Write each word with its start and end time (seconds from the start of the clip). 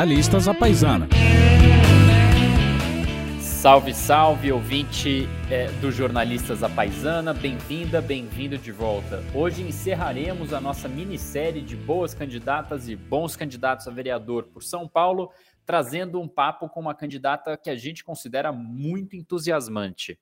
Jornalistas 0.00 0.48
à 0.48 0.54
Paisana. 0.54 1.08
Salve, 3.38 3.92
salve, 3.92 4.50
ouvinte 4.50 5.28
é, 5.50 5.66
do 5.72 5.92
Jornalistas 5.92 6.62
à 6.62 6.70
Paisana, 6.70 7.34
bem-vinda, 7.34 8.00
bem-vindo 8.00 8.56
de 8.56 8.72
volta. 8.72 9.22
Hoje 9.34 9.60
encerraremos 9.60 10.54
a 10.54 10.60
nossa 10.60 10.88
minissérie 10.88 11.60
de 11.60 11.76
boas 11.76 12.14
candidatas 12.14 12.88
e 12.88 12.96
bons 12.96 13.36
candidatos 13.36 13.86
a 13.86 13.90
vereador 13.90 14.44
por 14.44 14.62
São 14.62 14.88
Paulo, 14.88 15.30
trazendo 15.66 16.18
um 16.18 16.26
papo 16.26 16.66
com 16.70 16.80
uma 16.80 16.94
candidata 16.94 17.54
que 17.58 17.68
a 17.68 17.76
gente 17.76 18.02
considera 18.02 18.50
muito 18.50 19.14
entusiasmante. 19.14 20.18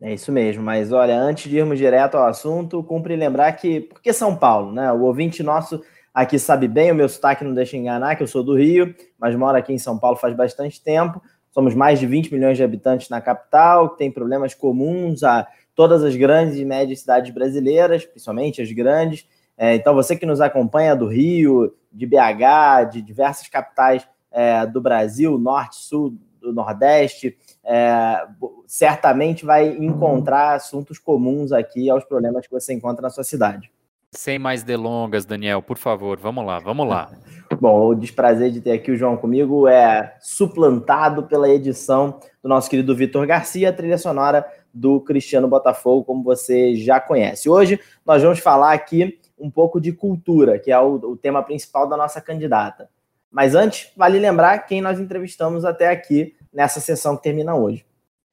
É 0.00 0.14
isso 0.14 0.30
mesmo, 0.30 0.62
mas 0.62 0.92
olha, 0.92 1.18
antes 1.18 1.50
de 1.50 1.56
irmos 1.56 1.78
direto 1.78 2.16
ao 2.16 2.28
assunto, 2.28 2.80
cumpre 2.84 3.16
lembrar 3.16 3.54
que, 3.54 3.80
porque 3.80 4.12
São 4.12 4.36
Paulo, 4.36 4.70
né? 4.70 4.92
O 4.92 5.00
ouvinte 5.00 5.42
nosso 5.42 5.82
aqui 6.14 6.38
sabe 6.38 6.68
bem, 6.68 6.92
o 6.92 6.94
meu 6.94 7.08
sotaque 7.08 7.42
não 7.42 7.52
deixa 7.52 7.76
enganar, 7.76 8.14
que 8.14 8.22
eu 8.22 8.26
sou 8.28 8.44
do 8.44 8.56
Rio, 8.56 8.94
mas 9.18 9.34
moro 9.34 9.58
aqui 9.58 9.72
em 9.72 9.78
São 9.78 9.98
Paulo 9.98 10.16
faz 10.16 10.34
bastante 10.34 10.80
tempo. 10.80 11.20
Somos 11.50 11.74
mais 11.74 11.98
de 11.98 12.06
20 12.06 12.32
milhões 12.32 12.56
de 12.56 12.62
habitantes 12.62 13.08
na 13.08 13.20
capital, 13.20 13.90
que 13.90 13.98
tem 13.98 14.10
problemas 14.10 14.54
comuns 14.54 15.24
a 15.24 15.46
todas 15.74 16.04
as 16.04 16.14
grandes 16.14 16.56
e 16.56 16.64
médias 16.64 17.00
cidades 17.00 17.34
brasileiras, 17.34 18.04
principalmente 18.04 18.62
as 18.62 18.70
grandes. 18.70 19.26
É, 19.56 19.74
então, 19.74 19.94
você 19.94 20.16
que 20.16 20.26
nos 20.26 20.40
acompanha 20.40 20.96
do 20.96 21.06
Rio, 21.06 21.74
de 21.92 22.06
BH, 22.06 22.90
de 22.92 23.02
diversas 23.02 23.48
capitais 23.48 24.06
é, 24.30 24.66
do 24.66 24.80
Brasil, 24.80 25.38
norte, 25.38 25.76
sul, 25.76 26.16
do 26.40 26.52
Nordeste, 26.52 27.36
é, 27.64 28.26
certamente 28.66 29.44
vai 29.44 29.68
encontrar 29.68 30.54
assuntos 30.54 30.98
comuns 30.98 31.52
aqui 31.52 31.88
aos 31.88 32.04
problemas 32.04 32.46
que 32.46 32.52
você 32.52 32.74
encontra 32.74 33.02
na 33.02 33.10
sua 33.10 33.24
cidade. 33.24 33.70
Sem 34.14 34.38
mais 34.38 34.62
delongas, 34.62 35.24
Daniel, 35.24 35.60
por 35.60 35.76
favor, 35.76 36.18
vamos 36.18 36.46
lá, 36.46 36.58
vamos 36.60 36.88
lá. 36.88 37.10
Bom, 37.60 37.88
o 37.88 37.94
desprazer 37.94 38.50
de 38.50 38.60
ter 38.60 38.72
aqui 38.72 38.90
o 38.90 38.96
João 38.96 39.16
comigo 39.16 39.66
é 39.66 40.16
suplantado 40.20 41.24
pela 41.24 41.48
edição 41.48 42.20
do 42.42 42.48
nosso 42.48 42.70
querido 42.70 42.94
Vitor 42.94 43.26
Garcia, 43.26 43.72
trilha 43.72 43.98
sonora 43.98 44.46
do 44.72 45.00
Cristiano 45.00 45.48
Botafogo, 45.48 46.04
como 46.04 46.22
você 46.22 46.74
já 46.76 47.00
conhece. 47.00 47.48
Hoje 47.48 47.78
nós 48.06 48.22
vamos 48.22 48.38
falar 48.38 48.72
aqui 48.72 49.18
um 49.38 49.50
pouco 49.50 49.80
de 49.80 49.92
cultura, 49.92 50.58
que 50.58 50.70
é 50.70 50.78
o, 50.78 50.94
o 50.94 51.16
tema 51.16 51.42
principal 51.42 51.88
da 51.88 51.96
nossa 51.96 52.20
candidata. 52.20 52.88
Mas 53.30 53.54
antes, 53.54 53.92
vale 53.96 54.18
lembrar 54.18 54.60
quem 54.60 54.80
nós 54.80 55.00
entrevistamos 55.00 55.64
até 55.64 55.88
aqui 55.88 56.34
nessa 56.52 56.80
sessão 56.80 57.16
que 57.16 57.24
termina 57.24 57.54
hoje. 57.54 57.84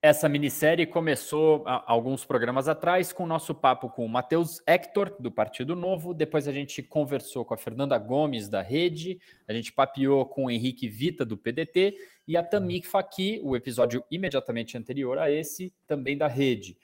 Essa 0.04 0.28
minissérie 0.28 0.88
começou 0.88 1.64
alguns 1.68 2.26
programas 2.26 2.68
atrás 2.68 3.14
com 3.14 3.24
o 3.24 3.28
nosso 3.28 3.54
papo 3.54 3.88
com 3.88 4.04
o 4.04 4.10
Matheus 4.10 4.60
Hector, 4.66 5.16
do 5.20 5.32
Partido 5.32 5.76
Novo. 5.76 6.12
Depois 6.12 6.48
a 6.48 6.52
gente 6.52 6.82
conversou 6.82 7.46
com 7.46 7.54
a 7.54 7.58
Fernanda 7.58 8.00
Gomes, 8.00 8.50
da 8.50 8.64
Rede. 8.64 9.20
A 9.48 9.54
gente 9.54 9.72
papeou 9.72 10.26
com 10.26 10.46
o 10.46 10.50
Henrique 10.50 10.90
Vita, 10.90 11.24
do 11.24 11.38
PDT. 11.38 11.96
E 12.28 12.36
a 12.36 12.42
Tamik 12.42 12.88
Faki, 12.88 13.42
o 13.44 13.56
episódio 13.56 14.04
imediatamente 14.10 14.76
anterior 14.76 15.20
a 15.20 15.30
esse, 15.30 15.72
também 15.86 16.18
da 16.18 16.26
Rede. 16.26 16.76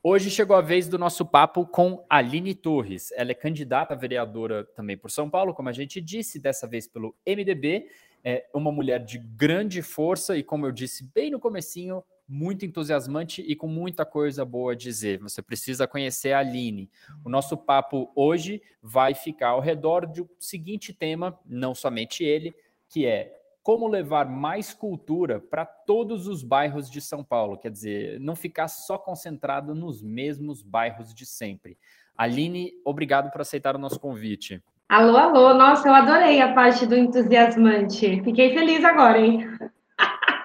Hoje 0.00 0.30
chegou 0.30 0.54
a 0.54 0.60
vez 0.60 0.86
do 0.86 0.96
nosso 0.96 1.26
papo 1.26 1.66
com 1.66 2.06
Aline 2.08 2.54
Torres. 2.54 3.10
Ela 3.16 3.32
é 3.32 3.34
candidata 3.34 3.94
a 3.94 3.96
vereadora 3.96 4.62
também 4.76 4.96
por 4.96 5.10
São 5.10 5.28
Paulo, 5.28 5.52
como 5.54 5.68
a 5.68 5.72
gente 5.72 6.00
disse, 6.00 6.38
dessa 6.38 6.68
vez 6.68 6.86
pelo 6.86 7.16
MDB. 7.26 7.88
É 8.22 8.46
uma 8.54 8.70
mulher 8.70 9.04
de 9.04 9.18
grande 9.18 9.82
força 9.82 10.36
e, 10.36 10.44
como 10.44 10.66
eu 10.66 10.70
disse 10.70 11.10
bem 11.12 11.32
no 11.32 11.40
comecinho, 11.40 12.04
muito 12.30 12.64
entusiasmante 12.64 13.42
e 13.42 13.56
com 13.56 13.66
muita 13.66 14.06
coisa 14.06 14.44
boa 14.44 14.72
a 14.72 14.76
dizer. 14.76 15.18
Você 15.18 15.42
precisa 15.42 15.84
conhecer 15.88 16.32
a 16.32 16.38
Aline. 16.38 16.88
O 17.24 17.28
nosso 17.28 17.56
papo 17.56 18.12
hoje 18.14 18.62
vai 18.80 19.14
ficar 19.14 19.48
ao 19.48 19.60
redor 19.60 20.06
do 20.06 20.30
seguinte 20.38 20.94
tema, 20.94 21.36
não 21.44 21.74
somente 21.74 22.22
ele, 22.22 22.54
que 22.88 23.04
é 23.04 23.36
como 23.64 23.88
levar 23.88 24.28
mais 24.28 24.72
cultura 24.72 25.40
para 25.40 25.66
todos 25.66 26.28
os 26.28 26.44
bairros 26.44 26.88
de 26.88 27.00
São 27.00 27.24
Paulo, 27.24 27.58
quer 27.58 27.70
dizer, 27.70 28.20
não 28.20 28.36
ficar 28.36 28.68
só 28.68 28.96
concentrado 28.96 29.74
nos 29.74 30.00
mesmos 30.00 30.62
bairros 30.62 31.12
de 31.12 31.26
sempre. 31.26 31.76
Aline, 32.16 32.72
obrigado 32.84 33.30
por 33.32 33.40
aceitar 33.40 33.74
o 33.74 33.78
nosso 33.78 33.98
convite. 33.98 34.62
Alô, 34.88 35.16
alô, 35.16 35.54
nossa, 35.54 35.88
eu 35.88 35.94
adorei 35.94 36.40
a 36.40 36.52
parte 36.52 36.86
do 36.86 36.96
entusiasmante. 36.96 38.22
Fiquei 38.22 38.54
feliz 38.54 38.84
agora, 38.84 39.18
hein? 39.18 39.48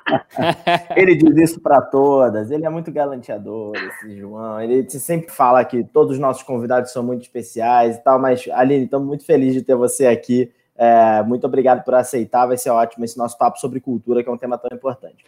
ele 0.96 1.16
diz 1.16 1.52
isso 1.52 1.62
para 1.62 1.82
todas, 1.82 2.52
ele 2.52 2.66
é 2.66 2.70
muito 2.70 2.92
galanteador, 2.92 3.74
esse 3.76 4.18
João. 4.18 4.62
Ele 4.62 4.90
sempre 4.90 5.32
fala 5.32 5.64
que 5.66 5.84
todos 5.84 6.14
os 6.14 6.20
nossos 6.20 6.44
convidados 6.44 6.92
são 6.92 7.04
muito 7.04 7.24
especiais 7.24 7.98
e 7.98 8.04
tal, 8.04 8.20
mas 8.20 8.48
Aline, 8.52 8.86
estamos 8.86 9.08
muito 9.08 9.26
felizes 9.26 9.56
de 9.56 9.62
ter 9.64 9.76
você 9.76 10.08
aqui 10.08 10.52
é, 10.76 11.24
muito 11.24 11.46
obrigado 11.48 11.84
por 11.84 11.96
aceitar, 11.96 12.46
vai 12.46 12.58
ser 12.58 12.70
ótimo 12.70 13.06
esse 13.06 13.18
nosso 13.18 13.38
papo 13.38 13.60
sobre 13.60 13.80
cultura, 13.80 14.22
que 14.22 14.30
é 14.30 14.32
um 14.32 14.38
tema 14.38 14.58
tão 14.58 14.76
importante. 14.76 15.24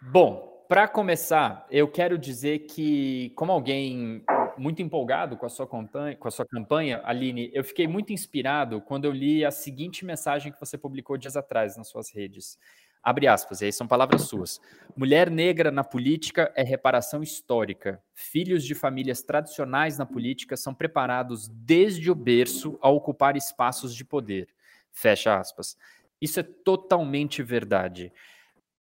Bom, 0.00 0.64
para 0.68 0.86
começar, 0.86 1.66
eu 1.70 1.88
quero 1.88 2.18
dizer 2.18 2.60
que, 2.60 3.32
como 3.34 3.50
alguém 3.50 4.22
muito 4.58 4.82
empolgado 4.82 5.36
com 5.36 5.46
a 5.46 5.48
sua 5.48 5.66
campanha, 5.66 6.16
com 6.16 6.28
a 6.28 6.30
sua 6.30 6.44
campanha, 6.44 7.00
Aline, 7.04 7.50
eu 7.54 7.64
fiquei 7.64 7.88
muito 7.88 8.12
inspirado 8.12 8.80
quando 8.80 9.06
eu 9.06 9.10
li 9.10 9.44
a 9.44 9.50
seguinte 9.50 10.04
mensagem 10.04 10.52
que 10.52 10.60
você 10.60 10.76
publicou 10.76 11.16
dias 11.16 11.36
atrás 11.36 11.76
nas 11.76 11.88
suas 11.88 12.14
redes. 12.14 12.58
Abre 13.02 13.26
aspas, 13.26 13.60
e 13.60 13.66
aí 13.66 13.72
são 13.72 13.86
palavras 13.86 14.22
suas. 14.22 14.60
Mulher 14.94 15.30
negra 15.30 15.70
na 15.70 15.82
política 15.82 16.52
é 16.54 16.62
reparação 16.62 17.22
histórica. 17.22 18.02
Filhos 18.12 18.62
de 18.62 18.74
famílias 18.74 19.22
tradicionais 19.22 19.96
na 19.96 20.04
política 20.04 20.56
são 20.56 20.74
preparados 20.74 21.48
desde 21.48 22.10
o 22.10 22.14
berço 22.14 22.78
a 22.82 22.90
ocupar 22.90 23.36
espaços 23.36 23.94
de 23.94 24.04
poder. 24.04 24.48
Fecha 24.92 25.38
aspas. 25.38 25.78
Isso 26.20 26.40
é 26.40 26.42
totalmente 26.42 27.42
verdade. 27.42 28.12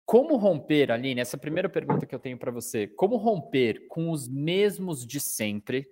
Como 0.05 0.35
romper, 0.35 0.91
Aline? 0.91 1.21
Essa 1.21 1.37
é 1.37 1.39
primeira 1.39 1.69
pergunta 1.69 2.05
que 2.05 2.13
eu 2.13 2.19
tenho 2.19 2.37
para 2.37 2.51
você. 2.51 2.87
Como 2.87 3.15
romper 3.15 3.87
com 3.87 4.09
os 4.11 4.27
mesmos 4.27 5.05
de 5.05 5.19
sempre 5.19 5.87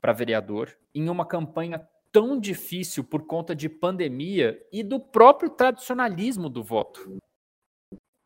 para 0.00 0.12
vereador 0.12 0.76
em 0.94 1.08
uma 1.08 1.26
campanha 1.26 1.84
tão 2.12 2.38
difícil 2.38 3.02
por 3.02 3.26
conta 3.26 3.56
de 3.56 3.68
pandemia 3.68 4.62
e 4.70 4.84
do 4.84 5.00
próprio 5.00 5.50
tradicionalismo 5.50 6.48
do 6.48 6.62
voto? 6.62 7.18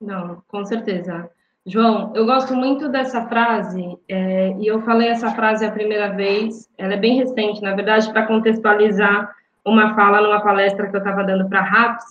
Não, 0.00 0.42
com 0.48 0.64
certeza. 0.64 1.31
João, 1.66 2.12
eu 2.14 2.25
gosto 2.25 2.54
muito 2.54 2.88
dessa 2.88 3.26
frase, 3.26 3.98
é, 4.09 4.56
e 4.59 4.66
eu 4.66 4.81
falei 4.82 5.09
essa 5.09 5.31
frase 5.32 5.66
a 5.66 5.70
primeira 5.70 6.09
vez, 6.14 6.69
ela 6.78 6.94
é 6.94 6.97
bem 6.97 7.16
recente, 7.16 7.60
na 7.60 7.75
verdade, 7.75 8.10
para 8.10 8.26
contextualizar 8.26 9.34
uma 9.64 9.94
fala 9.94 10.22
numa 10.22 10.41
palestra 10.41 10.88
que 10.88 10.97
eu 10.97 10.98
estava 10.98 11.25
dando 11.25 11.47
para 11.48 11.59
a 11.59 11.64
RAPS, 11.64 12.04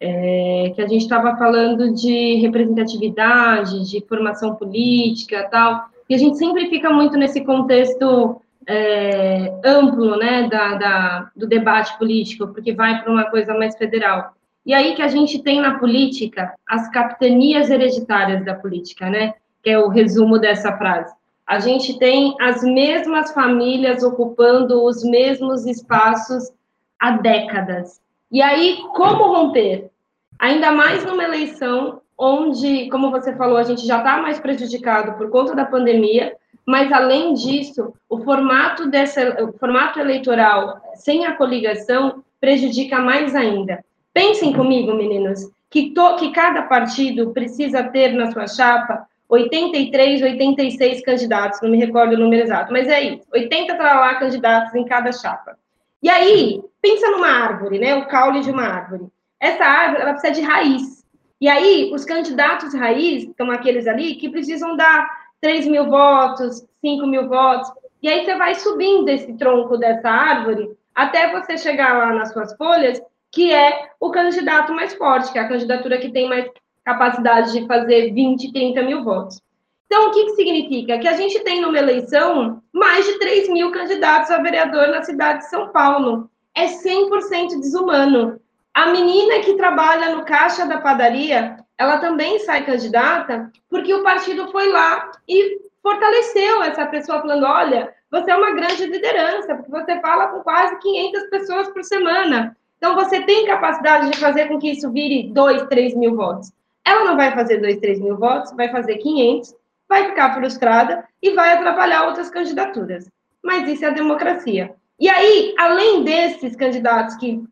é, 0.00 0.72
que 0.74 0.80
a 0.80 0.86
gente 0.86 1.02
estava 1.02 1.36
falando 1.36 1.92
de 1.92 2.36
representatividade, 2.36 3.90
de 3.90 4.00
formação 4.08 4.54
política 4.54 5.48
tal, 5.50 5.88
e 6.08 6.14
a 6.14 6.18
gente 6.18 6.38
sempre 6.38 6.70
fica 6.70 6.90
muito 6.90 7.16
nesse 7.16 7.44
contexto 7.44 8.40
é, 8.66 9.52
amplo, 9.64 10.16
né, 10.16 10.48
da, 10.48 10.74
da, 10.74 11.30
do 11.36 11.46
debate 11.46 11.96
político, 11.98 12.48
porque 12.48 12.72
vai 12.72 13.02
para 13.02 13.12
uma 13.12 13.24
coisa 13.30 13.54
mais 13.54 13.76
federal. 13.76 14.34
E 14.64 14.72
aí 14.72 14.94
que 14.94 15.02
a 15.02 15.08
gente 15.08 15.42
tem 15.42 15.60
na 15.60 15.78
política 15.78 16.54
as 16.66 16.88
capitanias 16.90 17.68
hereditárias 17.70 18.44
da 18.44 18.54
política, 18.54 19.10
né, 19.10 19.34
que 19.62 19.70
é 19.70 19.78
o 19.78 19.88
resumo 19.88 20.38
dessa 20.38 20.76
frase. 20.76 21.14
A 21.46 21.58
gente 21.58 21.98
tem 21.98 22.34
as 22.40 22.62
mesmas 22.62 23.32
famílias 23.32 24.02
ocupando 24.02 24.82
os 24.82 25.04
mesmos 25.04 25.66
espaços 25.66 26.50
há 26.98 27.12
décadas. 27.12 28.00
E 28.30 28.40
aí, 28.40 28.78
como 28.94 29.24
romper? 29.24 29.90
Ainda 30.38 30.72
mais 30.72 31.04
numa 31.04 31.22
eleição 31.22 32.00
onde, 32.16 32.88
como 32.88 33.10
você 33.10 33.34
falou, 33.36 33.58
a 33.58 33.62
gente 33.62 33.86
já 33.86 33.98
está 33.98 34.16
mais 34.22 34.38
prejudicado 34.40 35.18
por 35.18 35.28
conta 35.30 35.54
da 35.54 35.66
pandemia, 35.66 36.34
mas 36.66 36.90
além 36.90 37.34
disso, 37.34 37.92
o 38.08 38.18
formato, 38.24 38.88
dessa, 38.88 39.44
o 39.44 39.52
formato 39.58 40.00
eleitoral 40.00 40.80
sem 40.94 41.26
a 41.26 41.36
coligação 41.36 42.24
prejudica 42.40 42.98
mais 42.98 43.34
ainda. 43.34 43.84
Pensem 44.14 44.52
comigo, 44.52 44.94
meninos, 44.94 45.50
que, 45.68 45.90
to, 45.90 46.16
que 46.16 46.30
cada 46.30 46.62
partido 46.62 47.32
precisa 47.32 47.82
ter 47.82 48.12
na 48.12 48.30
sua 48.30 48.46
chapa 48.46 49.06
83, 49.28 50.22
86 50.22 51.02
candidatos, 51.02 51.60
não 51.60 51.70
me 51.70 51.78
recordo 51.78 52.14
o 52.14 52.18
número 52.18 52.44
exato, 52.44 52.72
mas 52.72 52.86
é 52.86 53.00
isso, 53.02 53.26
80 53.32 53.74
lá 53.74 54.14
candidatos 54.14 54.74
em 54.74 54.84
cada 54.84 55.10
chapa. 55.10 55.58
E 56.00 56.08
aí, 56.08 56.62
pensa 56.80 57.10
numa 57.10 57.28
árvore, 57.28 57.78
né? 57.78 57.96
O 57.96 58.06
caule 58.06 58.40
de 58.40 58.50
uma 58.50 58.62
árvore. 58.62 59.08
Essa 59.40 59.64
árvore, 59.64 60.02
ela 60.02 60.12
precisa 60.12 60.34
de 60.34 60.42
raiz. 60.42 61.04
E 61.40 61.48
aí, 61.48 61.90
os 61.92 62.04
candidatos 62.04 62.74
raiz, 62.74 63.28
são 63.36 63.50
aqueles 63.50 63.86
ali 63.86 64.14
que 64.14 64.28
precisam 64.28 64.76
dar 64.76 65.08
3 65.40 65.66
mil 65.66 65.86
votos, 65.88 66.64
5 66.80 67.06
mil 67.06 67.28
votos. 67.28 67.72
E 68.02 68.08
aí 68.08 68.24
você 68.24 68.36
vai 68.36 68.54
subindo 68.54 69.08
esse 69.08 69.32
tronco 69.34 69.76
dessa 69.76 70.08
árvore 70.08 70.76
até 70.94 71.32
você 71.32 71.58
chegar 71.58 71.96
lá 71.98 72.12
nas 72.12 72.32
suas 72.32 72.54
folhas, 72.56 73.02
que 73.34 73.52
é 73.52 73.88
o 73.98 74.10
candidato 74.10 74.72
mais 74.72 74.94
forte, 74.94 75.32
que 75.32 75.38
é 75.38 75.42
a 75.42 75.48
candidatura 75.48 75.98
que 75.98 76.12
tem 76.12 76.28
mais 76.28 76.48
capacidade 76.84 77.52
de 77.52 77.66
fazer 77.66 78.12
20, 78.12 78.52
30 78.52 78.82
mil 78.82 79.02
votos. 79.02 79.42
Então, 79.86 80.08
o 80.08 80.10
que, 80.12 80.24
que 80.26 80.36
significa? 80.36 80.98
Que 80.98 81.08
a 81.08 81.16
gente 81.16 81.40
tem 81.40 81.60
numa 81.60 81.78
eleição 81.78 82.62
mais 82.72 83.04
de 83.04 83.18
3 83.18 83.48
mil 83.48 83.72
candidatos 83.72 84.30
a 84.30 84.40
vereador 84.40 84.88
na 84.88 85.02
cidade 85.02 85.40
de 85.40 85.50
São 85.50 85.68
Paulo. 85.70 86.30
É 86.54 86.66
100% 86.66 87.60
desumano. 87.60 88.40
A 88.72 88.86
menina 88.86 89.40
que 89.40 89.54
trabalha 89.54 90.14
no 90.14 90.24
caixa 90.24 90.64
da 90.66 90.78
padaria, 90.78 91.56
ela 91.76 91.98
também 91.98 92.38
sai 92.40 92.64
candidata 92.64 93.50
porque 93.68 93.92
o 93.92 94.02
partido 94.04 94.50
foi 94.52 94.68
lá 94.70 95.10
e 95.28 95.60
fortaleceu 95.82 96.62
essa 96.62 96.86
pessoa, 96.86 97.20
falando: 97.20 97.46
olha, 97.46 97.92
você 98.10 98.30
é 98.30 98.36
uma 98.36 98.52
grande 98.52 98.86
liderança, 98.86 99.56
porque 99.56 99.70
você 99.70 100.00
fala 100.00 100.28
com 100.28 100.40
quase 100.40 100.78
500 100.78 101.30
pessoas 101.30 101.68
por 101.68 101.82
semana. 101.82 102.56
Então, 102.84 102.96
você 102.96 103.22
tem 103.22 103.46
capacidade 103.46 104.10
de 104.10 104.18
fazer 104.18 104.46
com 104.46 104.58
que 104.58 104.70
isso 104.70 104.92
vire 104.92 105.30
2, 105.32 105.68
3 105.68 105.96
mil 105.96 106.14
votos. 106.14 106.52
Ela 106.84 107.06
não 107.06 107.16
vai 107.16 107.32
fazer 107.32 107.56
2, 107.56 107.78
3 107.78 107.98
mil 107.98 108.18
votos, 108.18 108.52
vai 108.54 108.70
fazer 108.70 108.98
500, 108.98 109.54
vai 109.88 110.10
ficar 110.10 110.34
frustrada 110.34 111.02
e 111.22 111.30
vai 111.30 111.54
atrapalhar 111.54 112.04
outras 112.04 112.28
candidaturas. 112.28 113.10
Mas 113.42 113.66
isso 113.66 113.86
é 113.86 113.88
a 113.88 113.92
democracia. 113.92 114.74
E 115.00 115.08
aí, 115.08 115.54
além 115.58 116.04
desses 116.04 116.54
candidatos 116.56 117.16
que 117.16 117.42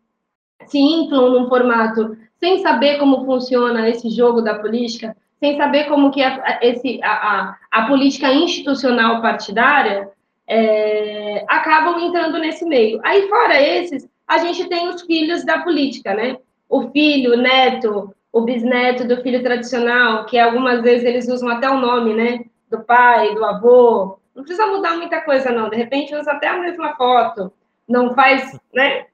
se 0.67 0.77
inflam 0.77 1.31
num 1.31 1.49
formato 1.49 2.15
sem 2.39 2.59
saber 2.59 2.99
como 2.99 3.25
funciona 3.25 3.89
esse 3.89 4.11
jogo 4.11 4.39
da 4.39 4.59
política, 4.59 5.17
sem 5.39 5.57
saber 5.57 5.85
como 5.85 6.11
que 6.11 6.21
é 6.21 6.59
esse, 6.61 6.99
a, 7.01 7.11
a, 7.11 7.57
a 7.71 7.87
política 7.87 8.31
institucional 8.31 9.19
partidária, 9.19 10.11
é, 10.47 11.43
acabam 11.47 11.99
entrando 12.01 12.37
nesse 12.37 12.63
meio. 12.65 12.99
Aí, 13.03 13.27
fora 13.27 13.59
esses, 13.59 14.07
a 14.33 14.37
gente 14.39 14.67
tem 14.67 14.89
os 14.89 15.01
filhos 15.03 15.45
da 15.45 15.59
política, 15.59 16.13
né? 16.13 16.37
O 16.67 16.89
filho, 16.89 17.33
o 17.33 17.37
neto, 17.37 18.13
o 18.31 18.41
bisneto 18.41 19.07
do 19.07 19.21
filho 19.21 19.43
tradicional, 19.43 20.25
que 20.25 20.39
algumas 20.39 20.81
vezes 20.81 21.05
eles 21.05 21.27
usam 21.27 21.49
até 21.49 21.69
o 21.69 21.79
nome, 21.79 22.13
né? 22.15 22.45
Do 22.69 22.79
pai, 22.79 23.35
do 23.35 23.45
avô. 23.45 24.17
Não 24.35 24.43
precisa 24.43 24.65
mudar 24.65 24.97
muita 24.97 25.21
coisa, 25.21 25.51
não. 25.51 25.69
De 25.69 25.75
repente 25.75 26.15
usa 26.15 26.31
até 26.31 26.47
a 26.47 26.59
mesma 26.59 26.95
foto. 26.95 27.53
Não 27.87 28.15
faz, 28.15 28.59
né? 28.73 29.05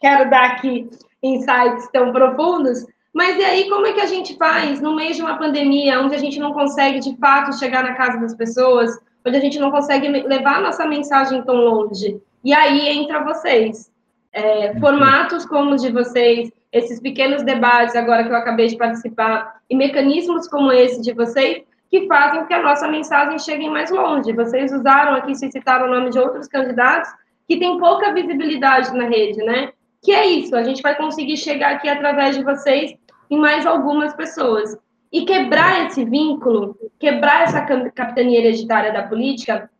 Quero 0.00 0.28
dar 0.28 0.44
aqui 0.52 0.90
insights 1.22 1.88
tão 1.92 2.12
profundos, 2.12 2.84
mas 3.14 3.38
e 3.38 3.44
aí, 3.44 3.68
como 3.70 3.86
é 3.86 3.92
que 3.92 4.00
a 4.00 4.06
gente 4.06 4.36
faz 4.36 4.80
no 4.80 4.96
meio 4.96 5.14
de 5.14 5.22
uma 5.22 5.38
pandemia, 5.38 6.00
onde 6.00 6.16
a 6.16 6.18
gente 6.18 6.40
não 6.40 6.52
consegue 6.52 6.98
de 6.98 7.16
fato 7.16 7.56
chegar 7.56 7.84
na 7.84 7.94
casa 7.94 8.18
das 8.18 8.34
pessoas, 8.34 8.90
onde 9.24 9.36
a 9.36 9.40
gente 9.40 9.60
não 9.60 9.70
consegue 9.70 10.08
levar 10.08 10.56
a 10.56 10.60
nossa 10.60 10.84
mensagem 10.84 11.40
tão 11.44 11.54
longe? 11.54 12.20
E 12.42 12.52
aí 12.52 12.88
entra 12.88 13.22
vocês. 13.22 13.93
É, 14.34 14.78
formatos 14.80 15.46
como 15.46 15.74
o 15.74 15.76
de 15.76 15.92
vocês, 15.92 16.50
esses 16.72 16.98
pequenos 16.98 17.44
debates 17.44 17.94
agora 17.94 18.24
que 18.24 18.30
eu 18.30 18.36
acabei 18.36 18.66
de 18.66 18.76
participar, 18.76 19.60
e 19.70 19.76
mecanismos 19.76 20.48
como 20.48 20.72
esse 20.72 21.00
de 21.00 21.12
vocês, 21.12 21.62
que 21.88 22.08
fazem 22.08 22.40
com 22.40 22.46
que 22.48 22.54
a 22.54 22.62
nossa 22.62 22.88
mensagem 22.88 23.38
chegue 23.38 23.70
mais 23.70 23.92
longe. 23.92 24.32
Vocês 24.32 24.72
usaram 24.72 25.14
aqui, 25.14 25.36
se 25.36 25.48
citaram 25.52 25.86
o 25.86 25.90
nome 25.94 26.10
de 26.10 26.18
outros 26.18 26.48
candidatos 26.48 27.08
que 27.46 27.56
têm 27.58 27.78
pouca 27.78 28.12
visibilidade 28.12 28.92
na 28.96 29.04
rede, 29.04 29.38
né? 29.44 29.70
Que 30.02 30.10
é 30.10 30.26
isso, 30.26 30.56
a 30.56 30.64
gente 30.64 30.82
vai 30.82 30.96
conseguir 30.96 31.36
chegar 31.36 31.76
aqui 31.76 31.88
através 31.88 32.36
de 32.36 32.42
vocês 32.42 32.92
em 33.30 33.38
mais 33.38 33.64
algumas 33.64 34.12
pessoas. 34.14 34.76
E 35.12 35.24
quebrar 35.24 35.86
esse 35.86 36.04
vínculo, 36.04 36.76
quebrar 36.98 37.44
essa 37.44 37.60
capitania 37.60 38.40
hereditária 38.40 38.92
da 38.92 39.04
política, 39.04 39.70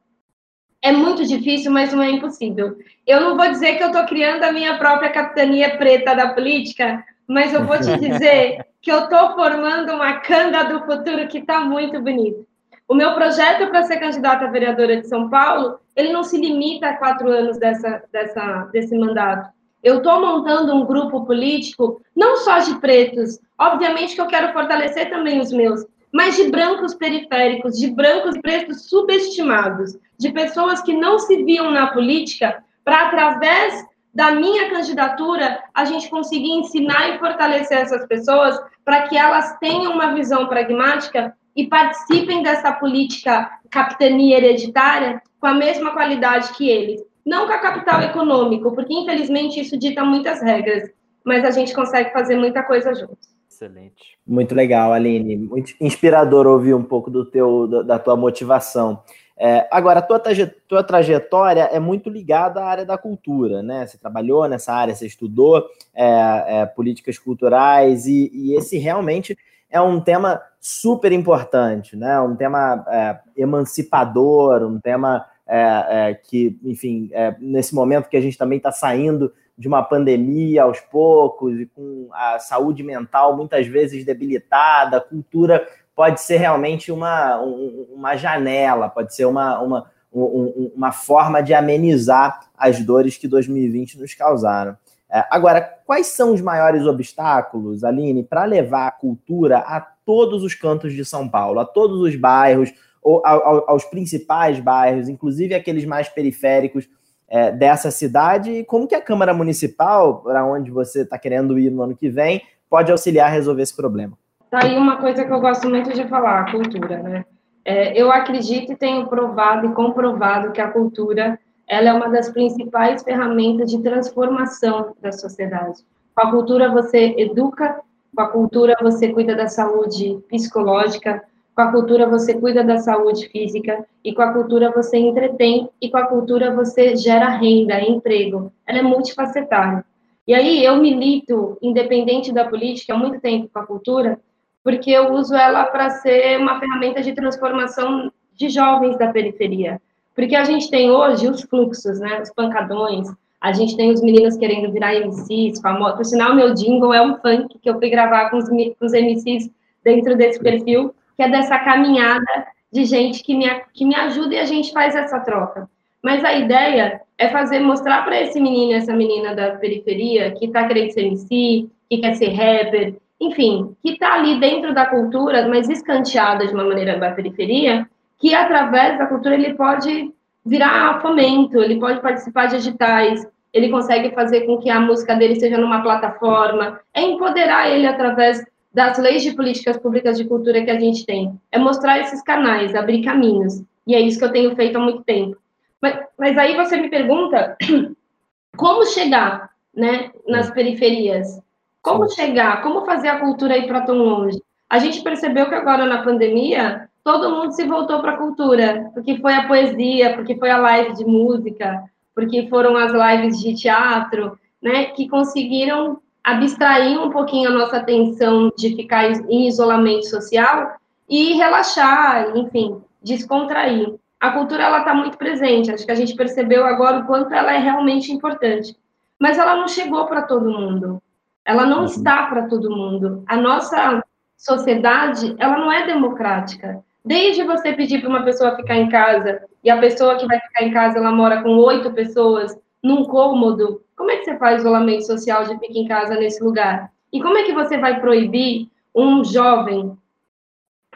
é 0.85 0.93
muito 0.93 1.25
difícil, 1.27 1.73
mas 1.73 1.95
não 1.95 2.03
é 2.03 2.11
impossível. 2.11 2.77
Eu 3.07 3.19
não 3.19 3.39
vou 3.39 3.49
dizer 3.51 3.77
que 3.77 3.83
eu 3.83 3.87
estou 3.87 4.05
criando 4.05 4.43
a 4.45 4.53
minha 4.53 4.77
própria 4.77 5.11
capitania 5.11 5.79
preta 5.79 6.15
da 6.15 6.35
política, 6.35 7.03
mas 7.27 7.55
eu 7.55 7.65
vou 7.65 7.79
te 7.79 7.97
dizer 7.99 8.67
que 8.83 8.93
eu 8.93 9.05
estou 9.05 9.33
formando 9.33 9.95
uma 9.95 10.21
canga 10.21 10.65
do 10.65 10.85
futuro 10.85 11.27
que 11.27 11.39
está 11.39 11.61
muito 11.61 11.99
bonito. 12.03 12.47
O 12.87 12.95
meu 12.95 13.15
projeto 13.15 13.71
para 13.71 13.85
ser 13.85 13.97
candidata 13.97 14.45
a 14.45 14.51
vereadora 14.51 15.01
de 15.01 15.09
São 15.09 15.31
Paulo, 15.31 15.81
ele 15.97 16.13
não 16.13 16.23
se 16.23 16.37
limita 16.37 16.89
a 16.89 16.97
quatro 16.99 17.31
anos 17.31 17.57
dessa, 17.57 18.05
dessa, 18.13 18.69
desse 18.71 18.95
mandato. 18.95 19.49
Eu 19.83 19.99
estou 19.99 20.21
montando 20.21 20.75
um 20.75 20.85
grupo 20.85 21.25
político, 21.25 22.03
não 22.15 22.37
só 22.37 22.59
de 22.59 22.79
pretos, 22.79 23.39
obviamente 23.59 24.15
que 24.15 24.21
eu 24.21 24.27
quero 24.27 24.53
fortalecer 24.53 25.09
também 25.09 25.41
os 25.41 25.51
meus, 25.51 25.87
mas 26.15 26.37
de 26.37 26.49
brancos 26.49 26.95
periféricos, 26.95 27.77
de 27.77 27.91
brancos 27.91 28.37
e 28.37 28.41
pretos 28.41 28.89
subestimados, 28.89 29.99
de 30.17 30.31
pessoas 30.31 30.81
que 30.81 30.93
não 30.93 31.19
se 31.19 31.43
viam 31.43 31.73
na 31.73 31.89
política, 31.89 32.63
para 32.85 33.09
através 33.09 33.85
da 34.15 34.31
minha 34.31 34.71
candidatura 34.71 35.61
a 35.75 35.85
gente 35.85 36.09
conseguir 36.09 36.53
ensinar 36.53 37.09
e 37.09 37.19
fortalecer 37.19 37.79
essas 37.79 38.07
pessoas 38.07 38.57
para 38.85 39.09
que 39.09 39.17
elas 39.17 39.59
tenham 39.59 39.93
uma 39.93 40.15
visão 40.15 40.47
pragmática 40.47 41.37
e 41.57 41.67
participem 41.67 42.45
dessa 42.45 42.71
política 42.71 43.51
capitania 43.69 44.37
hereditária 44.37 45.21
com 45.41 45.49
a 45.49 45.55
mesma 45.55 45.91
qualidade 45.91 46.53
que 46.53 46.71
eles 46.71 47.03
não 47.27 47.47
com 47.49 47.55
a 47.55 47.59
capital 47.59 48.01
econômico, 48.03 48.73
porque 48.73 48.95
infelizmente 48.95 49.59
isso 49.59 49.77
dita 49.77 50.05
muitas 50.05 50.41
regras, 50.41 50.89
mas 51.25 51.45
a 51.45 51.51
gente 51.51 51.75
consegue 51.75 52.13
fazer 52.13 52.37
muita 52.37 52.63
coisa 52.63 52.95
juntos. 52.95 53.34
Excelente. 53.55 54.19
Muito 54.27 54.53
legal, 54.53 54.93
Aline. 54.93 55.37
Muito 55.37 55.75
inspirador 55.81 56.45
ouvir 56.45 56.75
um 56.75 56.83
pouco 56.83 57.09
do 57.09 57.25
teu, 57.25 57.85
da 57.85 58.01
tua 58.01 58.17
motivação. 58.17 59.01
É, 59.39 59.69
agora, 59.71 60.01
a 60.01 60.03
tua, 60.03 60.21
tua 60.69 60.83
trajetória 60.83 61.63
é 61.63 61.79
muito 61.79 62.11
ligada 62.11 62.61
à 62.61 62.67
área 62.67 62.85
da 62.85 62.99
cultura, 62.99 63.63
né? 63.63 63.87
Você 63.87 63.97
trabalhou 63.97 64.49
nessa 64.49 64.73
área, 64.73 64.95
você 64.95 65.07
estudou 65.07 65.65
é, 65.95 66.63
é, 66.63 66.67
políticas 66.67 67.17
culturais 67.17 68.07
e, 68.07 68.31
e, 68.33 68.57
esse 68.57 68.77
realmente 68.77 69.39
é 69.71 69.81
um 69.81 70.01
tema 70.01 70.43
super 70.61 71.13
importante, 71.13 71.97
né? 71.97 72.21
Um 72.21 72.35
tema 72.35 72.85
é, 72.89 73.19
emancipador, 73.37 74.65
um 74.65 74.81
tema 74.81 75.25
é, 75.47 76.11
é, 76.11 76.15
que, 76.15 76.59
enfim, 76.65 77.09
nesse 77.39 77.73
momento 77.73 78.09
que 78.09 78.17
a 78.17 78.21
gente 78.21 78.39
também 78.39 78.59
está 78.59 78.73
saindo 78.73 79.33
de 79.57 79.69
uma 79.69 79.83
pandemia 79.83 80.65
aos 80.65 80.81
poucos 80.81 81.61
e 81.61 81.67
com 81.67 82.09
a 82.13 82.39
saúde 82.39 82.83
mental 82.83 83.37
muitas 83.37 83.67
vezes 83.67 84.05
debilitada, 84.05 84.97
a 84.97 85.01
cultura 85.01 85.67
pode 85.95 86.21
ser 86.21 86.39
realmente 86.39 86.91
uma, 86.91 87.39
uma 87.39 88.17
janela, 88.17 88.89
pode 88.89 89.15
ser 89.15 89.27
uma, 89.27 89.61
uma, 89.61 89.91
uma 90.13 90.93
forma 90.93 91.41
de 91.41 91.55
amenizar 91.55 92.41
as 92.57 92.81
dores 92.81 93.17
que 93.17 93.29
2020 93.29 93.99
nos 93.99 94.15
causaram. 94.15 94.77
É, 95.11 95.25
agora, 95.31 95.61
quais 95.87 96.09
são 96.09 96.33
os 96.33 96.41
maiores 96.41 96.85
obstáculos, 96.87 97.85
Aline, 97.85 98.25
para 98.25 98.45
levar 98.45 98.89
a 98.89 98.91
cultura 98.91 99.59
a 99.59 99.81
todos 99.81 100.43
os 100.43 100.55
cantos 100.55 100.93
de 100.93 101.05
São 101.05 101.29
Paulo, 101.29 101.61
a 101.61 101.65
todos 101.65 102.01
os 102.01 102.17
bairros, 102.17 102.73
ou 103.01 103.23
aos 103.25 103.85
principais 103.85 104.59
bairros, 104.59 105.11
inclusive 105.11 105.55
aqueles 105.55 105.85
mais 105.85 106.09
periféricos 106.09 106.89
é, 107.35 107.51
dessa 107.51 107.91
cidade, 107.91 108.49
e 108.53 108.65
como 108.65 108.87
que 108.87 108.95
a 108.95 109.03
Câmara 109.03 109.35
Municipal, 109.35 110.23
para 110.23 110.47
onde 110.47 110.71
você 110.71 111.03
está 111.03 111.19
querendo 111.19 111.59
ir 111.59 111.69
no 111.69 111.83
ano 111.83 111.97
que 111.97 112.09
vem, 112.09 112.41
pode 112.71 112.93
auxiliar 112.93 113.27
a 113.27 113.33
resolver 113.33 113.63
esse 113.63 113.75
problema? 113.75 114.17
Tá 114.49 114.61
aí 114.63 114.79
uma 114.79 114.99
coisa 114.99 115.25
que 115.25 115.33
eu 115.33 115.41
gosto 115.41 115.69
muito 115.69 115.93
de 115.93 116.07
falar, 116.07 116.43
a 116.43 116.53
cultura, 116.53 117.03
né? 117.03 117.25
É, 117.65 118.01
eu 118.01 118.13
acredito 118.13 118.71
e 118.71 118.77
tenho 118.77 119.09
provado 119.09 119.67
e 119.67 119.73
comprovado 119.73 120.53
que 120.53 120.61
a 120.61 120.71
cultura 120.71 121.37
ela 121.67 121.89
é 121.89 121.93
uma 121.93 122.09
das 122.09 122.29
principais 122.29 123.03
ferramentas 123.03 123.69
de 123.69 123.83
transformação 123.83 124.95
da 125.03 125.11
sociedade. 125.11 125.83
Com 126.15 126.29
a 126.29 126.31
cultura 126.31 126.71
você 126.71 127.17
educa, 127.19 127.81
com 128.15 128.23
a 128.23 128.29
cultura 128.29 128.77
você 128.81 129.09
cuida 129.13 129.35
da 129.35 129.49
saúde 129.49 130.21
psicológica, 130.29 131.25
com 131.55 131.63
a 131.63 131.71
cultura 131.71 132.09
você 132.09 132.35
cuida 132.35 132.65
da 132.65 132.79
saúde 132.79 133.29
física 133.29 133.87
e 134.03 134.13
com 134.13 134.23
a 134.23 134.33
cultura 134.33 134.73
você 134.73 134.99
entretém 134.99 135.69
e 135.81 135.89
com 135.89 135.97
a 135.97 136.07
cultura 136.07 136.55
você 136.55 136.97
gera 136.97 137.29
renda, 137.29 137.81
emprego. 137.81 138.53
Ela 138.67 138.81
é 138.81 138.83
multifacetária. 138.83 139.85
E 140.27 140.35
aí 140.35 140.65
eu 140.65 140.77
milito, 140.77 141.57
independente 141.63 142.33
da 142.33 142.45
política, 142.45 142.95
há 142.95 142.99
muito 142.99 143.21
tempo 143.21 143.49
com 143.53 143.59
a 143.59 143.67
cultura, 143.67 144.19
porque 144.65 144.91
eu 144.91 145.13
uso 145.13 145.35
ela 145.35 145.65
para 145.67 145.91
ser 145.91 146.39
uma 146.41 146.59
ferramenta 146.59 147.03
de 147.03 147.13
transformação 147.13 148.11
de 148.35 148.49
jovens 148.49 148.99
da 148.99 149.13
periferia. 149.13 149.81
Porque 150.15 150.35
a 150.35 150.45
gente 150.45 150.71
tem 150.71 150.91
hoje 150.91 151.29
os 151.29 151.43
fluxos, 151.43 152.01
né, 152.01 152.21
os 152.21 152.31
pancadões, 152.31 153.07
a 153.41 153.53
gente 153.53 153.77
tem 153.77 153.93
os 153.93 154.01
meninos 154.01 154.37
querendo 154.37 154.73
virar 154.73 154.95
MCs, 154.95 155.61
famosos. 155.61 155.97
Por 155.97 156.05
sinal, 156.05 156.35
meu 156.35 156.55
jingle 156.55 156.95
é 156.95 157.03
um 157.03 157.17
funk 157.17 157.59
que 157.59 157.69
eu 157.69 157.79
fui 157.79 157.91
gravar 157.91 158.31
com 158.31 158.39
os, 158.39 158.49
com 158.49 158.87
os 158.87 158.93
MCs 158.93 159.51
dentro 159.85 160.17
desse 160.17 160.41
perfil 160.41 160.95
que 161.17 161.23
é 161.23 161.29
dessa 161.29 161.59
caminhada 161.59 162.47
de 162.73 162.85
gente 162.85 163.23
que 163.23 163.35
me, 163.35 163.49
que 163.73 163.85
me 163.85 163.95
ajuda 163.95 164.35
e 164.35 164.39
a 164.39 164.45
gente 164.45 164.73
faz 164.73 164.95
essa 164.97 165.21
troca. 165.21 165.69
Mas 166.03 166.25
a 166.25 166.35
ideia 166.35 167.01
é 167.17 167.29
fazer, 167.29 167.61
mostrar 167.61 168.05
para 168.05 168.21
esse 168.21 168.41
menino 168.41 168.73
e 168.73 168.75
essa 168.75 168.93
menina 168.93 169.35
da 169.35 169.53
periferia 169.53 170.33
que 170.33 170.47
está 170.47 170.67
querendo 170.67 170.91
ser 170.91 171.03
MC, 171.03 171.69
que 171.89 171.99
quer 171.99 172.15
ser 172.15 172.31
rapper, 172.31 172.97
enfim, 173.21 173.75
que 173.83 173.93
está 173.93 174.15
ali 174.15 174.39
dentro 174.41 174.75
da 174.75 174.87
cultura, 174.87 175.49
mas 175.49 175.69
escanteada 175.69 176.47
de 176.47 176.53
uma 176.53 176.65
maneira 176.65 176.99
da 176.99 177.13
periferia, 177.13 177.89
que 178.19 178.35
através 178.35 178.99
da 178.99 179.07
cultura 179.07 179.35
ele 179.35 179.55
pode 179.55 180.13
virar 180.45 181.01
fomento, 181.01 181.63
ele 181.63 181.79
pode 181.79 182.01
participar 182.01 182.47
de 182.47 182.57
editais, 182.57 183.27
ele 183.53 183.71
consegue 183.71 184.11
fazer 184.11 184.43
com 184.43 184.59
que 184.59 184.69
a 184.69 184.81
música 184.81 185.15
dele 185.15 185.37
seja 185.37 185.57
numa 185.57 185.83
plataforma, 185.83 186.81
é 186.93 187.03
empoderar 187.03 187.71
ele 187.71 187.87
através 187.87 188.45
das 188.75 188.99
leis 188.99 189.23
de 189.23 189.33
políticas 189.35 189.77
públicas 189.77 190.19
de 190.19 190.25
cultura 190.25 190.65
que 190.65 190.71
a 190.71 190.79
gente 190.79 191.07
tem. 191.07 191.39
É 191.53 191.59
mostrar 191.59 192.01
esses 192.01 192.21
canais, 192.21 192.75
abrir 192.75 193.03
caminhos. 193.03 193.63
E 193.87 193.95
é 193.95 194.01
isso 194.01 194.19
que 194.19 194.25
eu 194.25 194.33
tenho 194.33 194.57
feito 194.57 194.77
há 194.77 194.81
muito 194.81 195.05
tempo. 195.05 195.37
Mas, 195.81 196.05
mas 196.19 196.37
aí 196.37 196.57
você 196.57 196.77
me 196.77 196.91
pergunta 196.91 197.57
como 198.57 198.85
chegar 198.87 199.51
né, 199.75 200.11
nas 200.27 200.51
periferias. 200.51 201.41
Como 201.81 202.09
chegar? 202.11 202.63
Como 202.63 202.85
fazer 202.85 203.09
a 203.09 203.21
cultura 203.21 203.57
ir 203.57 203.69
para 203.69 203.83
tão 203.83 203.99
longe? 203.99 204.43
A 204.69 204.79
gente 204.79 205.03
percebeu 205.03 205.49
que 205.49 205.55
agora 205.55 205.87
na 205.87 206.03
pandemia 206.03 206.89
todo 207.05 207.31
mundo 207.31 207.53
se 207.53 207.65
voltou 207.65 208.01
para 208.01 208.13
a 208.13 208.17
cultura, 208.17 208.91
porque 208.95 209.19
foi 209.19 209.35
a 209.35 209.47
poesia, 209.47 210.15
porque 210.15 210.35
foi 210.37 210.51
a 210.51 210.57
live 210.57 210.95
de 210.95 211.05
música, 211.05 211.85
porque 212.15 212.49
foram 212.49 212.77
as 212.77 212.91
lives 212.93 213.39
de 213.41 213.55
teatro, 213.55 214.39
né, 214.63 214.87
que 214.87 215.07
conseguiram 215.07 216.01
abstrair 216.25 216.99
um 216.99 217.11
pouquinho 217.11 217.51
a 217.51 217.53
nossa 217.53 217.77
atenção 217.77 218.51
de 218.57 218.75
ficar 218.75 219.05
em 219.05 219.47
isolamento 219.47 220.07
social 220.07 220.77
e 221.09 221.35
relaxar, 221.35 222.35
enfim, 222.35 222.81
descontrair. 223.03 223.95
A 224.19 224.31
cultura 224.31 224.65
ela 224.65 224.79
está 224.79 224.95
muito 224.95 225.19
presente. 225.19 225.71
Acho 225.71 225.85
que 225.85 225.93
a 225.93 225.97
gente 225.97 226.17
percebeu 226.17 226.65
agora 226.65 227.01
o 227.01 227.07
quanto 227.07 227.35
ela 227.35 227.53
é 227.53 227.59
realmente 227.59 228.11
importante. 228.11 228.75
Mas 229.21 229.37
ela 229.37 229.55
não 229.55 229.69
chegou 229.69 230.07
para 230.07 230.23
todo 230.23 230.51
mundo. 230.51 231.03
Ela 231.45 231.67
não 231.67 231.81
uhum. 231.81 231.85
está 231.85 232.27
para 232.27 232.49
todo 232.49 232.75
mundo. 232.75 233.23
A 233.27 233.37
nossa 233.37 234.03
sociedade 234.37 235.37
ela 235.39 235.59
não 235.59 235.71
é 235.71 235.87
democrática. 235.87 236.83
Desde 237.05 237.43
você 237.43 237.75
pedir 237.75 238.01
para 238.01 238.09
uma 238.09 238.23
pessoa 238.23 238.57
ficar 238.57 238.77
em 238.77 238.89
casa 238.89 239.43
e 239.63 239.71
a 239.71 239.79
pessoa 239.79 240.17
que 240.17 240.27
vai 240.27 240.41
ficar 240.41 240.65
em 240.65 240.73
casa 240.73 240.97
ela 240.97 241.13
mora 241.13 241.43
com 241.43 241.51
oito 241.59 241.93
pessoas 241.93 242.57
num 242.85 243.05
cômodo, 243.05 243.83
como 243.97 244.11
é 244.11 244.19
que 244.19 244.27
você 244.27 244.37
faz 244.37 244.61
isolamento 244.61 245.07
social 245.07 245.45
de 245.45 245.59
ficar 245.59 245.73
em 245.73 245.89
casa 245.89 246.17
nesse 246.17 246.45
lugar? 246.45 246.93
E 247.11 247.21
como 247.21 247.39
é 247.39 247.45
que 247.45 247.55
você 247.55 247.79
vai 247.79 247.99
proibir 247.99 248.69
um 248.95 249.25
jovem 249.25 249.97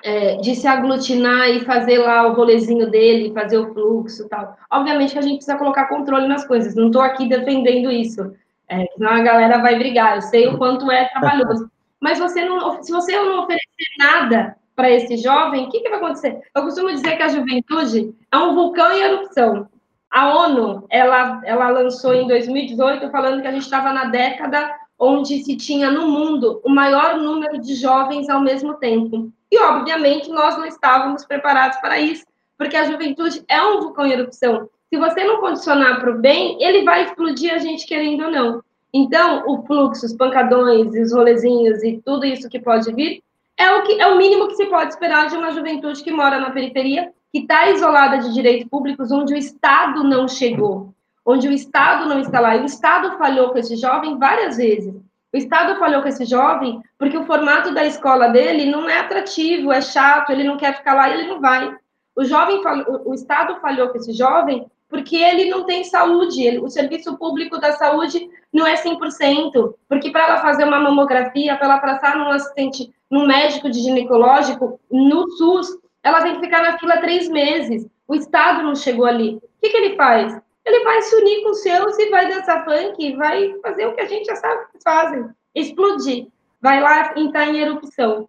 é, 0.05 0.37
de 0.37 0.55
se 0.55 0.67
aglutinar 0.67 1.49
e 1.49 1.65
fazer 1.65 1.99
lá 1.99 2.27
o 2.27 2.35
rolezinho 2.35 2.91
dele, 2.91 3.33
fazer 3.33 3.57
o 3.57 3.73
fluxo 3.73 4.27
e 4.27 4.29
tal? 4.29 4.55
Obviamente 4.71 5.15
que 5.15 5.19
a 5.19 5.23
gente 5.23 5.37
precisa 5.37 5.57
colocar 5.57 5.89
controle 5.89 6.29
nas 6.29 6.47
coisas. 6.47 6.75
Não 6.75 6.89
estou 6.89 7.01
aqui 7.01 7.27
defendendo 7.27 7.91
isso, 7.91 8.35
é, 8.69 8.85
senão 8.93 9.11
a 9.11 9.23
galera 9.23 9.57
vai 9.59 9.79
brigar. 9.79 10.17
Eu 10.17 10.23
sei 10.23 10.47
o 10.47 10.59
quanto 10.59 10.91
é 10.91 11.09
trabalhoso. 11.09 11.71
Mas 11.99 12.19
você 12.19 12.45
não, 12.45 12.83
se 12.83 12.93
você 12.93 13.17
não 13.17 13.45
oferecer 13.45 13.67
nada 13.99 14.57
para 14.77 14.91
esse 14.91 15.17
jovem, 15.17 15.65
o 15.65 15.71
que, 15.71 15.81
que 15.81 15.89
vai 15.89 15.99
acontecer? 15.99 16.39
Eu 16.55 16.63
costumo 16.63 16.93
dizer 16.93 17.17
que 17.17 17.23
a 17.23 17.29
juventude 17.29 18.15
é 18.31 18.37
um 18.37 18.55
vulcão 18.55 18.93
em 18.93 19.01
erupção. 19.01 19.69
A 20.11 20.35
ONU, 20.35 20.87
ela, 20.89 21.41
ela 21.45 21.69
lançou 21.69 22.15
em 22.15 22.27
2018 22.27 23.11
falando 23.11 23.43
que 23.43 23.49
a 23.49 23.53
gente 23.53 23.63
estava 23.63 23.93
na 23.93 24.07
década 24.07 24.75
onde 24.99 25.43
se 25.45 25.57
tinha 25.57 25.91
no 25.91 26.09
mundo 26.09 26.61
o 26.65 26.69
maior 26.69 27.19
número 27.19 27.61
de 27.61 27.75
jovens 27.75 28.29
ao 28.29 28.41
mesmo 28.41 28.75
tempo. 28.75 29.31
E, 29.51 29.59
obviamente, 29.59 30.31
nós 30.31 30.57
não 30.57 30.67
estávamos 30.67 31.25
preparados 31.25 31.79
para 31.79 32.01
isso, 32.01 32.27
porque 32.57 32.77
a 32.77 32.85
juventude 32.85 33.45
é 33.49 33.63
um 33.63 33.81
vulcão 33.81 34.07
em 34.07 34.13
erupção. 34.13 34.69
Se 34.91 34.99
você 34.99 35.23
não 35.25 35.41
condicionar 35.41 36.01
para 36.01 36.11
o 36.11 36.19
bem, 36.19 36.63
ele 36.63 36.83
vai 36.83 37.05
explodir 37.05 37.53
a 37.53 37.59
gente 37.59 37.87
querendo 37.87 38.25
ou 38.25 38.31
não. 38.31 38.63
Então, 38.93 39.45
o 39.47 39.63
fluxo, 39.67 40.07
os 40.07 40.15
pancadões, 40.15 40.93
os 40.95 41.13
rolezinhos 41.13 41.83
e 41.85 42.01
tudo 42.05 42.25
isso 42.25 42.49
que 42.49 42.59
pode 42.59 42.93
vir 42.95 43.23
é 43.57 43.71
o, 43.73 43.83
que, 43.83 44.01
é 44.01 44.07
o 44.07 44.17
mínimo 44.17 44.49
que 44.49 44.55
se 44.55 44.67
pode 44.67 44.93
esperar 44.93 45.29
de 45.29 45.37
uma 45.37 45.51
juventude 45.51 46.03
que 46.03 46.11
mora 46.11 46.39
na 46.39 46.51
periferia, 46.51 47.13
que 47.33 47.41
está 47.41 47.71
isolada 47.71 48.19
de 48.19 48.33
direitos 48.33 48.69
públicos, 48.69 49.13
onde 49.13 49.35
o 49.35 49.37
Estado 49.37 50.03
não 50.03 50.27
chegou, 50.27 50.95
onde 51.25 51.47
o 51.49 51.53
Estado 51.53 52.09
não 52.09 52.21
está 52.21 52.41
lá. 52.41 52.57
E 52.57 52.63
o 52.63 52.67
Estado 52.67 53.19
falhou 53.19 53.51
com 53.51 53.59
esse 53.59 53.77
jovem 53.77 54.19
várias 54.19 54.57
vezes. 54.57 54.95
O 55.33 55.37
Estado 55.37 55.79
falhou 55.79 56.01
com 56.01 56.09
esse 56.09 56.25
jovem 56.25 56.81
porque 56.99 57.19
o 57.19 57.27
formato 57.27 57.73
da 57.75 57.85
escola 57.85 58.29
dele 58.29 58.71
não 58.71 58.89
é 58.89 58.99
atrativo, 58.99 59.71
é 59.71 59.81
chato, 59.81 60.31
ele 60.31 60.45
não 60.45 60.57
quer 60.57 60.77
ficar 60.77 60.95
lá 60.95 61.09
e 61.09 61.15
ele 61.15 61.29
não 61.29 61.41
vai. 61.41 61.77
O 62.17 62.25
jovem, 62.25 62.63
o 63.05 63.13
Estado 63.13 63.61
falhou 63.61 63.89
com 63.91 63.99
esse 63.99 64.13
jovem 64.13 64.67
porque 64.89 65.17
ele 65.17 65.51
não 65.51 65.65
tem 65.65 65.85
saúde, 65.85 66.43
ele, 66.43 66.59
o 66.61 66.69
serviço 66.71 67.17
público 67.19 67.61
da 67.61 67.73
saúde 67.73 68.27
não 68.51 68.67
é 68.67 68.75
100%, 68.75 69.75
porque 69.87 70.11
para 70.11 70.25
ela 70.25 70.39
fazer 70.39 70.65
uma 70.65 70.81
mamografia, 70.81 71.57
para 71.57 71.67
ela 71.67 71.79
passar 71.79 72.17
num 72.17 72.31
assistente, 72.31 72.91
num 73.11 73.27
médico 73.27 73.69
de 73.71 73.81
ginecológico, 73.81 74.81
no 74.91 75.29
SUS, 75.33 75.79
ela 76.03 76.23
tem 76.23 76.35
que 76.35 76.41
ficar 76.41 76.63
na 76.63 76.79
fila 76.79 76.99
três 76.99 77.29
meses, 77.29 77.87
o 78.07 78.15
Estado 78.15 78.63
não 78.63 78.75
chegou 78.75 79.05
ali. 79.05 79.37
O 79.37 79.61
que, 79.61 79.69
que 79.69 79.77
ele 79.77 79.97
faz? 79.97 80.39
Ele 80.65 80.85
vai 80.85 81.01
se 81.03 81.15
unir 81.17 81.43
com 81.43 81.51
os 81.51 81.63
seus 81.63 81.99
e 81.99 82.11
vai 82.11 82.29
dançar 82.29 82.65
funk, 82.65 83.17
vai 83.17 83.55
fazer 83.63 83.87
o 83.87 83.95
que 83.95 84.01
a 84.01 84.07
gente 84.07 84.27
já 84.27 84.37
sabe 84.37 84.67
que 84.73 84.83
fazem, 84.83 85.29
explodir, 85.55 86.29
vai 86.61 86.81
lá 86.81 87.15
entrar 87.17 87.47
em 87.49 87.59
erupção. 87.59 88.29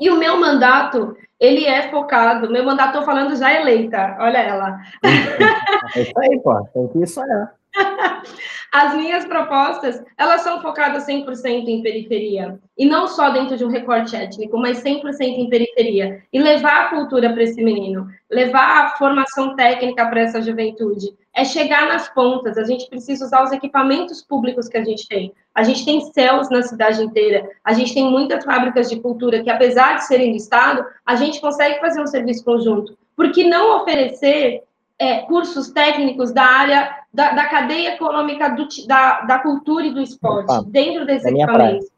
E 0.00 0.10
o 0.10 0.16
meu 0.16 0.36
mandato, 0.38 1.16
ele 1.40 1.64
é 1.64 1.90
focado, 1.90 2.50
meu 2.50 2.64
mandato, 2.64 2.90
estou 2.90 3.04
falando 3.04 3.36
já 3.36 3.52
eleita, 3.52 4.16
olha 4.20 4.38
ela. 4.38 4.78
É 5.94 6.02
isso 6.02 6.18
aí, 6.18 6.40
pô, 6.40 6.64
tem 6.74 6.88
que 6.88 7.06
sonhar. 7.06 7.54
As 8.72 8.94
minhas 8.94 9.24
propostas, 9.24 10.02
elas 10.16 10.42
são 10.42 10.60
focadas 10.60 11.06
100% 11.06 11.68
em 11.68 11.82
periferia. 11.82 12.58
E 12.76 12.84
não 12.84 13.08
só 13.08 13.30
dentro 13.30 13.56
de 13.56 13.64
um 13.64 13.70
recorte 13.70 14.14
étnico, 14.14 14.58
mas 14.58 14.82
100% 14.82 15.20
em 15.20 15.48
periferia. 15.48 16.22
E 16.30 16.38
levar 16.38 16.84
a 16.84 16.88
cultura 16.90 17.32
para 17.32 17.42
esse 17.42 17.62
menino, 17.62 18.08
levar 18.30 18.84
a 18.84 18.90
formação 18.96 19.56
técnica 19.56 20.06
para 20.06 20.20
essa 20.20 20.42
juventude. 20.42 21.16
É 21.34 21.44
chegar 21.44 21.88
nas 21.88 22.08
pontas. 22.10 22.58
A 22.58 22.64
gente 22.64 22.88
precisa 22.88 23.24
usar 23.24 23.42
os 23.42 23.52
equipamentos 23.52 24.20
públicos 24.22 24.68
que 24.68 24.76
a 24.76 24.84
gente 24.84 25.08
tem. 25.08 25.32
A 25.54 25.62
gente 25.62 25.84
tem 25.84 26.00
céus 26.12 26.50
na 26.50 26.62
cidade 26.62 27.02
inteira. 27.02 27.48
A 27.64 27.72
gente 27.72 27.94
tem 27.94 28.10
muitas 28.10 28.44
fábricas 28.44 28.90
de 28.90 29.00
cultura 29.00 29.42
que, 29.42 29.50
apesar 29.50 29.94
de 29.94 30.06
serem 30.06 30.32
do 30.32 30.36
Estado, 30.36 30.84
a 31.06 31.16
gente 31.16 31.40
consegue 31.40 31.80
fazer 31.80 32.02
um 32.02 32.06
serviço 32.06 32.44
conjunto. 32.44 32.98
Por 33.16 33.32
que 33.32 33.44
não 33.44 33.80
oferecer 33.80 34.62
é, 34.98 35.20
cursos 35.20 35.70
técnicos 35.70 36.32
da 36.32 36.44
área 36.44 36.97
da, 37.12 37.32
da 37.32 37.46
cadeia 37.46 37.94
econômica 37.94 38.50
do, 38.50 38.66
da, 38.86 39.22
da 39.22 39.38
cultura 39.38 39.86
e 39.86 39.94
do 39.94 40.00
esporte 40.00 40.52
Opa, 40.52 40.64
dentro 40.68 41.06
desses 41.06 41.26
é 41.26 41.30
equipamentos. 41.30 41.88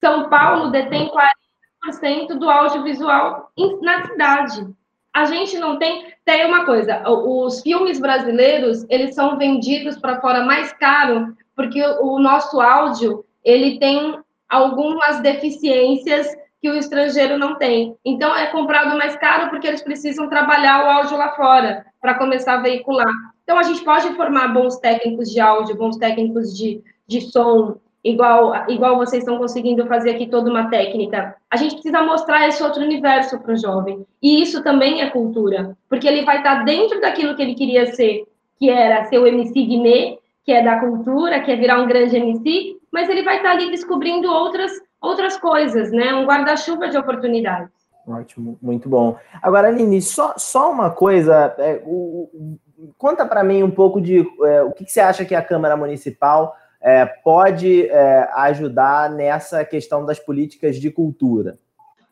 São 0.00 0.28
Paulo 0.28 0.70
detém 0.70 1.10
40% 1.10 2.38
do 2.38 2.48
audiovisual 2.48 3.50
na 3.82 4.06
cidade. 4.06 4.66
A 5.12 5.24
gente 5.26 5.58
não 5.58 5.78
tem. 5.78 6.12
Tem 6.24 6.44
uma 6.46 6.64
coisa: 6.64 7.02
os 7.08 7.60
filmes 7.62 8.00
brasileiros 8.00 8.84
eles 8.88 9.14
são 9.14 9.38
vendidos 9.38 9.96
para 9.98 10.20
fora 10.20 10.44
mais 10.44 10.72
caro 10.72 11.36
porque 11.54 11.82
o 12.00 12.18
nosso 12.18 12.60
áudio 12.60 13.24
ele 13.44 13.78
tem 13.78 14.18
algumas 14.48 15.20
deficiências 15.20 16.26
que 16.60 16.70
o 16.70 16.76
estrangeiro 16.76 17.38
não 17.38 17.56
tem. 17.56 17.96
Então 18.04 18.34
é 18.34 18.46
comprado 18.46 18.96
mais 18.96 19.16
caro 19.16 19.50
porque 19.50 19.66
eles 19.66 19.82
precisam 19.82 20.28
trabalhar 20.28 20.84
o 20.84 20.90
áudio 20.90 21.16
lá 21.16 21.30
fora 21.36 21.86
para 22.00 22.14
começar 22.14 22.54
a 22.54 22.62
veicular. 22.62 23.33
Então, 23.44 23.58
a 23.58 23.62
gente 23.62 23.84
pode 23.84 24.12
formar 24.14 24.48
bons 24.48 24.78
técnicos 24.78 25.30
de 25.30 25.38
áudio, 25.38 25.76
bons 25.76 25.96
técnicos 25.96 26.56
de, 26.56 26.82
de 27.06 27.20
som, 27.20 27.76
igual, 28.04 28.52
igual 28.68 28.96
vocês 28.98 29.22
estão 29.22 29.38
conseguindo 29.38 29.86
fazer 29.86 30.10
aqui 30.10 30.26
toda 30.26 30.50
uma 30.50 30.68
técnica. 30.68 31.36
A 31.50 31.56
gente 31.56 31.74
precisa 31.74 32.02
mostrar 32.02 32.46
esse 32.48 32.62
outro 32.62 32.82
universo 32.82 33.38
para 33.40 33.54
o 33.54 33.56
jovem. 33.56 34.06
E 34.22 34.42
isso 34.42 34.62
também 34.62 35.00
é 35.00 35.10
cultura, 35.10 35.76
porque 35.88 36.06
ele 36.06 36.24
vai 36.24 36.38
estar 36.38 36.64
dentro 36.64 37.00
daquilo 37.00 37.34
que 37.34 37.42
ele 37.42 37.54
queria 37.54 37.86
ser, 37.94 38.24
que 38.58 38.68
era 38.68 39.04
ser 39.06 39.18
o 39.18 39.26
MC 39.26 39.52
Guimê, 39.52 40.18
que 40.44 40.52
é 40.52 40.62
da 40.62 40.78
cultura, 40.78 41.40
que 41.40 41.50
é 41.50 41.56
virar 41.56 41.80
um 41.80 41.86
grande 41.86 42.16
MC, 42.16 42.76
mas 42.92 43.08
ele 43.08 43.22
vai 43.22 43.38
estar 43.38 43.52
ali 43.52 43.70
descobrindo 43.70 44.30
outras, 44.30 44.72
outras 45.00 45.38
coisas, 45.38 45.90
né? 45.90 46.14
Um 46.14 46.26
guarda-chuva 46.26 46.88
de 46.88 46.98
oportunidades. 46.98 47.72
Ótimo, 48.06 48.58
muito 48.60 48.86
bom. 48.86 49.16
Agora, 49.42 49.68
Aline, 49.68 50.02
só, 50.02 50.34
só 50.36 50.70
uma 50.70 50.90
coisa, 50.90 51.54
é, 51.58 51.82
o, 51.86 52.58
conta 52.98 53.26
para 53.26 53.44
mim 53.44 53.62
um 53.62 53.70
pouco 53.70 54.00
de 54.00 54.20
é, 54.20 54.62
o 54.62 54.72
que, 54.72 54.84
que, 54.84 54.92
você 54.92 55.00
acha 55.00 55.24
que 55.24 55.34
a 55.34 55.42
Câmara 55.42 55.76
Municipal 55.76 56.56
é, 56.80 57.06
pode 57.06 57.88
é, 57.88 58.28
ajudar 58.34 59.10
nessa 59.10 59.64
questão 59.64 60.04
das 60.04 60.18
políticas 60.18 60.76
de 60.76 60.90
cultura. 60.90 61.58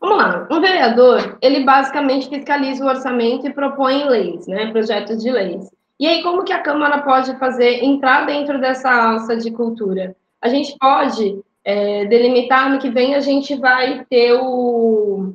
Vamos 0.00 0.18
lá, 0.18 0.48
um 0.50 0.60
vereador, 0.60 1.38
ele 1.40 1.64
basicamente 1.64 2.28
fiscaliza 2.28 2.84
o 2.84 2.88
orçamento 2.88 3.46
e 3.46 3.52
propõe 3.52 4.04
leis, 4.08 4.46
né, 4.48 4.72
projetos 4.72 5.22
de 5.22 5.30
leis. 5.30 5.70
E 6.00 6.06
aí, 6.08 6.22
como 6.22 6.42
que 6.42 6.52
a 6.52 6.60
Câmara 6.60 7.02
pode 7.02 7.38
fazer, 7.38 7.84
entrar 7.84 8.26
dentro 8.26 8.60
dessa 8.60 8.90
alça 8.90 9.36
de 9.36 9.52
cultura? 9.52 10.16
A 10.40 10.48
gente 10.48 10.76
pode 10.76 11.40
é, 11.64 12.04
delimitar, 12.06 12.68
no 12.68 12.80
que 12.80 12.90
vem 12.90 13.14
a 13.14 13.20
gente 13.20 13.54
vai 13.54 14.04
ter 14.10 14.32
o, 14.32 15.32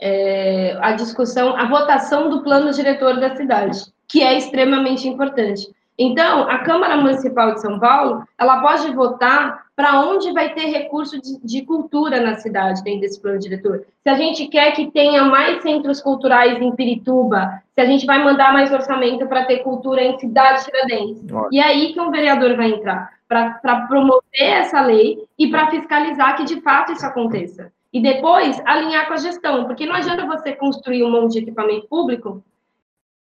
é, 0.00 0.76
a 0.80 0.92
discussão, 0.92 1.56
a 1.56 1.68
votação 1.68 2.30
do 2.30 2.42
plano 2.42 2.70
diretor 2.70 3.18
da 3.18 3.34
cidade, 3.34 3.92
que 4.08 4.22
é 4.22 4.36
extremamente 4.36 5.08
importante. 5.08 5.68
Então, 5.96 6.48
a 6.50 6.58
Câmara 6.58 6.96
Municipal 6.96 7.54
de 7.54 7.60
São 7.60 7.78
Paulo, 7.78 8.24
ela 8.36 8.60
pode 8.60 8.90
votar 8.92 9.64
para 9.76 10.00
onde 10.02 10.32
vai 10.32 10.52
ter 10.52 10.66
recurso 10.66 11.20
de, 11.20 11.38
de, 11.42 11.62
cultura 11.62 12.20
na 12.20 12.36
cidade 12.36 12.82
dentro 12.82 13.00
desse 13.00 13.20
plano 13.20 13.38
diretor. 13.38 13.84
Se 14.02 14.08
a 14.08 14.14
gente 14.14 14.46
quer 14.46 14.72
que 14.72 14.90
tenha 14.90 15.24
mais 15.24 15.62
centros 15.62 16.00
culturais 16.00 16.60
em 16.60 16.74
Pirituba, 16.74 17.62
se 17.74 17.80
a 17.80 17.86
gente 17.86 18.06
vai 18.06 18.22
mandar 18.22 18.52
mais 18.52 18.72
orçamento 18.72 19.26
para 19.26 19.44
ter 19.44 19.58
cultura 19.58 20.02
em 20.02 20.18
cidade 20.18 20.64
Tiradentes. 20.64 21.24
E 21.50 21.58
é 21.58 21.64
aí 21.64 21.92
que 21.92 22.00
um 22.00 22.10
vereador 22.10 22.56
vai 22.56 22.70
entrar, 22.70 23.10
para 23.28 23.86
promover 23.88 24.20
essa 24.32 24.80
lei 24.80 25.24
e 25.38 25.48
para 25.48 25.70
fiscalizar 25.70 26.36
que 26.36 26.44
de 26.44 26.60
fato 26.60 26.92
isso 26.92 27.06
aconteça. 27.06 27.72
E 27.92 28.00
depois 28.00 28.60
alinhar 28.64 29.06
com 29.06 29.14
a 29.14 29.18
gestão, 29.18 29.64
porque 29.64 29.86
não 29.86 29.94
adianta 29.94 30.26
você 30.26 30.52
construir 30.52 31.04
um 31.04 31.10
monte 31.10 31.34
de 31.34 31.38
equipamento 31.38 31.86
público 31.88 32.42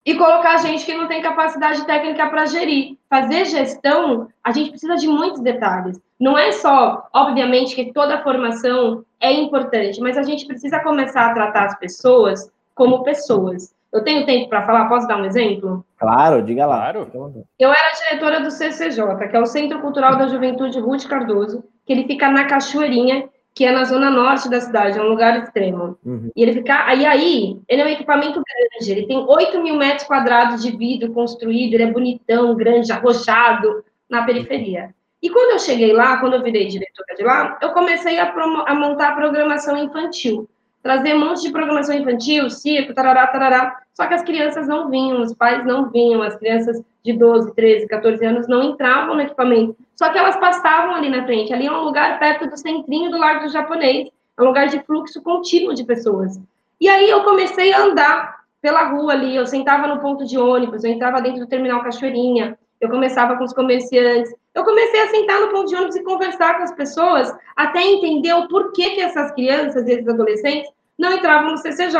e 0.06 0.14
colocar 0.14 0.58
gente 0.58 0.86
que 0.86 0.94
não 0.94 1.08
tem 1.08 1.20
capacidade 1.20 1.84
técnica 1.84 2.30
para 2.30 2.46
gerir. 2.46 2.96
Fazer 3.10 3.44
gestão, 3.46 4.28
a 4.42 4.52
gente 4.52 4.70
precisa 4.70 4.94
de 4.94 5.08
muitos 5.08 5.40
detalhes. 5.40 6.00
Não 6.18 6.38
é 6.38 6.52
só, 6.52 7.08
obviamente, 7.12 7.74
que 7.74 7.92
toda 7.92 8.22
formação 8.22 9.04
é 9.20 9.32
importante, 9.32 10.00
mas 10.00 10.16
a 10.16 10.22
gente 10.22 10.46
precisa 10.46 10.78
começar 10.80 11.26
a 11.26 11.34
tratar 11.34 11.64
as 11.64 11.78
pessoas 11.78 12.48
como 12.72 13.02
pessoas. 13.02 13.74
Eu 13.92 14.04
tenho 14.04 14.24
tempo 14.24 14.48
para 14.48 14.64
falar? 14.64 14.88
Posso 14.88 15.08
dar 15.08 15.16
um 15.16 15.24
exemplo? 15.24 15.84
Claro, 15.98 16.42
diga 16.42 16.66
lá. 16.66 16.92
Claro. 16.92 17.44
Eu 17.58 17.70
era 17.70 17.96
diretora 17.96 18.40
do 18.40 18.50
CCJ, 18.50 19.28
que 19.28 19.36
é 19.36 19.40
o 19.40 19.46
Centro 19.46 19.80
Cultural 19.80 20.16
da 20.16 20.28
Juventude 20.28 20.78
Ruth 20.78 21.06
Cardoso, 21.06 21.64
que 21.84 21.92
ele 21.92 22.04
fica 22.04 22.28
na 22.28 22.44
Cachoeirinha, 22.44 23.28
que 23.56 23.64
é 23.64 23.72
na 23.72 23.84
zona 23.84 24.10
norte 24.10 24.50
da 24.50 24.60
cidade, 24.60 24.98
é 24.98 25.02
um 25.02 25.08
lugar 25.08 25.42
extremo. 25.42 25.98
Uhum. 26.04 26.30
E 26.36 26.42
ele 26.42 26.52
fica. 26.52 26.84
Aí, 26.84 27.06
aí, 27.06 27.58
ele 27.66 27.80
é 27.80 27.86
um 27.86 27.88
equipamento 27.88 28.42
grande, 28.44 28.92
ele 28.92 29.06
tem 29.06 29.16
8 29.16 29.62
mil 29.62 29.76
metros 29.76 30.06
quadrados 30.06 30.62
de 30.62 30.76
vidro 30.76 31.10
construído, 31.14 31.72
ele 31.72 31.84
é 31.84 31.90
bonitão, 31.90 32.54
grande, 32.54 32.92
arrochado, 32.92 33.82
na 34.10 34.24
periferia. 34.24 34.94
E 35.22 35.30
quando 35.30 35.52
eu 35.52 35.58
cheguei 35.58 35.94
lá, 35.94 36.18
quando 36.18 36.34
eu 36.34 36.42
virei 36.42 36.66
diretora 36.66 37.14
de 37.16 37.24
lá, 37.24 37.58
eu 37.62 37.70
comecei 37.70 38.18
a, 38.18 38.30
a 38.30 38.74
montar 38.74 39.12
a 39.12 39.16
programação 39.16 39.82
infantil. 39.82 40.46
Trazer 40.86 41.16
um 41.16 41.18
monte 41.18 41.42
de 41.42 41.50
programação 41.50 41.96
infantil, 41.96 42.48
circo, 42.48 42.94
tarará, 42.94 43.26
tarará. 43.26 43.76
Só 43.92 44.06
que 44.06 44.14
as 44.14 44.22
crianças 44.22 44.68
não 44.68 44.88
vinham, 44.88 45.20
os 45.20 45.34
pais 45.34 45.66
não 45.66 45.90
vinham, 45.90 46.22
as 46.22 46.36
crianças 46.36 46.80
de 47.04 47.12
12, 47.12 47.52
13, 47.56 47.88
14 47.88 48.24
anos 48.24 48.46
não 48.46 48.62
entravam 48.62 49.16
no 49.16 49.20
equipamento. 49.20 49.76
Só 49.96 50.10
que 50.10 50.18
elas 50.18 50.36
passavam 50.36 50.94
ali 50.94 51.08
na 51.08 51.24
frente. 51.24 51.52
Ali 51.52 51.66
é 51.66 51.72
um 51.72 51.82
lugar 51.82 52.20
perto 52.20 52.48
do 52.48 52.56
centrinho 52.56 53.10
do 53.10 53.18
Largo 53.18 53.46
do 53.46 53.52
Japonês. 53.52 54.08
É 54.38 54.42
um 54.42 54.46
lugar 54.46 54.68
de 54.68 54.78
fluxo 54.84 55.20
contínuo 55.22 55.74
de 55.74 55.82
pessoas. 55.82 56.40
E 56.80 56.88
aí 56.88 57.10
eu 57.10 57.24
comecei 57.24 57.72
a 57.72 57.82
andar 57.82 58.44
pela 58.62 58.84
rua 58.84 59.12
ali. 59.12 59.34
Eu 59.34 59.44
sentava 59.44 59.88
no 59.88 60.00
ponto 60.00 60.24
de 60.24 60.38
ônibus, 60.38 60.84
eu 60.84 60.92
entrava 60.92 61.20
dentro 61.20 61.40
do 61.40 61.48
terminal 61.48 61.82
Cachoeirinha, 61.82 62.56
eu 62.80 62.88
começava 62.88 63.36
com 63.36 63.42
os 63.42 63.52
comerciantes, 63.52 64.32
eu 64.54 64.64
comecei 64.64 65.00
a 65.00 65.08
sentar 65.08 65.40
no 65.40 65.48
ponto 65.48 65.68
de 65.68 65.74
ônibus 65.74 65.96
e 65.96 66.04
conversar 66.04 66.58
com 66.58 66.62
as 66.62 66.72
pessoas, 66.76 67.36
até 67.56 67.82
entender 67.82 68.32
o 68.34 68.46
porquê 68.46 68.90
que 68.90 69.00
essas 69.00 69.32
crianças 69.32 69.84
esses 69.88 70.06
adolescentes 70.06 70.75
não 70.98 71.12
entravam 71.12 71.50
no 71.50 71.58
CCJ. 71.58 71.98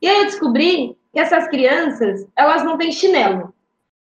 E 0.00 0.08
aí 0.08 0.18
eu 0.20 0.24
descobri 0.26 0.96
que 1.12 1.20
essas 1.20 1.48
crianças, 1.48 2.26
elas 2.36 2.64
não 2.64 2.76
têm 2.76 2.92
chinelo. 2.92 3.54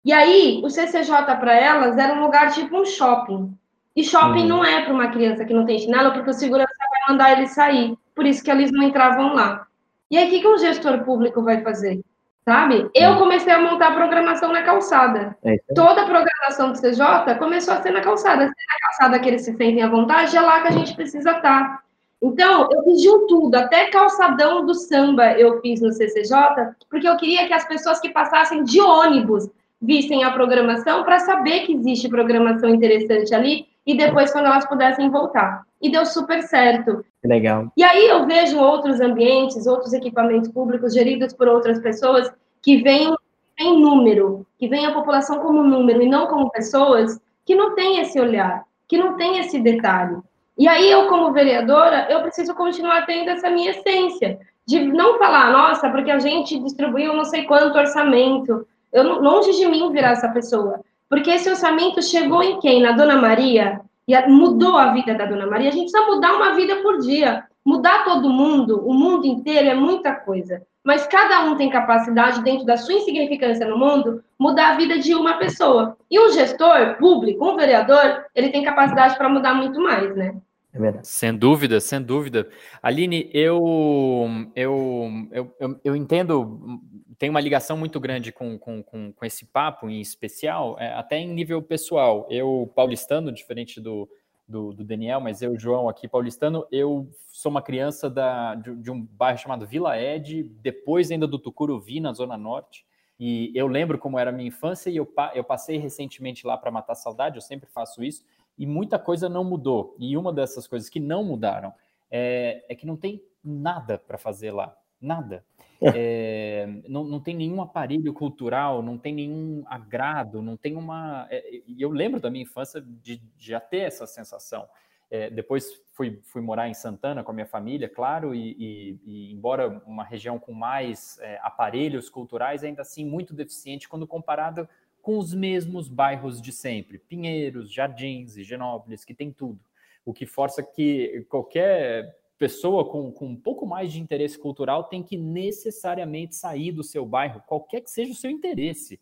E 0.05 0.13
aí, 0.13 0.61
o 0.63 0.69
CCJ 0.69 1.37
para 1.39 1.55
elas 1.55 1.97
era 1.97 2.15
um 2.15 2.23
lugar 2.23 2.53
tipo 2.53 2.79
um 2.79 2.85
shopping. 2.85 3.57
E 3.97 4.03
shopping 4.03 4.43
uhum. 4.43 4.49
não 4.49 4.65
é 4.65 4.83
para 4.83 4.93
uma 4.93 5.09
criança 5.09 5.45
que 5.45 5.55
não 5.55 5.65
tem 5.65 5.79
chinelo, 5.79 6.13
porque 6.13 6.31
o 6.31 6.35
segurança 6.35 6.75
vai 6.91 7.13
mandar 7.15 7.33
ele 7.33 7.47
sair. 7.47 7.97
Por 8.15 8.27
isso 8.27 8.43
que 8.43 8.51
eles 8.51 8.71
não 8.71 8.83
entravam 8.83 9.35
lá. 9.35 9.67
E 10.11 10.19
aí, 10.19 10.27
o 10.27 10.31
que, 10.31 10.41
que 10.41 10.49
um 10.49 10.59
gestor 10.59 11.05
público 11.05 11.43
vai 11.43 11.63
fazer? 11.63 12.03
sabe? 12.45 12.91
Eu 12.95 13.15
é. 13.15 13.19
comecei 13.19 13.53
a 13.53 13.59
montar 13.59 13.89
a 13.89 13.95
programação 13.95 14.53
na 14.53 14.63
calçada. 14.63 15.37
É 15.43 15.57
Toda 15.75 16.03
a 16.03 16.07
programação 16.07 16.73
do 16.73 16.81
CJ 16.81 17.39
começou 17.39 17.75
a 17.75 17.83
ser 17.83 17.91
na 17.91 18.03
calçada. 18.03 18.45
Se 18.45 18.51
é 18.51 18.75
na 18.75 18.81
calçada 18.81 19.19
que 19.19 19.29
eles 19.29 19.43
se 19.43 19.53
sentem 19.53 19.83
à 19.83 19.89
vontade, 19.89 20.37
é 20.37 20.41
lá 20.41 20.61
que 20.61 20.69
a 20.69 20.73
gente 20.73 20.95
precisa 20.95 21.33
estar. 21.33 21.83
Então, 22.25 22.71
eu 22.73 22.83
fiz 22.85 23.03
de 23.03 23.11
um 23.11 23.27
tudo, 23.27 23.55
até 23.55 23.91
calçadão 23.91 24.65
do 24.65 24.73
samba 24.73 25.39
eu 25.39 25.61
fiz 25.61 25.83
no 25.83 25.93
CCJ, 25.93 26.75
porque 26.89 27.07
eu 27.07 27.19
queria 27.19 27.47
que 27.47 27.53
as 27.53 27.69
pessoas 27.69 28.01
que 28.01 28.09
passassem 28.09 28.65
de 28.65 28.81
ônibus 28.81 29.47
vissem 29.79 30.25
a 30.25 30.31
programação 30.31 31.05
para 31.05 31.19
saber 31.19 31.67
que 31.67 31.75
existe 31.75 32.09
programação 32.09 32.71
interessante 32.71 33.35
ali 33.35 33.67
e 33.87 33.95
depois 33.95 34.33
quando 34.33 34.47
elas 34.47 34.67
pudessem 34.67 35.11
voltar. 35.11 35.67
E 35.83 35.93
deu 35.93 36.07
super 36.07 36.43
certo. 36.43 37.05
Legal. 37.23 37.71
E 37.77 37.85
aí 37.85 38.09
eu 38.09 38.25
vejo 38.25 38.59
outros 38.59 39.03
ambientes, 39.03 39.67
outros 39.67 39.93
equipamentos 39.93 40.51
públicos 40.51 40.95
geridos 40.95 41.35
por 41.35 41.47
outras 41.47 41.79
pessoas 41.81 42.33
que 42.63 42.79
vêm 42.79 43.15
em 43.59 43.79
número, 43.79 44.47
que 44.59 44.67
vêm 44.67 44.87
a 44.87 44.95
população 44.95 45.41
como 45.41 45.63
número 45.63 46.01
e 46.01 46.09
não 46.09 46.27
como 46.27 46.51
pessoas, 46.51 47.21
que 47.45 47.55
não 47.55 47.75
tem 47.75 48.01
esse 48.01 48.19
olhar, 48.19 48.65
que 48.89 48.97
não 48.97 49.19
tem 49.19 49.41
esse 49.41 49.61
detalhe. 49.61 50.17
E 50.57 50.69
aí 50.69 50.91
eu, 50.91 51.09
como 51.09 51.33
vereadora, 51.33 52.07
eu 52.11 52.21
preciso 52.23 52.55
continuar 52.55 53.07
tendo 53.07 53.31
essa 53.31 53.51
minha 53.51 53.71
essência, 53.71 54.39
de 54.67 54.85
não 54.85 55.19
falar, 55.19 55.51
nossa, 55.53 55.91
porque 55.91 56.11
a 56.11 56.19
gente 56.19 56.59
distribuiu 56.61 57.15
não 57.15 57.25
sei 57.25 57.45
quanto 57.45 57.77
orçamento. 57.77 58.67
Eu, 58.93 59.21
longe 59.21 59.53
de 59.53 59.67
mim 59.67 59.93
virar 59.93 60.13
essa 60.13 60.29
pessoa. 60.29 60.81
Porque 61.09 61.31
esse 61.31 61.51
orçamento 61.51 62.01
chegou 62.03 62.43
em 62.43 62.59
quem? 62.61 62.81
Na 62.81 62.93
Dona 62.93 63.17
Maria? 63.17 63.81
E 64.07 64.19
mudou 64.27 64.77
a 64.77 64.93
vida 64.93 65.15
da 65.15 65.27
Dona 65.27 65.47
Maria. 65.47 65.69
A 65.69 65.73
gente 65.73 65.91
precisa 65.91 66.11
mudar 66.11 66.35
uma 66.35 66.55
vida 66.55 66.77
por 66.77 66.99
dia. 66.99 67.45
Mudar 67.65 68.05
todo 68.05 68.31
mundo, 68.31 68.87
o 68.87 68.95
mundo 68.95 69.27
inteiro, 69.27 69.69
é 69.69 69.75
muita 69.75 70.15
coisa. 70.15 70.63
Mas 70.85 71.07
cada 71.07 71.45
um 71.45 71.57
tem 71.57 71.71
capacidade, 71.71 72.43
dentro 72.43 72.67
da 72.67 72.77
sua 72.77 72.95
insignificância 72.95 73.67
no 73.67 73.79
mundo, 73.79 74.23
mudar 74.39 74.73
a 74.73 74.77
vida 74.77 74.99
de 74.99 75.15
uma 75.15 75.39
pessoa. 75.39 75.97
E 76.11 76.21
um 76.21 76.31
gestor 76.31 76.97
público, 76.99 77.49
um 77.49 77.57
vereador, 77.57 78.27
ele 78.35 78.51
tem 78.51 78.63
capacidade 78.63 79.17
para 79.17 79.29
mudar 79.29 79.55
muito 79.55 79.81
mais, 79.81 80.15
né? 80.15 80.37
É 80.75 80.79
verdade. 80.79 81.09
Sem 81.09 81.35
dúvida, 81.35 81.81
sem 81.81 82.03
dúvida. 82.03 82.49
Aline, 82.83 83.31
eu, 83.33 84.29
eu, 84.55 85.25
eu, 85.33 85.57
eu, 85.59 85.81
eu 85.83 85.97
entendo 85.97 86.81
tem 87.19 87.31
uma 87.31 87.41
ligação 87.41 87.77
muito 87.77 87.99
grande 88.01 88.33
com, 88.33 88.59
com, 88.59 88.83
com, 88.83 89.13
com 89.13 89.25
esse 89.25 89.47
papo 89.47 89.89
em 89.89 90.01
especial, 90.01 90.77
é, 90.79 90.93
até 90.95 91.17
em 91.17 91.33
nível 91.33 91.63
pessoal. 91.63 92.27
Eu, 92.31 92.71
paulistano, 92.75 93.33
diferente 93.33 93.81
do, 93.81 94.09
do, 94.47 94.73
do, 94.73 94.85
Daniel, 94.85 95.21
mas 95.21 95.41
eu, 95.41 95.59
João, 95.59 95.89
aqui, 95.89 96.07
paulistano, 96.07 96.67
eu 96.71 97.11
sou 97.33 97.51
uma 97.51 97.63
criança 97.63 98.11
da, 98.11 98.55
de, 98.55 98.75
de, 98.77 98.91
um 98.91 99.03
bairro 99.03 99.39
chamado 99.39 99.67
Vila 99.67 99.99
Ed, 99.99 100.45
depois 100.61 101.11
ainda 101.11 101.27
do 101.27 101.39
Tucuruvi, 101.39 102.01
na 102.01 102.13
Zona 102.13 102.37
Norte. 102.37 102.87
E 103.19 103.51
eu 103.55 103.67
lembro 103.67 103.99
como 103.99 104.19
era 104.19 104.31
a 104.31 104.33
minha 104.33 104.49
infância 104.49 104.91
e 104.91 104.97
eu, 104.97 105.11
eu 105.35 105.45
passei 105.45 105.79
recentemente 105.79 106.47
lá 106.47 106.59
para 106.59 106.71
matar 106.71 106.95
saudade, 106.95 107.37
eu 107.37 107.43
sempre 107.43 107.71
faço 107.71 108.03
isso, 108.03 108.25
e 108.59 108.67
muita 108.67 108.99
coisa 108.99 109.29
não 109.29 109.45
mudou. 109.45 109.97
E 109.99 110.17
uma 110.17 110.33
dessas 110.33 110.67
coisas 110.67 110.89
que 110.89 111.01
não 111.01 111.25
mudaram 111.25 111.73
é, 112.11 112.65
é 112.69 112.75
que 112.75 112.87
não 112.87 112.97
tem 112.97 113.23
nada 113.43 113.99
para 113.99 114.19
fazer 114.19 114.51
lá. 114.51 114.77
Nada. 115.01 115.45
É, 115.83 116.67
não, 116.89 117.05
não 117.05 117.21
tem 117.21 117.35
nenhum 117.35 117.61
aparelho 117.61 118.13
cultural, 118.13 118.83
não 118.83 118.97
tem 118.97 119.15
nenhum 119.15 119.65
agrado, 119.67 120.41
não 120.41 120.57
tem 120.57 120.77
uma. 120.77 121.27
É, 121.31 121.63
e 121.67 121.81
eu 121.81 121.91
lembro 121.91 122.21
da 122.21 122.31
minha 122.31 122.43
infância 122.43 122.81
de, 122.81 123.21
já 123.39 123.61
ter 123.61 123.79
essa 123.79 124.07
sensação. 124.07 124.69
É, 125.11 125.31
depois 125.31 125.81
fui, 125.93 126.21
fui 126.25 126.41
morar 126.41 126.69
em 126.69 126.75
Santana 126.75 127.23
com 127.23 127.31
a 127.31 127.35
minha 127.35 127.47
família, 127.47 127.89
claro, 127.89 128.35
e, 128.35 128.57
e, 128.59 129.01
e 129.05 129.33
embora 129.33 129.83
uma 129.87 130.03
região 130.03 130.39
com 130.39 130.53
mais 130.53 131.19
é, 131.21 131.39
aparelhos 131.43 132.09
culturais, 132.09 132.65
ainda 132.65 132.83
assim 132.83 133.05
muito 133.05 133.35
deficiente 133.35 133.89
quando 133.89 134.07
comparado 134.07 134.69
com 135.01 135.19
os 135.19 135.35
mesmos 135.35 135.87
bairros 135.87 136.41
de 136.41 136.51
sempre, 136.51 136.99
Pinheiros, 136.99 137.71
Jardins, 137.71 138.39
Higienópolis, 138.39 139.05
que 139.05 139.15
tem 139.15 139.31
tudo. 139.31 139.61
O 140.05 140.15
que 140.15 140.25
força 140.25 140.63
que 140.63 141.27
qualquer 141.29 142.17
pessoa 142.39 142.89
com, 142.89 143.13
com 143.13 143.27
um 143.27 143.37
pouco 143.37 143.67
mais 143.67 143.93
de 143.93 144.01
interesse 144.01 144.39
cultural 144.39 144.85
tem 144.85 145.03
que 145.03 145.17
necessariamente 145.17 146.35
sair 146.35 146.73
do 146.73 146.83
seu 146.83 147.07
bairro, 147.07 147.43
qualquer 147.47 147.81
que 147.81 147.91
seja 147.91 148.13
o 148.13 148.17
seu 148.17 148.31
interesse. 148.31 149.01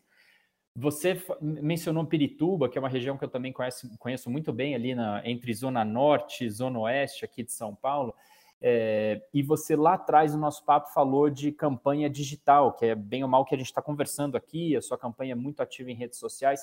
Você 0.75 1.21
mencionou 1.39 2.05
Pirituba, 2.05 2.67
que 2.67 2.77
é 2.77 2.81
uma 2.81 2.89
região 2.89 3.17
que 3.17 3.23
eu 3.23 3.29
também 3.29 3.53
conheço, 3.53 3.95
conheço 3.99 4.29
muito 4.29 4.51
bem 4.51 4.73
ali 4.73 4.95
na, 4.95 5.21
entre 5.23 5.53
Zona 5.53 5.85
Norte 5.85 6.45
e 6.45 6.49
Zona 6.49 6.79
Oeste 6.79 7.23
aqui 7.23 7.43
de 7.43 7.51
São 7.51 7.75
Paulo. 7.75 8.13
É, 8.59 9.21
e 9.33 9.43
você 9.43 9.75
lá 9.75 9.95
atrás 9.95 10.33
no 10.33 10.39
nosso 10.39 10.63
papo 10.63 10.91
falou 10.93 11.29
de 11.29 11.51
campanha 11.51 12.09
digital, 12.09 12.73
que 12.73 12.85
é 12.85 12.95
bem 12.95 13.21
ou 13.21 13.29
mal 13.29 13.45
que 13.45 13.53
a 13.53 13.57
gente 13.57 13.67
está 13.67 13.81
conversando 13.81 14.35
aqui, 14.35 14.75
a 14.75 14.81
sua 14.81 14.97
campanha 14.97 15.33
é 15.33 15.35
muito 15.35 15.61
ativa 15.61 15.91
em 15.91 15.95
redes 15.95 16.17
sociais 16.17 16.61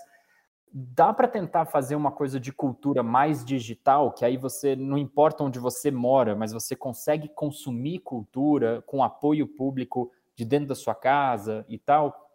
dá 0.72 1.12
para 1.12 1.26
tentar 1.26 1.66
fazer 1.66 1.96
uma 1.96 2.12
coisa 2.12 2.38
de 2.38 2.52
cultura 2.52 3.02
mais 3.02 3.44
digital, 3.44 4.12
que 4.12 4.24
aí 4.24 4.36
você 4.36 4.76
não 4.76 4.96
importa 4.96 5.42
onde 5.42 5.58
você 5.58 5.90
mora, 5.90 6.36
mas 6.36 6.52
você 6.52 6.76
consegue 6.76 7.28
consumir 7.28 7.98
cultura 8.00 8.82
com 8.86 9.02
apoio 9.02 9.46
público 9.46 10.12
de 10.34 10.44
dentro 10.44 10.68
da 10.68 10.74
sua 10.74 10.94
casa 10.94 11.64
e 11.68 11.78
tal. 11.78 12.30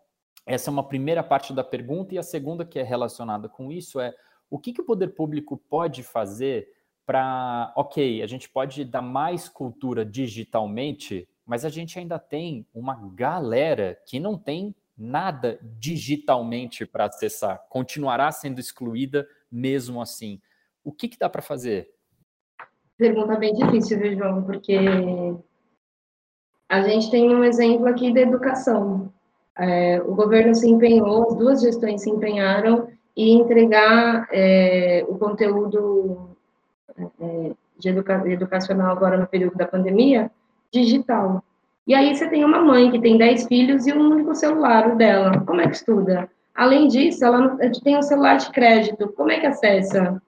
Essa 0.46 0.70
é 0.70 0.72
uma 0.72 0.88
primeira 0.88 1.24
parte 1.24 1.54
da 1.54 1.64
pergunta 1.64 2.14
e 2.14 2.18
a 2.18 2.24
segunda 2.24 2.66
que 2.66 2.78
é 2.78 2.84
relacionada 2.84 3.48
com 3.48 3.72
isso 3.72 4.00
é 4.00 4.14
o 4.50 4.60
que, 4.60 4.74
que 4.74 4.82
o 4.82 4.86
poder 4.86 5.10
público 5.10 5.58
pode 5.58 6.04
fazer 6.04 6.68
para, 7.06 7.72
ok, 7.76 8.22
a 8.22 8.28
gente 8.28 8.50
pode 8.50 8.84
dar 8.84 9.02
mais 9.02 9.48
cultura 9.48 10.06
digitalmente, 10.06 11.28
mas 11.46 11.64
a 11.64 11.70
gente 11.70 11.98
ainda 11.98 12.20
tem 12.20 12.66
uma 12.74 12.96
galera 13.14 14.00
que 14.06 14.20
não 14.20 14.38
tem 14.38 14.76
nada 14.98 15.60
digitalmente 15.80 16.86
para 16.86 17.06
acessar, 17.06 17.66
continuará 17.70 18.32
sendo 18.32 18.60
excluída 18.60 19.28
mesmo 19.52 20.02
assim. 20.02 20.42
O 20.84 20.92
que, 20.92 21.08
que 21.08 21.18
dá 21.18 21.30
para 21.30 21.42
fazer? 21.42 21.90
Pergunta 22.98 23.36
bem 23.36 23.54
difícil, 23.54 24.00
viu, 24.00 24.18
João? 24.18 24.44
Porque 24.44 24.78
a 26.70 26.82
gente 26.82 27.12
tem 27.12 27.34
um 27.34 27.44
exemplo 27.44 27.88
aqui 27.88 28.14
da 28.14 28.22
educação. 28.22 29.12
É, 29.58 30.02
o 30.02 30.16
governo 30.16 30.54
se 30.56 30.70
empenhou, 30.70 31.30
as 31.30 31.36
duas 31.36 31.62
gestões 31.62 32.02
se 32.02 32.10
empenharam 32.10 32.88
em 33.16 33.40
entregar 33.40 34.28
é, 34.32 35.06
o 35.08 35.18
conteúdo 35.18 36.36
é, 36.98 37.54
de 37.78 37.90
educa 37.90 38.30
educacional 38.30 38.92
agora 38.92 39.18
no 39.18 39.28
período 39.28 39.56
da 39.56 39.68
pandemia 39.68 40.32
digital. 40.72 41.44
E 41.88 41.94
aí 41.94 42.16
você 42.16 42.28
tem 42.28 42.44
uma 42.44 42.62
mãe 42.62 42.92
que 42.92 43.00
tem 43.00 43.18
10 43.18 43.48
filhos 43.48 43.86
e 43.86 43.94
um 43.94 44.12
único 44.12 44.34
celular 44.34 44.96
dela. 44.96 45.44
Como 45.46 45.62
é 45.62 45.68
que 45.68 45.76
estuda? 45.76 46.30
Além 46.54 46.88
disso, 46.88 47.24
ela 47.24 47.58
tem 47.84 47.98
um 47.98 48.02
celular 48.02 48.38
de 48.38 48.50
crédito. 48.52 49.14
Como 49.16 49.32
é 49.32 49.40
que 49.40 49.46
acessa? 49.46 50.22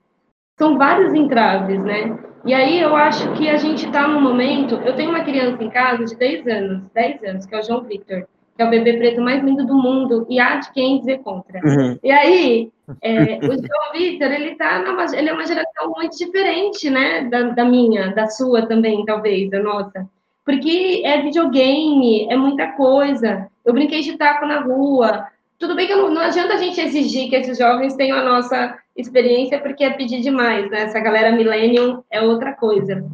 são 0.58 0.76
vários 0.76 1.14
entraves, 1.14 1.82
né? 1.82 2.18
E 2.44 2.52
aí 2.52 2.80
eu 2.80 2.94
acho 2.94 3.32
que 3.34 3.48
a 3.48 3.56
gente 3.56 3.86
está 3.86 4.08
num 4.08 4.20
momento. 4.20 4.74
Eu 4.74 4.96
tenho 4.96 5.10
uma 5.10 5.24
criança 5.24 5.62
em 5.62 5.70
casa 5.70 6.04
de 6.04 6.16
10 6.16 6.46
anos, 6.48 6.82
10 6.92 7.22
anos, 7.22 7.46
que 7.46 7.54
é 7.54 7.58
o 7.60 7.62
João 7.62 7.84
Victor, 7.84 8.26
que 8.56 8.62
é 8.62 8.66
o 8.66 8.70
bebê 8.70 8.94
preto 8.94 9.20
mais 9.20 9.42
lindo 9.42 9.64
do 9.64 9.74
mundo, 9.74 10.26
e 10.28 10.40
há 10.40 10.56
de 10.56 10.72
quem 10.72 10.98
dizer 10.98 11.18
contra. 11.18 11.60
Uhum. 11.64 11.98
E 12.02 12.10
aí, 12.10 12.72
é, 13.00 13.38
o 13.38 13.52
João 13.52 13.92
Victor, 13.92 14.32
ele 14.32 14.56
tá 14.56 14.80
numa, 14.80 15.04
ele 15.16 15.28
é 15.28 15.32
uma 15.32 15.46
geração 15.46 15.92
muito 15.96 16.18
diferente, 16.18 16.90
né? 16.90 17.24
Da, 17.24 17.42
da 17.50 17.64
minha, 17.64 18.12
da 18.14 18.26
sua 18.26 18.66
também, 18.66 19.04
talvez, 19.04 19.48
da 19.50 19.62
nossa. 19.62 20.08
Porque 20.48 21.02
é 21.04 21.20
videogame, 21.20 22.26
é 22.30 22.34
muita 22.34 22.68
coisa. 22.68 23.50
Eu 23.62 23.74
brinquei 23.74 24.00
de 24.00 24.16
taco 24.16 24.46
na 24.46 24.60
rua. 24.60 25.26
Tudo 25.58 25.74
bem 25.74 25.86
que 25.86 25.94
não, 25.94 26.10
não 26.10 26.22
adianta 26.22 26.54
a 26.54 26.56
gente 26.56 26.80
exigir 26.80 27.28
que 27.28 27.36
esses 27.36 27.58
jovens 27.58 27.94
tenham 27.96 28.16
a 28.16 28.24
nossa 28.24 28.78
experiência, 28.96 29.60
porque 29.60 29.84
é 29.84 29.90
pedir 29.90 30.22
demais, 30.22 30.70
né? 30.70 30.84
Essa 30.84 31.00
galera 31.00 31.36
millennium 31.36 32.02
é 32.10 32.22
outra 32.22 32.54
coisa. 32.54 33.04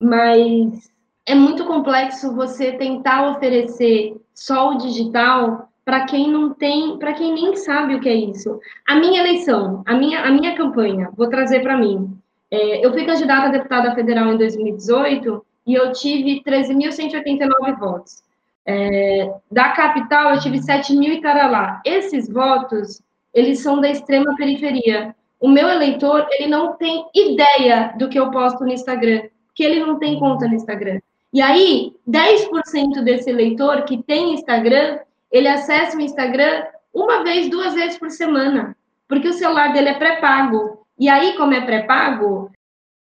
Mas 0.00 0.90
é 1.24 1.36
muito 1.36 1.64
complexo 1.66 2.34
você 2.34 2.72
tentar 2.72 3.30
oferecer 3.30 4.16
só 4.34 4.70
o 4.70 4.78
digital 4.78 5.68
para 5.84 6.04
quem 6.06 6.28
não 6.32 6.52
tem, 6.52 6.98
para 6.98 7.12
quem 7.12 7.32
nem 7.32 7.54
sabe 7.54 7.94
o 7.94 8.00
que 8.00 8.08
é 8.08 8.14
isso. 8.14 8.58
A 8.88 8.96
minha 8.96 9.20
eleição, 9.20 9.84
a 9.86 9.94
minha, 9.94 10.24
a 10.24 10.32
minha 10.32 10.56
campanha, 10.56 11.10
vou 11.16 11.28
trazer 11.28 11.60
para 11.60 11.78
mim. 11.78 12.10
É, 12.50 12.84
eu 12.84 12.92
fui 12.92 13.06
candidata 13.06 13.46
a 13.46 13.52
deputada 13.52 13.94
federal 13.94 14.32
em 14.32 14.36
2018 14.36 15.46
e 15.66 15.74
eu 15.74 15.92
tive 15.92 16.42
13.189 16.42 17.78
votos. 17.78 18.22
É, 18.64 19.32
da 19.50 19.70
capital, 19.70 20.34
eu 20.34 20.40
tive 20.40 20.62
7 20.62 20.94
mil 20.94 21.12
e 21.12 21.20
taralá. 21.20 21.80
Esses 21.84 22.28
votos, 22.28 23.02
eles 23.34 23.60
são 23.60 23.80
da 23.80 23.90
extrema 23.90 24.34
periferia. 24.36 25.14
O 25.40 25.48
meu 25.48 25.68
eleitor, 25.68 26.26
ele 26.30 26.48
não 26.48 26.74
tem 26.76 27.04
ideia 27.14 27.94
do 27.98 28.08
que 28.08 28.18
eu 28.18 28.30
posto 28.30 28.64
no 28.64 28.72
Instagram, 28.72 29.22
que 29.54 29.64
ele 29.64 29.80
não 29.80 29.98
tem 29.98 30.18
conta 30.18 30.46
no 30.46 30.54
Instagram. 30.54 31.00
E 31.32 31.40
aí, 31.40 31.94
10% 32.08 33.02
desse 33.02 33.30
eleitor 33.30 33.82
que 33.82 34.02
tem 34.02 34.34
Instagram, 34.34 35.00
ele 35.30 35.48
acessa 35.48 35.96
o 35.96 36.00
Instagram 36.00 36.64
uma 36.92 37.24
vez, 37.24 37.48
duas 37.48 37.72
vezes 37.72 37.98
por 37.98 38.10
semana, 38.10 38.76
porque 39.08 39.28
o 39.28 39.32
celular 39.32 39.72
dele 39.72 39.88
é 39.88 39.94
pré-pago. 39.94 40.86
E 40.98 41.08
aí, 41.08 41.34
como 41.36 41.54
é 41.54 41.60
pré-pago, 41.62 42.50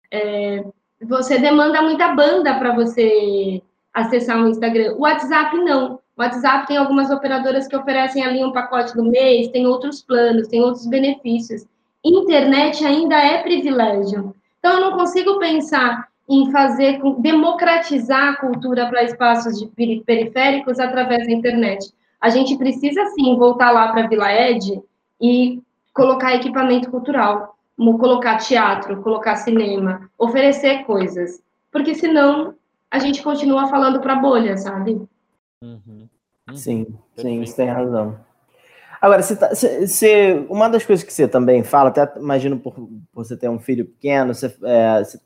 é, 0.09 0.63
você 1.07 1.37
demanda 1.39 1.81
muita 1.81 2.09
banda 2.09 2.53
para 2.55 2.73
você 2.73 3.61
acessar 3.93 4.43
o 4.43 4.49
Instagram. 4.49 4.93
O 4.95 5.01
WhatsApp 5.01 5.57
não. 5.57 5.99
O 6.15 6.21
WhatsApp 6.21 6.67
tem 6.67 6.77
algumas 6.77 7.09
operadoras 7.09 7.67
que 7.67 7.75
oferecem 7.75 8.23
ali 8.23 8.43
um 8.43 8.51
pacote 8.51 8.95
do 8.95 9.03
mês, 9.03 9.47
tem 9.49 9.65
outros 9.65 10.01
planos, 10.01 10.47
tem 10.47 10.61
outros 10.61 10.85
benefícios. 10.85 11.65
Internet 12.03 12.85
ainda 12.85 13.15
é 13.15 13.41
privilégio. 13.41 14.35
Então, 14.59 14.73
eu 14.73 14.81
não 14.81 14.97
consigo 14.97 15.39
pensar 15.39 16.07
em 16.29 16.51
fazer, 16.51 17.01
democratizar 17.19 18.29
a 18.29 18.35
cultura 18.37 18.87
para 18.87 19.03
espaços 19.03 19.63
periféricos 20.05 20.79
através 20.79 21.25
da 21.25 21.33
internet. 21.33 21.93
A 22.21 22.29
gente 22.29 22.57
precisa, 22.57 23.05
sim, 23.07 23.35
voltar 23.35 23.71
lá 23.71 23.91
para 23.91 24.05
a 24.05 24.07
Vila 24.07 24.31
Ed 24.31 24.81
e 25.19 25.61
colocar 25.93 26.35
equipamento 26.35 26.89
cultural, 26.89 27.52
colocar 27.77 28.37
teatro, 28.37 29.01
colocar 29.01 29.35
cinema, 29.35 30.09
oferecer 30.17 30.83
coisas. 30.85 31.41
Porque 31.71 31.95
senão 31.95 32.55
a 32.89 32.99
gente 32.99 33.23
continua 33.23 33.67
falando 33.67 33.99
para 33.99 34.15
bolha, 34.15 34.57
sabe? 34.57 35.01
Uhum. 35.61 36.07
Uhum. 36.49 36.55
Sim, 36.55 36.87
sim, 37.15 37.45
você 37.45 37.55
tem 37.55 37.67
razão. 37.67 38.19
Agora, 39.01 39.21
você, 39.21 39.35
tá, 39.35 39.49
você, 39.49 40.45
uma 40.49 40.69
das 40.69 40.85
coisas 40.85 41.03
que 41.03 41.11
você 41.11 41.27
também 41.27 41.63
fala, 41.63 41.89
até 41.89 42.09
imagino 42.17 42.59
por, 42.59 42.73
por 42.73 43.25
você 43.25 43.35
ter 43.35 43.49
um 43.49 43.59
filho 43.59 43.85
pequeno, 43.85 44.33
você, 44.33 44.53
é, 44.63 45.03
você, 45.03 45.19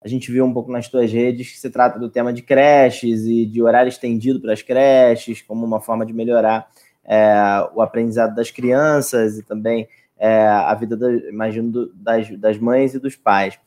a 0.00 0.08
gente 0.08 0.30
viu 0.30 0.44
um 0.44 0.52
pouco 0.52 0.70
nas 0.70 0.86
suas 0.86 1.12
redes 1.12 1.50
que 1.50 1.58
se 1.58 1.68
trata 1.70 1.98
do 1.98 2.08
tema 2.08 2.32
de 2.32 2.42
creches 2.42 3.24
e 3.24 3.44
de 3.44 3.62
horário 3.62 3.88
estendido 3.88 4.40
para 4.40 4.52
as 4.52 4.62
creches, 4.62 5.42
como 5.42 5.66
uma 5.66 5.80
forma 5.80 6.06
de 6.06 6.12
melhorar 6.12 6.70
é, 7.04 7.68
o 7.74 7.82
aprendizado 7.82 8.34
das 8.34 8.50
crianças 8.50 9.38
e 9.38 9.42
também 9.42 9.88
é, 10.18 10.46
a 10.46 10.74
vida, 10.74 10.96
da, 10.96 11.10
imagino, 11.12 11.70
do, 11.70 11.94
das, 11.94 12.28
das 12.38 12.58
mães 12.58 12.94
e 12.94 12.98
dos 12.98 13.16
pais. 13.16 13.58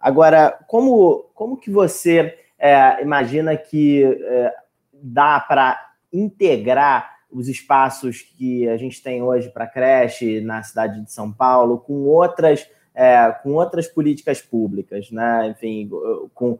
Agora, 0.00 0.58
como, 0.66 1.26
como 1.34 1.56
que 1.56 1.70
você 1.70 2.36
é, 2.58 3.02
imagina 3.02 3.56
que 3.56 4.04
é, 4.04 4.54
dá 4.92 5.40
para 5.40 5.78
integrar 6.12 7.12
os 7.30 7.48
espaços 7.48 8.20
que 8.20 8.68
a 8.68 8.76
gente 8.76 9.02
tem 9.02 9.22
hoje 9.22 9.48
para 9.48 9.66
creche 9.66 10.40
na 10.40 10.62
cidade 10.62 11.00
de 11.00 11.10
São 11.10 11.32
Paulo 11.32 11.78
com 11.78 12.04
outras, 12.04 12.68
é, 12.94 13.32
com 13.42 13.52
outras 13.54 13.88
políticas 13.88 14.40
públicas, 14.40 15.10
né? 15.10 15.48
Enfim, 15.48 15.90
com, 16.34 16.58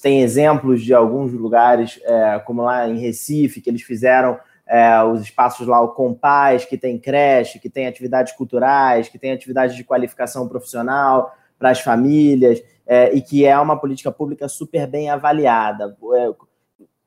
tem 0.00 0.22
exemplos 0.22 0.82
de 0.82 0.94
alguns 0.94 1.32
lugares, 1.32 2.00
é, 2.04 2.38
como 2.40 2.62
lá 2.62 2.88
em 2.88 2.98
Recife, 2.98 3.60
que 3.60 3.68
eles 3.68 3.82
fizeram 3.82 4.38
é, 4.68 5.02
os 5.02 5.22
espaços 5.22 5.66
lá, 5.66 5.80
o 5.80 5.88
Compaz, 5.88 6.64
que 6.66 6.76
tem 6.76 6.98
creche, 6.98 7.58
que 7.58 7.70
tem 7.70 7.86
atividades 7.86 8.34
culturais, 8.34 9.08
que 9.08 9.18
tem 9.18 9.32
atividades 9.32 9.74
de 9.74 9.82
qualificação 9.82 10.46
profissional 10.46 11.34
para 11.58 11.70
as 11.70 11.80
famílias 11.80 12.62
é, 12.86 13.12
e 13.14 13.22
que 13.22 13.46
é 13.46 13.58
uma 13.58 13.80
política 13.80 14.12
pública 14.12 14.46
super 14.46 14.86
bem 14.86 15.08
avaliada. 15.08 15.96
É, 16.14 16.30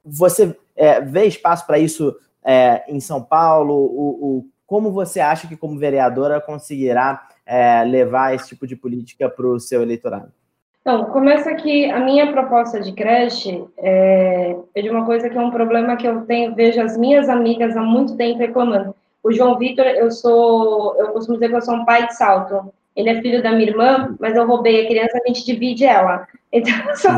você 0.03 0.57
é, 0.75 0.99
vê 0.99 1.25
espaço 1.25 1.65
para 1.67 1.77
isso 1.77 2.15
é, 2.43 2.83
em 2.87 2.99
São 2.99 3.21
Paulo? 3.21 3.75
O, 3.75 4.37
o, 4.37 4.45
como 4.65 4.91
você 4.91 5.19
acha 5.19 5.47
que, 5.47 5.55
como 5.55 5.77
vereadora, 5.77 6.41
conseguirá 6.41 7.27
é, 7.45 7.83
levar 7.83 8.33
esse 8.33 8.49
tipo 8.49 8.65
de 8.65 8.75
política 8.75 9.29
para 9.29 9.47
o 9.47 9.59
seu 9.59 9.83
eleitorado? 9.83 10.33
Então, 10.81 11.05
começa 11.05 11.53
que 11.53 11.89
a 11.91 11.99
minha 11.99 12.31
proposta 12.31 12.79
de 12.79 12.91
creche 12.91 13.63
é, 13.77 14.55
é, 14.73 14.81
de 14.81 14.89
uma 14.89 15.05
coisa 15.05 15.29
que 15.29 15.37
é 15.37 15.41
um 15.41 15.51
problema 15.51 15.95
que 15.95 16.07
eu 16.07 16.21
tenho, 16.25 16.55
vejo 16.55 16.81
as 16.81 16.97
minhas 16.97 17.29
amigas 17.29 17.77
há 17.77 17.81
muito 17.81 18.17
tempo 18.17 18.39
reclamando. 18.39 18.95
O 19.23 19.31
João 19.31 19.59
Vitor, 19.59 19.85
eu 19.85 20.09
sou, 20.09 20.95
eu 20.97 21.09
costumo 21.09 21.37
dizer 21.37 21.49
que 21.49 21.55
eu 21.55 21.61
sou 21.61 21.75
um 21.75 21.85
pai 21.85 22.07
de 22.07 22.17
salto. 22.17 22.73
Ele 22.95 23.11
é 23.11 23.21
filho 23.21 23.43
da 23.43 23.51
minha 23.51 23.69
irmã, 23.69 24.15
mas 24.19 24.35
eu 24.35 24.47
roubei 24.47 24.83
a 24.83 24.87
criança, 24.87 25.19
a 25.23 25.27
gente 25.27 25.45
divide 25.45 25.85
ela. 25.85 26.27
Então, 26.53 26.73
eu 26.89 26.95
sou 26.97 27.11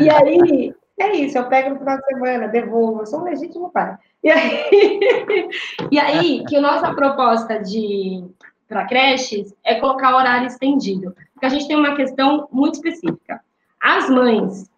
E 0.00 0.10
aí, 0.10 0.74
é 0.98 1.12
isso, 1.12 1.38
eu 1.38 1.44
pego 1.48 1.70
no 1.70 1.78
final 1.78 1.98
de 1.98 2.04
semana, 2.06 2.48
devolvo, 2.48 3.02
eu 3.02 3.06
sou 3.06 3.20
um 3.20 3.24
legítimo 3.24 3.70
pai. 3.70 3.96
E 4.24 4.30
aí, 4.30 4.68
e 5.88 5.98
aí 6.00 6.44
que 6.48 6.58
nossa 6.58 6.92
proposta 6.94 7.60
de 7.60 8.24
para 8.72 8.86
creches 8.86 9.54
é 9.62 9.76
colocar 9.76 10.16
horário 10.16 10.46
estendido. 10.46 11.14
Porque 11.32 11.46
a 11.46 11.48
gente 11.48 11.68
tem 11.68 11.76
uma 11.76 11.94
questão 11.94 12.48
muito 12.50 12.74
específica. 12.74 13.40
As 13.80 14.08
mães 14.08 14.70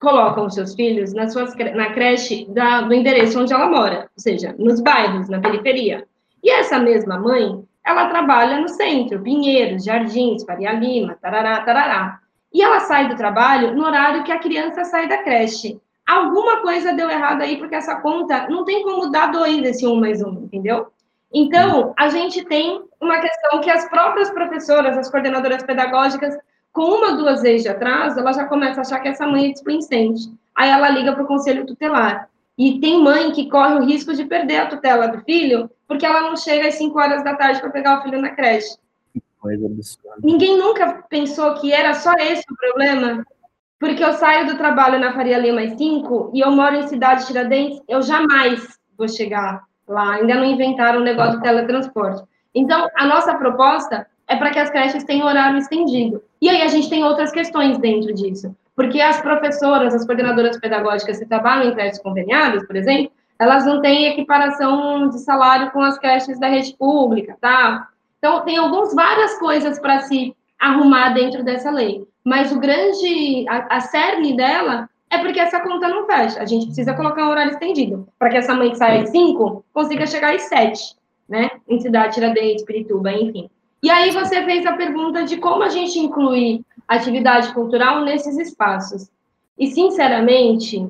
colocam 0.00 0.46
os 0.46 0.54
seus 0.54 0.74
filhos 0.74 1.12
nas 1.12 1.32
suas, 1.32 1.54
na 1.56 1.92
creche 1.92 2.46
da, 2.50 2.82
do 2.82 2.94
endereço 2.94 3.40
onde 3.40 3.52
ela 3.52 3.68
mora, 3.68 4.08
ou 4.16 4.22
seja, 4.22 4.54
nos 4.58 4.80
bairros, 4.80 5.28
na 5.28 5.40
periferia. 5.40 6.06
E 6.42 6.50
essa 6.50 6.78
mesma 6.78 7.18
mãe, 7.18 7.64
ela 7.84 8.08
trabalha 8.08 8.60
no 8.60 8.68
centro, 8.68 9.22
Pinheiros, 9.22 9.84
Jardins, 9.84 10.44
Faria 10.44 10.72
Lima, 10.72 11.16
tarará, 11.20 11.60
tarará. 11.62 12.20
E 12.52 12.62
ela 12.62 12.80
sai 12.80 13.08
do 13.08 13.16
trabalho 13.16 13.74
no 13.74 13.84
horário 13.84 14.22
que 14.24 14.32
a 14.32 14.38
criança 14.38 14.84
sai 14.84 15.08
da 15.08 15.22
creche. 15.22 15.80
Alguma 16.06 16.62
coisa 16.62 16.92
deu 16.92 17.10
errado 17.10 17.42
aí, 17.42 17.56
porque 17.58 17.74
essa 17.74 17.96
conta 17.96 18.48
não 18.48 18.64
tem 18.64 18.82
como 18.82 19.10
dar 19.10 19.30
dois 19.30 19.62
esse 19.64 19.86
um 19.86 19.96
mais 19.96 20.22
um, 20.22 20.44
entendeu? 20.44 20.86
Então, 21.32 21.92
a 21.96 22.08
gente 22.08 22.44
tem 22.44 22.82
uma 23.00 23.20
questão 23.20 23.60
que 23.60 23.70
as 23.70 23.88
próprias 23.88 24.30
professoras, 24.30 24.96
as 24.96 25.10
coordenadoras 25.10 25.62
pedagógicas, 25.62 26.36
com 26.72 26.82
uma 26.82 27.10
ou 27.10 27.16
duas 27.16 27.42
vezes 27.42 27.62
de 27.62 27.68
atraso, 27.68 28.18
ela 28.18 28.32
já 28.32 28.46
começa 28.46 28.80
a 28.80 28.82
achar 28.82 29.00
que 29.00 29.08
essa 29.08 29.26
mãe 29.26 29.50
é 29.50 29.52
displicente. 29.52 30.32
Aí 30.54 30.70
ela 30.70 30.88
liga 30.88 31.12
para 31.12 31.22
o 31.22 31.26
conselho 31.26 31.66
tutelar. 31.66 32.28
E 32.56 32.80
tem 32.80 33.02
mãe 33.02 33.30
que 33.30 33.48
corre 33.48 33.74
o 33.74 33.84
risco 33.84 34.14
de 34.14 34.24
perder 34.24 34.56
a 34.56 34.66
tutela 34.66 35.06
do 35.06 35.20
filho, 35.20 35.70
porque 35.86 36.04
ela 36.04 36.22
não 36.22 36.36
chega 36.36 36.68
às 36.68 36.74
5 36.74 36.98
horas 36.98 37.22
da 37.22 37.34
tarde 37.34 37.60
para 37.60 37.70
pegar 37.70 37.98
o 37.98 38.02
filho 38.02 38.20
na 38.20 38.30
creche. 38.30 38.76
Que 39.12 39.22
coisa 39.38 39.66
absurda. 39.66 40.16
Ninguém 40.22 40.58
nunca 40.58 41.04
pensou 41.08 41.54
que 41.54 41.72
era 41.72 41.94
só 41.94 42.12
esse 42.14 42.44
o 42.50 42.56
problema? 42.56 43.24
Porque 43.78 44.02
eu 44.02 44.12
saio 44.14 44.46
do 44.46 44.56
trabalho 44.56 44.98
na 44.98 45.12
Faria 45.12 45.38
Lima 45.38 45.62
às 45.62 45.78
5 45.78 46.32
e 46.34 46.40
eu 46.40 46.50
moro 46.50 46.74
em 46.74 46.88
cidade 46.88 47.20
de 47.20 47.26
Tiradentes, 47.28 47.80
eu 47.86 48.02
jamais 48.02 48.76
vou 48.96 49.08
chegar 49.08 49.62
lá. 49.92 50.14
Ainda 50.14 50.34
não 50.34 50.44
inventaram 50.44 51.00
o 51.00 51.04
negócio 51.04 51.38
do 51.38 51.42
teletransporte. 51.42 52.22
Então, 52.54 52.88
a 52.96 53.06
nossa 53.06 53.34
proposta 53.34 54.06
é 54.26 54.36
para 54.36 54.50
que 54.50 54.58
as 54.58 54.70
creches 54.70 55.04
tenham 55.04 55.26
horário 55.26 55.58
estendido. 55.58 56.22
E 56.40 56.48
aí 56.48 56.62
a 56.62 56.68
gente 56.68 56.90
tem 56.90 57.04
outras 57.04 57.30
questões 57.30 57.78
dentro 57.78 58.12
disso. 58.14 58.54
Porque 58.76 59.00
as 59.00 59.20
professoras, 59.20 59.94
as 59.94 60.04
coordenadoras 60.04 60.58
pedagógicas 60.58 61.18
que 61.18 61.26
trabalham 61.26 61.70
em 61.70 61.74
creches 61.74 62.00
conveniadas, 62.00 62.66
por 62.66 62.76
exemplo, 62.76 63.10
elas 63.38 63.64
não 63.64 63.80
têm 63.80 64.06
equiparação 64.06 65.08
de 65.08 65.18
salário 65.20 65.70
com 65.70 65.80
as 65.80 65.98
creches 65.98 66.38
da 66.38 66.48
rede 66.48 66.76
pública, 66.76 67.36
tá? 67.40 67.88
Então, 68.18 68.40
tem 68.44 68.56
algumas 68.56 68.94
várias 68.94 69.38
coisas 69.38 69.78
para 69.78 70.00
se 70.00 70.34
arrumar 70.58 71.10
dentro 71.10 71.44
dessa 71.44 71.70
lei. 71.70 72.06
Mas 72.24 72.52
o 72.52 72.58
grande, 72.58 73.46
a, 73.48 73.76
a 73.76 73.80
cerne 73.80 74.36
dela 74.36 74.88
é 75.10 75.18
porque 75.18 75.40
essa 75.40 75.60
conta 75.60 75.88
não 75.88 76.06
fecha. 76.06 76.40
A 76.40 76.46
gente 76.46 76.66
precisa 76.66 76.94
colocar 76.94 77.26
um 77.26 77.30
horário 77.30 77.52
estendido, 77.52 78.08
para 78.18 78.30
que 78.30 78.36
essa 78.36 78.54
mãe 78.54 78.70
que 78.70 78.76
sai 78.78 79.00
às 79.00 79.10
5 79.10 79.64
consiga 79.72 80.06
chegar 80.06 80.34
às 80.34 80.42
7, 80.42 80.96
né? 81.28 81.50
Em 81.66 81.80
cidade, 81.80 82.14
Tiradentes, 82.14 82.64
Pirituba, 82.64 83.12
enfim. 83.12 83.50
E 83.82 83.90
aí 83.90 84.10
você 84.10 84.44
fez 84.44 84.66
a 84.66 84.72
pergunta 84.72 85.24
de 85.24 85.36
como 85.36 85.62
a 85.62 85.68
gente 85.68 85.98
inclui 85.98 86.64
atividade 86.86 87.52
cultural 87.52 88.04
nesses 88.04 88.36
espaços. 88.36 89.08
E, 89.56 89.68
sinceramente, 89.68 90.86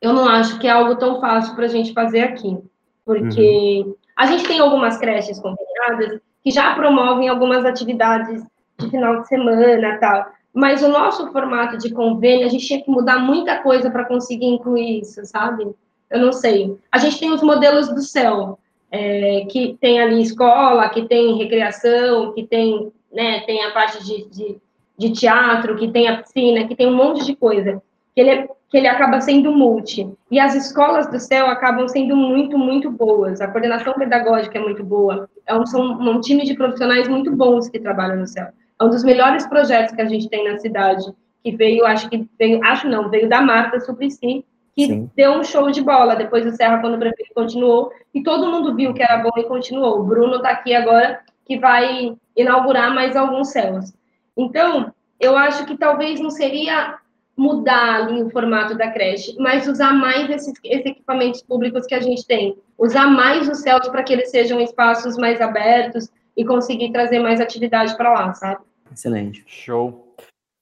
eu 0.00 0.12
não 0.12 0.28
acho 0.28 0.58
que 0.58 0.66
é 0.66 0.70
algo 0.70 0.96
tão 0.96 1.20
fácil 1.20 1.54
para 1.54 1.66
a 1.66 1.68
gente 1.68 1.92
fazer 1.92 2.20
aqui, 2.20 2.58
porque 3.04 3.84
uhum. 3.84 3.94
a 4.16 4.26
gente 4.26 4.46
tem 4.46 4.58
algumas 4.58 4.96
creches 4.96 5.38
conveniadas 5.38 6.20
que 6.42 6.50
já 6.50 6.74
promovem 6.74 7.28
algumas 7.28 7.64
atividades 7.64 8.42
de 8.78 8.90
final 8.90 9.20
de 9.20 9.28
semana 9.28 9.98
tal, 9.98 10.26
mas 10.52 10.82
o 10.82 10.88
nosso 10.88 11.30
formato 11.32 11.78
de 11.78 11.90
convênio, 11.92 12.46
a 12.46 12.48
gente 12.48 12.66
tinha 12.66 12.82
que 12.82 12.90
mudar 12.90 13.18
muita 13.18 13.58
coisa 13.58 13.90
para 13.90 14.04
conseguir 14.04 14.46
incluir 14.46 15.00
isso, 15.00 15.24
sabe? 15.24 15.68
Eu 16.10 16.20
não 16.20 16.32
sei. 16.32 16.76
A 16.90 16.98
gente 16.98 17.20
tem 17.20 17.32
os 17.32 17.42
modelos 17.42 17.88
do 17.88 18.00
céu, 18.00 18.58
é, 18.90 19.46
que 19.48 19.78
tem 19.80 20.00
ali 20.00 20.20
escola, 20.20 20.88
que 20.88 21.06
tem 21.06 21.38
recreação, 21.38 22.32
que 22.32 22.44
tem, 22.44 22.92
né, 23.12 23.40
tem 23.40 23.64
a 23.64 23.70
parte 23.70 24.04
de, 24.04 24.28
de, 24.28 24.56
de, 24.98 25.12
teatro, 25.12 25.76
que 25.76 25.88
tem 25.88 26.08
a 26.08 26.20
piscina, 26.20 26.66
que 26.66 26.74
tem 26.74 26.88
um 26.88 26.96
monte 26.96 27.24
de 27.24 27.36
coisa, 27.36 27.80
que 28.12 28.20
ele, 28.20 28.30
é, 28.30 28.48
que 28.68 28.76
ele 28.76 28.88
acaba 28.88 29.20
sendo 29.20 29.52
multi. 29.52 30.08
E 30.28 30.40
as 30.40 30.56
escolas 30.56 31.08
do 31.08 31.20
céu 31.20 31.46
acabam 31.46 31.86
sendo 31.86 32.16
muito, 32.16 32.58
muito 32.58 32.90
boas. 32.90 33.40
A 33.40 33.46
coordenação 33.46 33.94
pedagógica 33.94 34.58
é 34.58 34.62
muito 34.62 34.82
boa. 34.82 35.30
É 35.46 35.54
um, 35.56 35.64
são 35.64 35.92
um 35.92 36.20
time 36.20 36.44
de 36.44 36.54
profissionais 36.54 37.06
muito 37.06 37.30
bons 37.34 37.68
que 37.68 37.78
trabalham 37.78 38.16
no 38.16 38.26
céu. 38.26 38.48
É 38.80 38.84
um 38.84 38.88
dos 38.88 39.04
melhores 39.04 39.46
projetos 39.46 39.94
que 39.94 40.00
a 40.00 40.06
gente 40.06 40.28
tem 40.28 40.44
na 40.44 40.58
cidade, 40.58 41.04
que 41.44 41.54
veio, 41.54 41.84
acho 41.84 42.08
que 42.08 42.26
veio, 42.38 42.64
acho 42.64 42.88
não, 42.88 43.10
veio 43.10 43.28
da 43.28 43.42
Marta 43.42 43.78
Suplicy, 43.78 44.44
que 44.74 44.86
Sim. 44.86 45.10
deu 45.14 45.32
um 45.32 45.44
show 45.44 45.70
de 45.70 45.82
bola. 45.82 46.16
Depois 46.16 46.44
do 46.44 46.52
Serra, 46.52 46.78
quando 46.78 46.94
o 46.94 46.98
prefeito 46.98 47.34
continuou, 47.34 47.92
e 48.14 48.22
todo 48.22 48.50
mundo 48.50 48.74
viu 48.74 48.94
que 48.94 49.02
era 49.02 49.18
bom 49.18 49.32
e 49.36 49.44
continuou. 49.44 50.00
O 50.00 50.04
Bruno 50.04 50.36
está 50.36 50.50
aqui 50.50 50.74
agora, 50.74 51.20
que 51.44 51.58
vai 51.58 52.16
inaugurar 52.36 52.94
mais 52.94 53.16
alguns 53.16 53.50
céus. 53.50 53.92
Então, 54.36 54.92
eu 55.18 55.36
acho 55.36 55.66
que 55.66 55.76
talvez 55.76 56.18
não 56.18 56.30
seria 56.30 56.98
mudar 57.36 57.96
ali 57.96 58.22
o 58.22 58.30
formato 58.30 58.76
da 58.76 58.90
creche, 58.90 59.34
mas 59.38 59.66
usar 59.66 59.92
mais 59.92 60.28
esses, 60.30 60.54
esses 60.64 60.86
equipamentos 60.86 61.42
públicos 61.42 61.86
que 61.86 61.94
a 61.94 62.00
gente 62.00 62.26
tem. 62.26 62.56
Usar 62.78 63.06
mais 63.06 63.48
os 63.48 63.60
céus 63.60 63.88
para 63.88 64.02
que 64.02 64.12
eles 64.12 64.30
sejam 64.30 64.60
espaços 64.60 65.16
mais 65.16 65.40
abertos 65.40 66.08
e 66.36 66.44
conseguir 66.44 66.92
trazer 66.92 67.18
mais 67.18 67.40
atividade 67.40 67.96
para 67.96 68.12
lá, 68.12 68.34
sabe? 68.34 68.60
Excelente. 68.92 69.44
Show. 69.46 70.16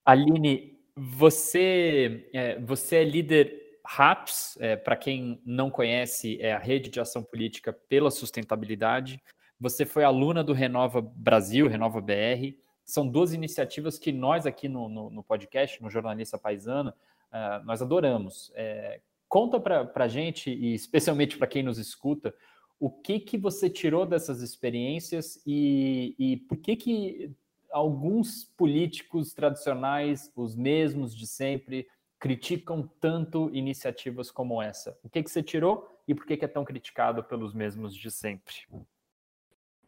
Aline, 0.05 0.79
você 0.97 2.29
é, 2.33 2.59
você 2.61 2.97
é 2.97 3.05
líder 3.05 3.69
RAPS, 3.85 4.59
é, 4.61 4.77
para 4.77 4.97
quem 4.97 5.41
não 5.47 5.71
conhece, 5.71 6.39
é 6.43 6.53
a 6.53 6.59
Rede 6.59 6.91
de 6.91 7.01
Ação 7.01 7.23
Política 7.23 7.73
pela 7.73 8.11
Sustentabilidade. 8.11 9.19
Você 9.59 9.87
foi 9.87 10.05
aluna 10.05 10.45
do 10.45 10.53
Renova 10.53 11.01
Brasil, 11.01 11.69
Renova 11.69 12.01
BR. 12.01 12.55
São 12.85 13.09
duas 13.09 13.33
iniciativas 13.33 13.99
que 13.99 14.13
nós 14.13 14.45
aqui 14.45 14.69
no, 14.69 14.89
no, 14.89 15.11
no 15.11 15.23
podcast, 15.25 15.83
no 15.83 15.91
Jornalista 15.91 16.39
Paisano, 16.39 16.91
uh, 16.91 17.65
nós 17.65 17.81
adoramos. 17.81 18.53
É, 18.55 19.01
conta 19.27 19.59
para 19.59 20.05
a 20.05 20.09
gente, 20.09 20.51
e 20.51 20.75
especialmente 20.75 21.39
para 21.39 21.47
quem 21.47 21.63
nos 21.63 21.79
escuta, 21.79 22.35
o 22.79 22.91
que, 22.91 23.19
que 23.19 23.37
você 23.37 23.69
tirou 23.69 24.07
dessas 24.07 24.41
experiências 24.43 25.43
e, 25.47 26.15
e 26.19 26.37
por 26.37 26.59
que, 26.59 26.77
que 26.77 27.35
alguns 27.73 28.45
políticos 28.57 29.33
tradicionais, 29.33 30.31
os 30.35 30.57
mesmos 30.57 31.15
de 31.15 31.27
sempre, 31.27 31.87
criticam 32.19 32.89
tanto 33.01 33.51
iniciativas 33.53 34.31
como 34.31 34.61
essa? 34.61 34.97
O 35.03 35.09
que, 35.09 35.23
que 35.23 35.31
você 35.31 35.43
tirou 35.43 35.89
e 36.07 36.15
por 36.15 36.27
que, 36.27 36.37
que 36.37 36.45
é 36.45 36.49
tão 36.49 36.65
criticado 36.65 37.23
pelos 37.23 37.55
mesmos 37.55 37.95
de 37.95 38.11
sempre? 38.11 38.55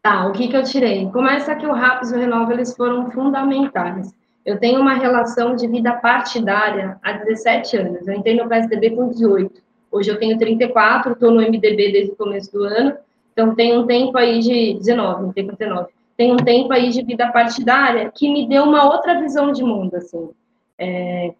Tá, 0.01 0.27
o 0.27 0.31
que, 0.31 0.47
que 0.47 0.55
eu 0.55 0.63
tirei? 0.63 1.09
Começa 1.11 1.55
que 1.55 1.65
o 1.65 1.73
RAPS 1.73 2.11
e 2.11 2.15
o 2.15 2.19
Renova 2.19 2.53
eles 2.53 2.75
foram 2.75 3.11
fundamentais. 3.11 4.13
Eu 4.43 4.59
tenho 4.59 4.81
uma 4.81 4.95
relação 4.95 5.55
de 5.55 5.67
vida 5.67 5.93
partidária 5.93 6.97
há 7.03 7.13
17 7.13 7.77
anos. 7.77 8.07
Eu 8.07 8.15
entrei 8.15 8.35
no 8.35 8.49
PSDB 8.49 8.91
com 8.91 9.09
18. 9.09 9.61
Hoje 9.91 10.09
eu 10.09 10.17
tenho 10.17 10.37
34, 10.37 11.11
estou 11.11 11.31
no 11.31 11.41
MDB 11.41 11.91
desde 11.91 12.11
o 12.13 12.15
começo 12.15 12.51
do 12.51 12.63
ano. 12.63 12.97
Então 13.33 13.53
tem 13.53 13.77
um 13.77 13.85
tempo 13.85 14.17
aí 14.17 14.39
de 14.39 14.73
19, 14.79 15.23
não 15.23 15.33
tem 15.33 15.45
19. 15.45 15.89
Tem 16.21 16.31
um 16.31 16.37
tempo 16.37 16.71
aí 16.71 16.91
de 16.91 17.01
vida 17.01 17.31
partidária 17.31 18.11
que 18.13 18.31
me 18.31 18.47
deu 18.47 18.65
uma 18.65 18.85
outra 18.85 19.19
visão 19.19 19.51
de 19.51 19.63
mundo, 19.63 19.95
assim. 19.95 20.29
É, 20.77 21.33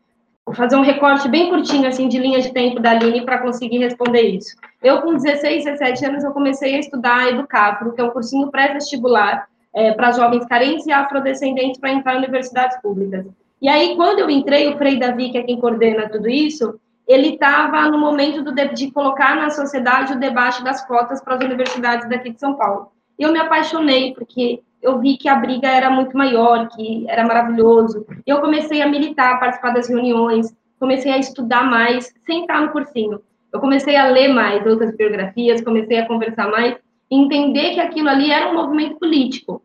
Vou 0.44 0.56
fazer 0.56 0.76
um 0.76 0.82
recorte 0.82 1.30
bem 1.30 1.52
curtinho, 1.52 1.88
assim, 1.88 2.08
de 2.08 2.18
linha 2.18 2.42
de 2.42 2.52
tempo 2.52 2.80
da 2.80 2.90
Aline 2.90 3.24
para 3.24 3.38
conseguir 3.38 3.78
responder 3.78 4.24
isso. 4.24 4.56
Eu, 4.82 5.04
com 5.04 5.14
16, 5.14 5.66
17 5.66 6.04
anos, 6.04 6.24
eu 6.24 6.32
comecei 6.32 6.74
a 6.74 6.80
estudar 6.80 7.30
Educafro, 7.30 7.94
que 7.94 8.02
é 8.02 8.04
um 8.04 8.10
cursinho 8.10 8.50
pré-vestibular 8.50 9.48
é, 9.72 9.92
para 9.92 10.14
jovens 10.14 10.48
carentes 10.48 10.88
e 10.88 10.92
afrodescendentes 10.92 11.80
para 11.80 11.92
entrar 11.92 12.16
em 12.16 12.18
universidades 12.18 12.82
públicas. 12.82 13.28
E 13.62 13.70
aí, 13.70 13.96
quando 13.96 14.18
eu 14.18 14.32
entrei, 14.32 14.68
o 14.68 14.80
Frei 14.80 14.98
Davi, 14.98 15.30
que 15.30 15.38
é 15.38 15.44
quem 15.44 15.60
coordena 15.60 16.10
tudo 16.10 16.28
isso, 16.28 16.80
ele 17.08 17.36
estava 17.36 17.88
no 17.88 18.00
momento 18.00 18.42
do, 18.42 18.52
de 18.74 18.90
colocar 18.90 19.36
na 19.36 19.52
sociedade 19.52 20.14
o 20.14 20.20
debate 20.20 20.64
das 20.64 20.84
cotas 20.88 21.22
para 21.22 21.36
as 21.36 21.44
universidades 21.46 22.10
daqui 22.10 22.32
de 22.32 22.40
São 22.40 22.56
Paulo. 22.56 22.92
E 23.20 23.22
eu 23.22 23.32
me 23.32 23.38
apaixonei, 23.38 24.16
porque 24.16 24.64
eu 24.82 25.00
vi 25.00 25.18
que 25.18 25.30
a 25.30 25.36
briga 25.36 25.68
era 25.68 25.90
muito 25.90 26.18
maior, 26.18 26.68
que 26.70 27.06
era 27.08 27.26
maravilhoso. 27.26 28.06
Eu 28.26 28.42
comecei 28.42 28.82
a 28.82 28.88
militar, 28.88 29.40
participar 29.40 29.72
das 29.72 29.88
reuniões, 29.88 30.56
comecei 30.80 31.12
a 31.12 31.18
estudar 31.18 31.64
mais, 31.64 32.14
sem 32.26 32.42
estar 32.42 32.60
no 32.60 32.72
cursinho. 32.72 33.22
Eu 33.54 33.60
comecei 33.60 33.96
a 33.96 34.08
ler 34.08 34.30
mais 34.30 34.66
outras 34.66 34.96
biografias, 34.96 35.62
comecei 35.62 36.00
a 36.00 36.08
conversar 36.08 36.50
mais, 36.50 36.78
entender 37.10 37.74
que 37.74 37.80
aquilo 37.80 38.10
ali 38.10 38.32
era 38.32 38.50
um 38.50 38.56
movimento 38.56 38.98
político. 38.98 39.62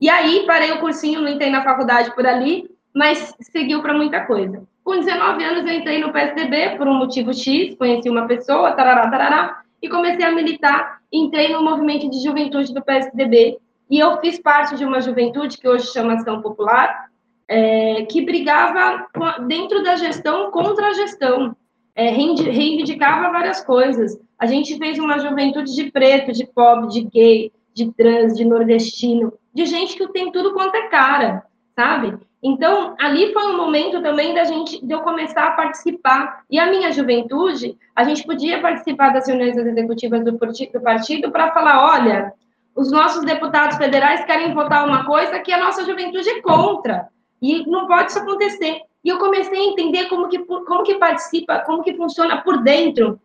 E 0.00 0.08
aí, 0.08 0.44
parei 0.46 0.72
o 0.72 0.80
cursinho, 0.80 1.20
não 1.20 1.28
entrei 1.28 1.50
na 1.50 1.62
faculdade 1.62 2.14
por 2.14 2.26
ali, 2.26 2.68
mas 2.94 3.34
seguiu 3.40 3.82
para 3.82 3.92
muita 3.92 4.20
coisa. 4.20 4.62
Com 4.84 4.98
19 4.98 5.42
anos, 5.42 5.66
eu 5.66 5.74
entrei 5.74 5.98
no 5.98 6.12
PSDB 6.12 6.76
por 6.76 6.86
um 6.86 6.94
motivo 6.94 7.32
X, 7.34 7.74
conheci 7.74 8.08
uma 8.08 8.26
pessoa, 8.26 8.72
tarará, 8.72 9.10
tarará, 9.10 9.62
e 9.82 9.88
comecei 9.88 10.24
a 10.24 10.32
militar. 10.32 11.00
Entrei 11.12 11.52
no 11.52 11.62
movimento 11.62 12.08
de 12.08 12.22
juventude 12.22 12.72
do 12.72 12.82
PSDB, 12.82 13.58
e 13.90 13.98
eu 13.98 14.18
fiz 14.20 14.38
parte 14.38 14.76
de 14.76 14.84
uma 14.84 15.00
juventude 15.00 15.58
que 15.58 15.68
hoje 15.68 15.86
chama 15.92 16.14
Ação 16.14 16.40
Popular, 16.40 17.08
é, 17.46 18.02
que 18.06 18.24
brigava 18.24 19.06
dentro 19.46 19.82
da 19.82 19.96
gestão 19.96 20.50
contra 20.50 20.88
a 20.88 20.94
gestão, 20.94 21.54
é, 21.94 22.08
reivindicava 22.10 23.30
várias 23.30 23.62
coisas. 23.62 24.18
A 24.38 24.46
gente 24.46 24.76
fez 24.78 24.98
uma 24.98 25.18
juventude 25.18 25.74
de 25.74 25.90
preto, 25.90 26.32
de 26.32 26.46
pobre, 26.46 26.88
de 26.88 27.02
gay, 27.02 27.52
de 27.72 27.92
trans, 27.92 28.36
de 28.36 28.44
nordestino, 28.44 29.32
de 29.52 29.66
gente 29.66 29.96
que 29.96 30.08
tem 30.08 30.32
tudo 30.32 30.52
quanto 30.54 30.74
é 30.76 30.88
cara, 30.88 31.44
sabe? 31.76 32.16
Então, 32.42 32.94
ali 33.00 33.32
foi 33.32 33.46
um 33.46 33.56
momento 33.56 34.02
também 34.02 34.34
da 34.34 34.44
gente, 34.44 34.84
de 34.84 34.92
eu 34.92 35.00
começar 35.00 35.44
a 35.46 35.50
participar. 35.52 36.42
E 36.50 36.58
a 36.58 36.66
minha 36.70 36.92
juventude, 36.92 37.76
a 37.96 38.04
gente 38.04 38.22
podia 38.24 38.60
participar 38.60 39.14
das 39.14 39.26
reuniões 39.26 39.56
executivas 39.56 40.22
do 40.22 40.38
partido 40.82 41.30
para 41.30 41.52
falar, 41.52 41.94
olha, 41.94 42.34
os 42.74 42.90
nossos 42.90 43.24
deputados 43.24 43.76
federais 43.76 44.24
querem 44.24 44.52
votar 44.52 44.86
uma 44.86 45.04
coisa 45.04 45.38
que 45.38 45.52
a 45.52 45.58
nossa 45.58 45.84
juventude 45.84 46.28
é 46.28 46.40
contra. 46.40 47.08
E 47.40 47.64
não 47.68 47.86
pode 47.86 48.10
isso 48.10 48.18
acontecer. 48.18 48.80
E 49.04 49.08
eu 49.08 49.18
comecei 49.18 49.58
a 49.58 49.70
entender 49.70 50.06
como 50.06 50.28
que, 50.28 50.38
como 50.38 50.82
que 50.82 50.94
participa, 50.94 51.60
como 51.60 51.82
que 51.82 51.94
funciona 51.94 52.42
por 52.42 52.62
dentro 52.62 53.20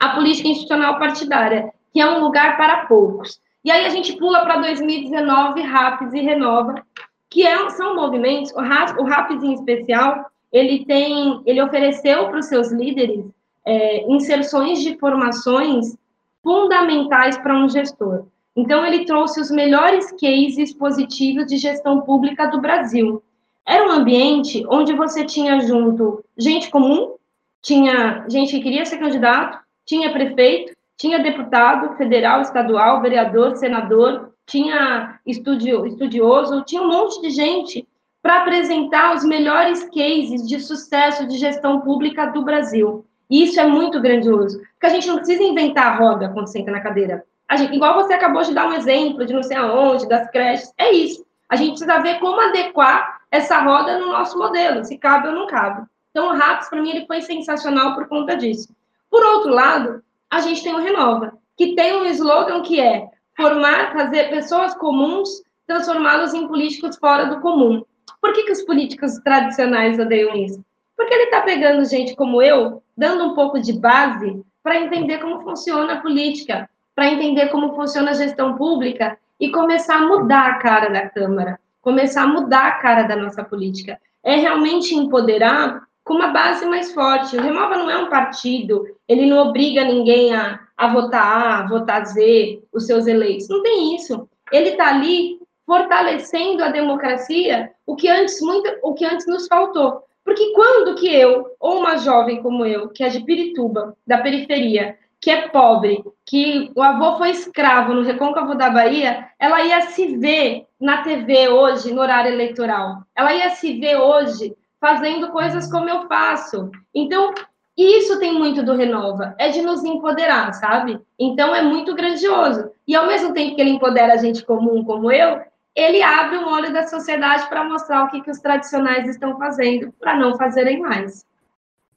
a 0.00 0.10
política 0.10 0.48
institucional 0.48 0.98
partidária, 0.98 1.72
que 1.92 2.00
é 2.00 2.08
um 2.08 2.20
lugar 2.20 2.56
para 2.56 2.86
poucos. 2.86 3.40
E 3.64 3.70
aí 3.70 3.84
a 3.84 3.90
gente 3.90 4.16
pula 4.16 4.42
para 4.42 4.58
2019, 4.58 5.60
RAPS 5.60 6.14
e 6.14 6.20
Renova, 6.20 6.82
que 7.28 7.46
é, 7.46 7.68
são 7.70 7.94
movimentos, 7.94 8.52
o 8.52 9.02
o 9.02 9.04
RAPS 9.04 9.42
em 9.42 9.52
especial, 9.52 10.30
ele 10.50 10.84
tem, 10.86 11.42
ele 11.44 11.60
ofereceu 11.60 12.28
para 12.28 12.38
os 12.38 12.46
seus 12.46 12.72
líderes 12.72 13.26
é, 13.66 14.10
inserções 14.10 14.80
de 14.80 14.96
formações 14.96 15.94
fundamentais 16.42 17.36
para 17.36 17.54
um 17.54 17.68
gestor. 17.68 18.26
Então, 18.58 18.84
ele 18.84 19.04
trouxe 19.04 19.40
os 19.40 19.52
melhores 19.52 20.10
cases 20.10 20.74
positivos 20.74 21.46
de 21.46 21.56
gestão 21.56 22.00
pública 22.00 22.44
do 22.48 22.60
Brasil. 22.60 23.22
Era 23.64 23.86
um 23.86 23.92
ambiente 23.92 24.66
onde 24.68 24.92
você 24.94 25.24
tinha 25.24 25.60
junto 25.60 26.24
gente 26.36 26.68
comum, 26.68 27.14
tinha 27.62 28.26
gente 28.28 28.50
que 28.50 28.60
queria 28.60 28.84
ser 28.84 28.98
candidato, 28.98 29.60
tinha 29.86 30.12
prefeito, 30.12 30.72
tinha 30.96 31.20
deputado 31.20 31.96
federal, 31.96 32.42
estadual, 32.42 33.00
vereador, 33.00 33.56
senador, 33.56 34.32
tinha 34.44 35.20
estudio, 35.24 35.86
estudioso, 35.86 36.64
tinha 36.64 36.82
um 36.82 36.88
monte 36.88 37.22
de 37.22 37.30
gente 37.30 37.86
para 38.20 38.38
apresentar 38.38 39.14
os 39.14 39.22
melhores 39.22 39.84
cases 39.84 40.48
de 40.48 40.58
sucesso 40.58 41.28
de 41.28 41.38
gestão 41.38 41.80
pública 41.82 42.26
do 42.26 42.42
Brasil. 42.42 43.06
E 43.30 43.44
isso 43.44 43.60
é 43.60 43.66
muito 43.68 44.00
grandioso, 44.00 44.58
porque 44.72 44.86
a 44.86 44.90
gente 44.90 45.06
não 45.06 45.18
precisa 45.18 45.44
inventar 45.44 45.86
a 45.86 45.96
roda 45.96 46.28
quando 46.30 46.50
senta 46.50 46.72
na 46.72 46.80
cadeira. 46.80 47.24
Gente, 47.56 47.74
igual 47.74 47.94
você 47.94 48.12
acabou 48.12 48.42
de 48.42 48.52
dar 48.52 48.68
um 48.68 48.74
exemplo 48.74 49.24
de 49.24 49.32
não 49.32 49.42
sei 49.42 49.56
aonde, 49.56 50.08
das 50.08 50.30
creches, 50.30 50.72
é 50.76 50.92
isso. 50.92 51.24
A 51.48 51.56
gente 51.56 51.70
precisa 51.70 51.98
ver 52.00 52.18
como 52.20 52.40
adequar 52.40 53.20
essa 53.30 53.58
roda 53.60 53.98
no 53.98 54.08
nosso 54.08 54.38
modelo, 54.38 54.84
se 54.84 54.98
cabe 54.98 55.28
ou 55.28 55.34
não 55.34 55.46
cabe. 55.46 55.86
Então, 56.10 56.28
o 56.28 56.34
RAPS, 56.34 56.68
para 56.68 56.82
mim, 56.82 56.90
ele 56.90 57.06
foi 57.06 57.22
sensacional 57.22 57.94
por 57.94 58.06
conta 58.08 58.36
disso. 58.36 58.74
Por 59.10 59.24
outro 59.24 59.50
lado, 59.50 60.02
a 60.30 60.40
gente 60.40 60.62
tem 60.62 60.74
o 60.74 60.78
Renova, 60.78 61.32
que 61.56 61.74
tem 61.74 61.96
um 61.96 62.04
slogan 62.06 62.62
que 62.62 62.80
é 62.80 63.08
formar, 63.36 63.92
fazer 63.92 64.28
pessoas 64.30 64.74
comuns 64.74 65.42
transformá-los 65.68 66.32
em 66.32 66.48
políticos 66.48 66.96
fora 66.96 67.26
do 67.26 67.40
comum. 67.40 67.84
Por 68.20 68.32
que, 68.32 68.44
que 68.44 68.52
os 68.52 68.62
políticos 68.62 69.18
tradicionais 69.18 69.98
odeiam 69.98 70.34
isso? 70.34 70.64
Porque 70.96 71.12
ele 71.14 71.24
está 71.24 71.42
pegando 71.42 71.84
gente 71.84 72.16
como 72.16 72.42
eu, 72.42 72.82
dando 72.96 73.26
um 73.26 73.34
pouco 73.34 73.60
de 73.60 73.74
base 73.74 74.42
para 74.62 74.80
entender 74.80 75.18
como 75.18 75.42
funciona 75.42 75.92
a 75.92 76.00
política, 76.00 76.68
para 76.98 77.12
entender 77.12 77.46
como 77.50 77.76
funciona 77.76 78.10
a 78.10 78.14
gestão 78.14 78.56
pública 78.56 79.16
e 79.38 79.52
começar 79.52 79.98
a 79.98 80.08
mudar 80.08 80.48
a 80.48 80.54
cara 80.54 80.88
da 80.88 81.08
Câmara, 81.08 81.60
começar 81.80 82.22
a 82.22 82.26
mudar 82.26 82.66
a 82.66 82.72
cara 82.72 83.04
da 83.04 83.14
nossa 83.14 83.44
política. 83.44 84.00
É 84.20 84.34
realmente 84.34 84.96
empoderar 84.96 85.84
com 86.02 86.14
uma 86.14 86.26
base 86.32 86.66
mais 86.66 86.92
forte. 86.92 87.36
O 87.36 87.40
Remova 87.40 87.76
não 87.76 87.88
é 87.88 87.96
um 87.96 88.08
partido, 88.08 88.84
ele 89.06 89.26
não 89.26 89.38
obriga 89.46 89.84
ninguém 89.84 90.34
a, 90.34 90.58
a 90.76 90.88
votar 90.88 91.22
A, 91.22 91.58
a 91.60 91.68
votar 91.68 92.04
Z, 92.04 92.64
os 92.72 92.84
seus 92.84 93.06
eleitos. 93.06 93.48
Não 93.48 93.62
tem 93.62 93.94
isso. 93.94 94.28
Ele 94.50 94.70
está 94.70 94.88
ali 94.88 95.38
fortalecendo 95.64 96.64
a 96.64 96.68
democracia, 96.68 97.70
o 97.86 97.94
que 97.94 98.08
antes 98.08 98.40
muito, 98.40 98.76
o 98.82 98.92
que 98.92 99.04
antes 99.04 99.24
nos 99.28 99.46
faltou. 99.46 100.02
Porque 100.24 100.52
quando 100.52 100.96
que 100.96 101.06
eu, 101.06 101.46
ou 101.60 101.78
uma 101.78 101.96
jovem 101.98 102.42
como 102.42 102.66
eu, 102.66 102.88
que 102.88 103.04
é 103.04 103.08
de 103.08 103.20
Pirituba, 103.20 103.96
da 104.04 104.18
periferia, 104.18 104.98
que 105.20 105.30
é 105.30 105.48
pobre, 105.48 106.02
que 106.24 106.70
o 106.76 106.82
avô 106.82 107.18
foi 107.18 107.30
escravo 107.30 107.92
no 107.94 108.02
Recôncavo 108.02 108.54
da 108.54 108.70
Bahia, 108.70 109.28
ela 109.38 109.62
ia 109.62 109.80
se 109.82 110.16
ver 110.16 110.66
na 110.80 111.02
TV 111.02 111.48
hoje, 111.48 111.92
no 111.92 112.00
horário 112.00 112.32
eleitoral. 112.32 113.02
Ela 113.16 113.34
ia 113.34 113.50
se 113.50 113.78
ver 113.80 113.96
hoje 113.96 114.56
fazendo 114.80 115.30
coisas 115.30 115.70
como 115.70 115.88
eu 115.88 116.06
faço. 116.06 116.70
Então, 116.94 117.34
isso 117.76 118.18
tem 118.18 118.32
muito 118.32 118.62
do 118.62 118.74
Renova, 118.74 119.34
é 119.38 119.48
de 119.50 119.62
nos 119.62 119.84
empoderar, 119.84 120.52
sabe? 120.52 121.00
Então, 121.18 121.54
é 121.54 121.62
muito 121.62 121.94
grandioso. 121.94 122.70
E 122.86 122.94
ao 122.94 123.06
mesmo 123.06 123.32
tempo 123.32 123.56
que 123.56 123.60
ele 123.60 123.70
empodera 123.70 124.14
a 124.14 124.18
gente 124.18 124.44
comum 124.44 124.84
como 124.84 125.10
eu, 125.10 125.40
ele 125.74 126.02
abre 126.02 126.38
o 126.38 126.48
olho 126.48 126.72
da 126.72 126.88
sociedade 126.88 127.48
para 127.48 127.62
mostrar 127.62 128.04
o 128.04 128.08
que, 128.08 128.20
que 128.20 128.30
os 128.30 128.40
tradicionais 128.40 129.08
estão 129.08 129.38
fazendo, 129.38 129.92
para 130.00 130.16
não 130.16 130.36
fazerem 130.36 130.80
mais. 130.80 131.24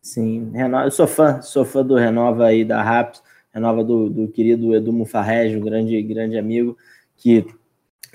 Sim, 0.02 0.52
eu 0.84 0.90
sou 0.90 1.06
fã, 1.06 1.42
sou 1.42 1.64
fã 1.64 1.86
do 1.86 1.96
Renova 1.96 2.46
aí 2.48 2.66
da 2.66 2.82
Raps, 2.82 3.22
Renova 3.54 3.84
do, 3.84 4.10
do 4.10 4.28
querido 4.28 4.74
Edu 4.74 4.92
Mufarrege, 4.92 5.58
um 5.58 5.62
grande, 5.62 6.02
grande 6.02 6.40
amigo, 6.40 6.76
que 7.16 7.46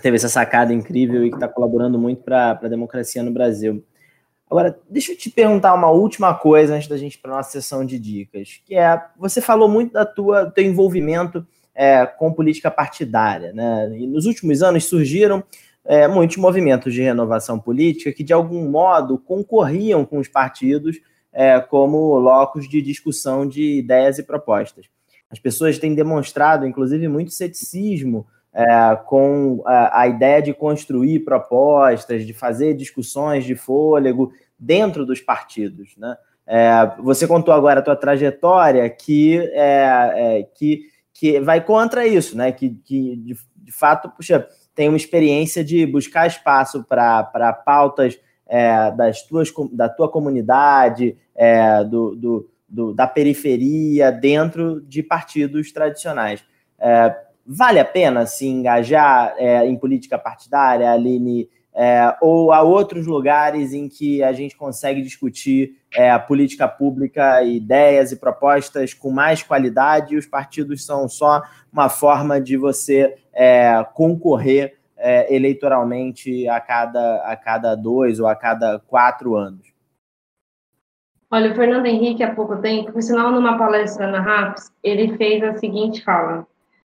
teve 0.02 0.16
essa 0.16 0.28
sacada 0.28 0.72
incrível 0.72 1.24
e 1.24 1.30
que 1.30 1.36
está 1.36 1.46
colaborando 1.46 1.96
muito 1.96 2.22
para 2.22 2.58
a 2.60 2.68
democracia 2.68 3.22
no 3.22 3.30
Brasil. 3.30 3.84
Agora, 4.50 4.78
deixa 4.90 5.12
eu 5.12 5.16
te 5.16 5.30
perguntar 5.30 5.74
uma 5.74 5.90
última 5.90 6.34
coisa 6.34 6.74
antes 6.74 6.88
da 6.88 6.96
gente 6.96 7.14
ir 7.14 7.18
para 7.18 7.32
a 7.32 7.36
nossa 7.36 7.50
sessão 7.50 7.84
de 7.84 8.00
dicas, 8.00 8.60
que 8.64 8.74
é, 8.74 9.00
você 9.16 9.40
falou 9.40 9.68
muito 9.68 9.92
da 9.92 10.04
tua, 10.04 10.50
teu 10.50 10.64
envolvimento 10.64 11.46
é, 11.72 12.04
com 12.04 12.32
política 12.32 12.70
partidária, 12.70 13.52
né? 13.52 13.96
E 13.96 14.06
nos 14.06 14.26
últimos 14.26 14.62
anos 14.62 14.84
surgiram 14.86 15.42
é, 15.84 16.08
muitos 16.08 16.36
movimentos 16.36 16.92
de 16.92 17.02
renovação 17.02 17.60
política 17.60 18.12
que, 18.12 18.24
de 18.24 18.32
algum 18.32 18.68
modo, 18.68 19.18
concorriam 19.18 20.04
com 20.04 20.18
os 20.18 20.26
partidos 20.26 21.00
é, 21.36 21.60
como 21.60 22.18
locos 22.18 22.66
de 22.66 22.80
discussão 22.80 23.46
de 23.46 23.78
ideias 23.78 24.18
e 24.18 24.22
propostas. 24.22 24.86
As 25.30 25.38
pessoas 25.38 25.78
têm 25.78 25.94
demonstrado, 25.94 26.66
inclusive, 26.66 27.06
muito 27.08 27.30
ceticismo 27.30 28.26
é, 28.54 28.96
com 29.04 29.62
a, 29.66 30.00
a, 30.00 30.08
ideia 30.08 30.40
de 30.40 30.54
construir 30.54 31.20
propostas, 31.20 32.26
de 32.26 32.32
fazer 32.32 32.72
discussões 32.72 33.44
de 33.44 33.54
fôlego 33.54 34.32
dentro 34.58 35.04
dos 35.04 35.20
partidos. 35.20 35.94
Né? 35.98 36.16
É, 36.46 36.90
você 37.02 37.26
contou 37.26 37.52
agora 37.52 37.80
a 37.80 37.82
tua 37.82 37.96
trajetória 37.96 38.88
que, 38.88 39.38
é, 39.52 40.38
é 40.38 40.42
que, 40.54 40.84
que 41.12 41.38
vai 41.40 41.62
contra 41.62 42.06
isso, 42.06 42.34
né? 42.34 42.50
que, 42.50 42.70
que 42.82 43.14
de, 43.16 43.36
de 43.56 43.72
fato, 43.72 44.08
puxa, 44.08 44.48
tem 44.74 44.88
uma 44.88 44.96
experiência 44.96 45.62
de 45.62 45.84
buscar 45.84 46.26
espaço 46.26 46.82
para 46.82 47.52
pautas 47.66 48.18
é, 48.46 48.90
das 48.92 49.20
tuas, 49.22 49.52
da 49.72 49.88
tua 49.90 50.08
comunidade, 50.08 51.18
é, 51.36 51.84
do, 51.84 52.16
do, 52.16 52.50
do, 52.68 52.94
da 52.94 53.06
periferia, 53.06 54.10
dentro 54.10 54.80
de 54.80 55.02
partidos 55.02 55.70
tradicionais. 55.70 56.44
É, 56.78 57.14
vale 57.46 57.78
a 57.78 57.84
pena 57.84 58.26
se 58.26 58.46
engajar 58.46 59.34
é, 59.38 59.66
em 59.66 59.76
política 59.76 60.18
partidária, 60.18 60.90
Aline, 60.90 61.48
é, 61.78 62.16
ou 62.22 62.52
há 62.52 62.62
outros 62.62 63.06
lugares 63.06 63.74
em 63.74 63.86
que 63.86 64.22
a 64.22 64.32
gente 64.32 64.56
consegue 64.56 65.02
discutir 65.02 65.76
é, 65.94 66.10
a 66.10 66.18
política 66.18 66.66
pública, 66.66 67.42
ideias 67.42 68.12
e 68.12 68.16
propostas 68.16 68.94
com 68.94 69.10
mais 69.10 69.42
qualidade, 69.42 70.14
e 70.14 70.16
os 70.16 70.26
partidos 70.26 70.86
são 70.86 71.06
só 71.06 71.42
uma 71.70 71.90
forma 71.90 72.40
de 72.40 72.56
você 72.56 73.16
concorrer 73.92 74.78
é, 74.96 75.34
eleitoralmente 75.34 76.48
a 76.48 76.58
cada, 76.58 77.16
a 77.24 77.36
cada 77.36 77.74
dois 77.74 78.18
ou 78.18 78.26
a 78.26 78.34
cada 78.34 78.78
quatro 78.78 79.36
anos? 79.36 79.75
Olha, 81.30 81.50
o 81.50 81.54
Fernando 81.54 81.86
Henrique, 81.86 82.22
há 82.22 82.34
pouco 82.34 82.56
tempo, 82.58 82.92
por 82.92 83.02
sinal, 83.02 83.30
numa 83.30 83.58
palestra 83.58 84.06
na 84.06 84.20
RAPS, 84.20 84.72
ele 84.82 85.16
fez 85.16 85.42
a 85.42 85.56
seguinte 85.56 86.04
fala, 86.04 86.46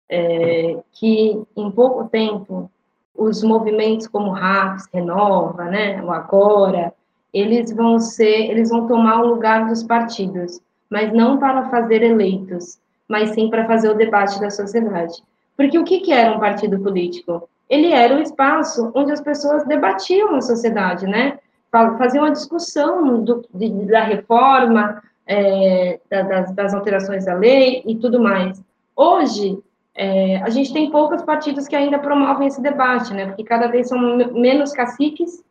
é, 0.08 0.78
que 0.92 1.42
em 1.56 1.70
pouco 1.70 2.08
tempo, 2.08 2.70
os 3.14 3.42
movimentos 3.42 4.06
como 4.06 4.30
RAPS, 4.30 4.88
Renova, 4.92 5.64
né, 5.64 6.02
o 6.02 6.10
Agora, 6.10 6.92
eles 7.32 7.72
vão 7.72 7.98
ser, 7.98 8.50
eles 8.50 8.70
vão 8.70 8.86
tomar 8.86 9.22
o 9.22 9.26
lugar 9.26 9.66
dos 9.66 9.82
partidos, 9.82 10.60
mas 10.88 11.12
não 11.12 11.38
para 11.38 11.68
fazer 11.68 12.02
eleitos, 12.02 12.78
mas 13.08 13.30
sim 13.30 13.50
para 13.50 13.66
fazer 13.66 13.90
o 13.90 13.96
debate 13.96 14.40
da 14.40 14.50
sociedade. 14.50 15.22
Porque 15.56 15.78
o 15.78 15.84
que, 15.84 16.00
que 16.00 16.12
era 16.12 16.34
um 16.34 16.40
partido 16.40 16.78
político? 16.80 17.48
ele 17.72 17.90
era 17.90 18.14
o 18.14 18.20
espaço 18.20 18.92
onde 18.94 19.12
as 19.12 19.22
pessoas 19.22 19.64
debatiam 19.64 20.34
a 20.34 20.42
sociedade, 20.42 21.06
né? 21.06 21.38
Faziam 21.72 22.24
uma 22.24 22.32
discussão 22.32 23.24
do, 23.24 23.44
de, 23.54 23.70
da 23.86 24.04
reforma, 24.04 25.02
é, 25.26 25.98
das, 26.08 26.54
das, 26.54 26.74
alterações 26.74 27.24
da 27.24 27.34
lei 27.34 27.82
e 27.86 27.96
tudo 27.96 28.20
mais. 28.20 28.62
Hoje, 28.94 29.58
é, 29.94 30.36
a 30.42 30.50
gente 30.50 30.72
tem 30.72 30.90
poucos 30.90 31.22
partidos 31.22 31.66
que 31.66 31.74
ainda 31.74 31.98
promovem 31.98 32.46
esse 32.46 32.60
debate, 32.60 33.14
né? 33.14 33.26
Porque 33.26 33.42
cada 33.42 33.68
vez 33.68 33.88
são 33.88 33.98
menos 34.32 34.72
caciques 34.72 35.42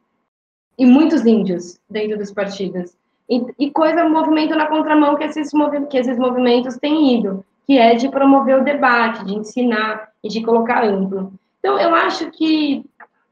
e 0.77 0.86
muitos 0.86 1.25
índios 1.25 1.79
dentro 1.89 2.17
dos 2.17 2.31
partidos. 2.31 2.95
E, 3.29 3.43
e 3.57 3.71
coisa, 3.71 4.07
movimento 4.07 4.55
na 4.55 4.67
contramão 4.67 5.15
que 5.15 5.23
esses, 5.23 5.51
que 5.89 5.97
esses 5.97 6.17
movimentos 6.17 6.77
têm 6.77 7.17
ido, 7.17 7.45
que 7.65 7.77
é 7.77 7.95
de 7.95 8.10
promover 8.10 8.60
o 8.60 8.63
debate, 8.63 9.25
de 9.25 9.36
ensinar 9.36 10.10
e 10.23 10.27
de 10.27 10.43
colocar 10.43 10.84
amplo. 10.84 11.34
Então, 11.60 11.79
eu 11.79 11.93
acho 11.95 12.29
que. 12.31 12.84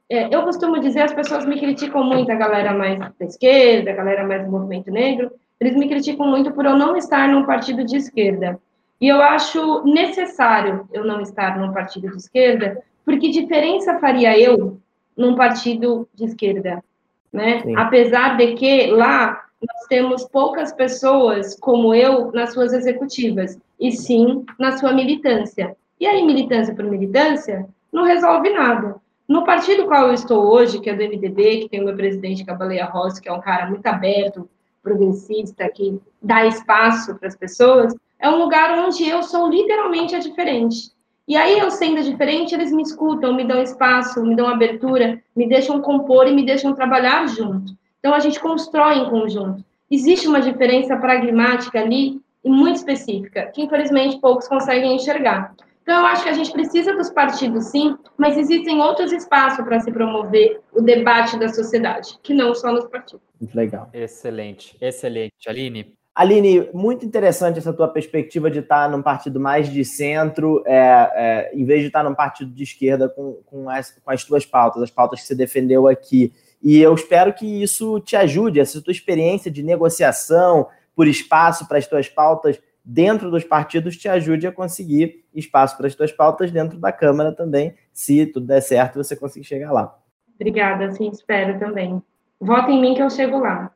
É, 0.10 0.34
eu 0.34 0.42
costumo 0.44 0.80
dizer, 0.80 1.02
as 1.02 1.14
pessoas 1.14 1.46
me 1.46 1.60
criticam 1.60 2.04
muito, 2.04 2.32
a 2.32 2.36
galera 2.36 2.74
mais 2.74 2.98
da 2.98 3.26
esquerda, 3.26 3.92
a 3.92 3.96
galera 3.96 4.26
mais 4.26 4.44
do 4.44 4.52
movimento 4.52 4.90
negro, 4.90 5.32
eles 5.60 5.76
me 5.76 5.88
criticam 5.88 6.26
muito 6.28 6.52
por 6.52 6.66
eu 6.66 6.76
não 6.76 6.98
estar 6.98 7.28
num 7.28 7.46
partido 7.46 7.86
de 7.86 7.98
esquerda. 7.98 8.60
E 9.00 9.08
eu 9.08 9.22
acho 9.22 9.84
necessário 9.86 10.88
eu 10.92 11.06
não 11.06 11.22
estar 11.22 11.60
num 11.60 11.72
partido 11.72 12.10
de 12.10 12.18
esquerda, 12.18 12.82
porque 13.06 13.30
diferença 13.30 14.00
faria 14.00 14.38
eu 14.38 14.80
num 15.16 15.36
partido 15.36 16.08
de 16.16 16.26
esquerda, 16.26 16.84
né? 17.32 17.64
Apesar 17.78 18.36
de 18.36 18.54
que 18.54 18.88
lá 18.88 19.46
nós 19.62 19.88
temos 19.88 20.26
poucas 20.26 20.72
pessoas 20.72 21.58
como 21.60 21.94
eu 21.94 22.32
nas 22.32 22.54
suas 22.54 22.74
executivas, 22.74 23.60
e 23.80 23.92
sim 23.92 24.46
na 24.58 24.78
sua 24.78 24.94
militância. 24.94 25.76
E 26.00 26.06
aí, 26.06 26.26
militância 26.26 26.74
por 26.74 26.86
militância, 26.86 27.68
não 27.92 28.04
resolve 28.04 28.50
nada. 28.50 28.96
No 29.30 29.46
partido 29.46 29.86
qual 29.86 30.08
eu 30.08 30.14
estou 30.14 30.44
hoje, 30.52 30.82
que 30.82 30.90
é 30.90 30.96
do 30.96 31.04
MDB, 31.04 31.60
que 31.60 31.70
tem 31.70 31.82
o 31.82 31.86
meu 31.86 31.96
presidente 31.96 32.44
Cabaleia 32.44 32.86
Rossi, 32.86 33.22
que 33.22 33.30
é 33.30 33.32
um 33.32 33.40
cara 33.40 33.70
muito 33.70 33.86
aberto, 33.86 34.50
progressista, 34.82 35.70
que 35.70 36.02
dá 36.20 36.48
espaço 36.48 37.16
para 37.16 37.28
as 37.28 37.36
pessoas, 37.36 37.96
é 38.18 38.28
um 38.28 38.40
lugar 38.40 38.78
onde 38.80 39.08
eu 39.08 39.22
sou 39.22 39.48
literalmente 39.48 40.16
a 40.16 40.20
diferente. 40.20 40.92
E 41.28 41.38
aí, 41.38 41.60
eu 41.60 41.70
sendo 41.70 42.02
diferente, 42.02 42.56
eles 42.56 42.72
me 42.72 42.82
escutam, 42.82 43.36
me 43.36 43.46
dão 43.46 43.62
espaço, 43.62 44.24
me 44.24 44.36
dão 44.36 44.48
abertura, 44.48 45.22
me 45.36 45.48
deixam 45.48 45.80
compor 45.80 46.28
e 46.28 46.34
me 46.34 46.44
deixam 46.44 46.74
trabalhar 46.74 47.28
junto. 47.28 47.74
Então, 48.00 48.16
a 48.16 48.20
gente 48.20 48.40
constrói 48.40 48.96
em 48.96 49.10
conjunto. 49.12 49.64
Existe 49.92 50.28
uma 50.28 50.42
diferença 50.42 50.98
pragmática 50.98 51.80
ali, 51.80 52.20
e 52.44 52.50
muito 52.50 52.78
específica, 52.78 53.48
que 53.54 53.62
infelizmente 53.62 54.20
poucos 54.20 54.48
conseguem 54.48 54.96
enxergar. 54.96 55.54
Então, 55.90 56.02
eu 56.02 56.06
acho 56.06 56.22
que 56.22 56.30
a 56.30 56.34
gente 56.34 56.52
precisa 56.52 56.96
dos 56.96 57.10
partidos, 57.10 57.66
sim, 57.72 57.98
mas 58.16 58.38
existem 58.38 58.80
outros 58.80 59.12
espaços 59.12 59.66
para 59.66 59.80
se 59.80 59.92
promover 59.92 60.62
o 60.72 60.84
debate 60.84 61.36
da 61.40 61.50
sociedade, 61.50 62.16
que 62.22 62.32
não 62.32 62.54
só 62.54 62.72
nos 62.72 62.86
partidos. 62.86 63.26
Muito 63.42 63.56
legal. 63.56 63.90
Excelente, 63.92 64.78
excelente. 64.80 65.34
Aline? 65.48 65.96
Aline, 66.14 66.70
muito 66.76 67.04
interessante 67.04 67.58
essa 67.58 67.74
tua 67.74 67.88
perspectiva 67.88 68.52
de 68.52 68.60
estar 68.60 68.88
num 68.88 69.02
partido 69.02 69.40
mais 69.40 69.68
de 69.68 69.84
centro, 69.84 70.62
é, 70.68 71.12
é, 71.16 71.52
em 71.56 71.66
vez 71.66 71.82
de 71.82 71.88
estar 71.88 72.04
num 72.04 72.14
partido 72.14 72.52
de 72.52 72.62
esquerda 72.62 73.10
com, 73.10 73.40
com, 73.48 73.68
as, 73.68 73.90
com 73.90 74.12
as 74.12 74.24
tuas 74.24 74.46
pautas, 74.46 74.84
as 74.84 74.92
pautas 74.92 75.22
que 75.22 75.26
você 75.26 75.34
defendeu 75.34 75.88
aqui. 75.88 76.32
E 76.62 76.80
eu 76.80 76.94
espero 76.94 77.34
que 77.34 77.64
isso 77.64 78.00
te 78.02 78.16
ajude, 78.16 78.60
essa 78.60 78.80
tua 78.80 78.92
experiência 78.92 79.50
de 79.50 79.64
negociação 79.64 80.68
por 80.96 81.08
espaço 81.08 81.68
para 81.68 81.80
as 81.80 81.88
tuas 81.88 82.08
pautas 82.08 82.62
dentro 82.84 83.30
dos 83.30 83.44
partidos 83.44 83.98
te 83.98 84.08
ajude 84.08 84.48
a 84.48 84.52
conseguir 84.52 85.26
espaço 85.34 85.78
para 85.78 85.88
as 85.88 85.94
suas 85.94 86.12
pautas 86.12 86.52
dentro 86.52 86.80
da 86.80 86.92
Câmara 86.92 87.32
também, 87.32 87.76
se 87.94 88.26
tudo 88.26 88.48
der 88.48 88.62
certo, 88.62 89.04
você 89.04 89.16
conseguir 89.16 89.46
chegar 89.46 89.72
lá. 89.72 89.98
Obrigada, 90.36 90.92
sim, 90.92 91.10
espero 91.10 91.60
também. 91.60 92.02
Vota 92.40 92.72
em 92.72 92.80
mim 92.82 92.96
que 92.96 93.02
eu 93.02 93.10
chego 93.10 93.40
lá. 93.40 93.72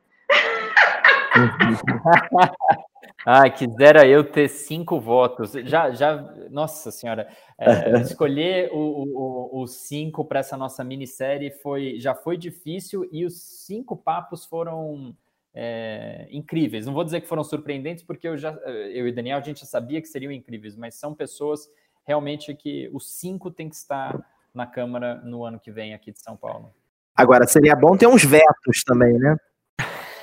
Ah, 3.26 3.48
quisera 3.48 4.06
eu 4.06 4.22
ter 4.22 4.48
cinco 4.48 5.00
votos. 5.00 5.52
Já, 5.52 5.90
já, 5.92 6.16
nossa 6.50 6.90
senhora, 6.90 7.26
é, 7.56 7.92
escolher 8.02 8.68
os 8.70 9.70
cinco 9.76 10.24
para 10.26 10.40
essa 10.40 10.58
nossa 10.58 10.84
minissérie 10.84 11.50
foi, 11.50 11.98
já 11.98 12.14
foi 12.14 12.36
difícil 12.36 13.08
e 13.10 13.24
os 13.24 13.40
cinco 13.40 13.96
papos 13.96 14.44
foram 14.44 15.16
é, 15.54 16.26
incríveis. 16.30 16.86
Não 16.86 16.92
vou 16.92 17.04
dizer 17.04 17.20
que 17.20 17.28
foram 17.28 17.44
surpreendentes, 17.44 18.02
porque 18.02 18.26
eu 18.26 18.36
já, 18.36 18.52
eu 18.92 19.06
e 19.06 19.12
Daniel, 19.12 19.38
a 19.38 19.42
gente 19.42 19.60
já 19.60 19.66
sabia 19.66 20.00
que 20.00 20.08
seriam 20.08 20.32
incríveis, 20.32 20.76
mas 20.76 20.96
são 20.96 21.14
pessoas 21.14 21.68
realmente 22.06 22.54
que 22.54 22.90
os 22.92 23.18
cinco 23.18 23.50
têm 23.50 23.68
que 23.68 23.76
estar 23.76 24.20
na 24.52 24.66
Câmara 24.66 25.16
no 25.24 25.44
ano 25.44 25.60
que 25.60 25.70
vem 25.70 25.94
aqui 25.94 26.12
de 26.12 26.20
São 26.20 26.36
Paulo. 26.36 26.72
Agora, 27.16 27.46
seria 27.46 27.76
bom 27.76 27.96
ter 27.96 28.08
uns 28.08 28.24
vetos 28.24 28.82
também, 28.84 29.18
né? 29.18 29.36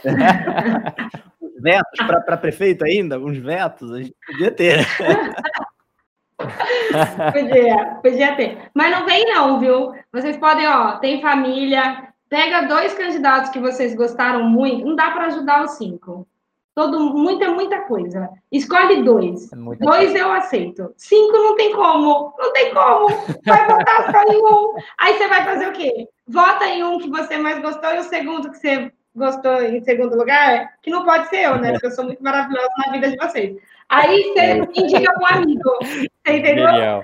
vetos 1.61 2.05
para 2.05 2.37
prefeito 2.37 2.83
ainda? 2.83 3.19
Uns 3.19 3.37
vetos? 3.37 3.91
A 3.93 3.97
gente 3.99 4.15
podia 4.25 4.51
ter. 4.51 4.85
podia, 7.31 7.85
podia 8.01 8.35
ter. 8.35 8.69
Mas 8.73 8.91
não 8.91 9.05
vem 9.05 9.25
não, 9.25 9.59
viu? 9.59 9.93
Vocês 10.11 10.35
podem, 10.37 10.67
ó, 10.67 10.97
tem 10.97 11.21
família, 11.21 12.10
pega 12.31 12.61
dois 12.61 12.93
candidatos 12.93 13.51
que 13.51 13.59
vocês 13.59 13.93
gostaram 13.93 14.45
muito, 14.45 14.85
não 14.85 14.95
dá 14.95 15.11
para 15.11 15.25
ajudar 15.25 15.65
os 15.65 15.71
cinco. 15.71 16.25
Todo, 16.73 17.13
muita, 17.13 17.51
muita 17.51 17.81
coisa. 17.81 18.29
Escolhe 18.49 19.03
dois. 19.03 19.51
É 19.51 19.55
dois 19.57 19.77
coisa. 19.77 20.17
eu 20.17 20.31
aceito. 20.31 20.93
Cinco 20.95 21.33
não 21.33 21.57
tem 21.57 21.73
como. 21.73 22.33
Não 22.39 22.53
tem 22.53 22.73
como. 22.73 23.09
Vai 23.45 23.67
votar 23.67 24.09
só 24.09 24.23
em 24.31 24.37
um. 24.37 24.73
Aí 24.97 25.17
você 25.17 25.27
vai 25.27 25.43
fazer 25.43 25.67
o 25.67 25.73
quê? 25.73 26.07
Vota 26.25 26.65
em 26.65 26.81
um 26.81 26.97
que 26.97 27.09
você 27.09 27.37
mais 27.37 27.61
gostou 27.61 27.93
e 27.93 27.99
o 27.99 28.03
segundo 28.03 28.49
que 28.49 28.57
você 28.57 28.89
gostou 29.13 29.61
em 29.61 29.83
segundo 29.83 30.15
lugar, 30.15 30.71
que 30.81 30.89
não 30.89 31.03
pode 31.03 31.27
ser 31.27 31.41
eu, 31.41 31.57
né? 31.57 31.73
Porque 31.73 31.87
eu 31.87 31.91
sou 31.91 32.05
muito 32.05 32.23
maravilhosa 32.23 32.69
na 32.85 32.93
vida 32.93 33.11
de 33.11 33.17
vocês. 33.17 33.57
Aí 33.89 34.23
você 34.23 34.39
é. 34.39 34.57
indica 34.57 35.19
um 35.19 35.35
amigo. 35.35 35.69
Você 35.81 36.37
entendeu? 36.37 36.69
Genial. 36.69 37.03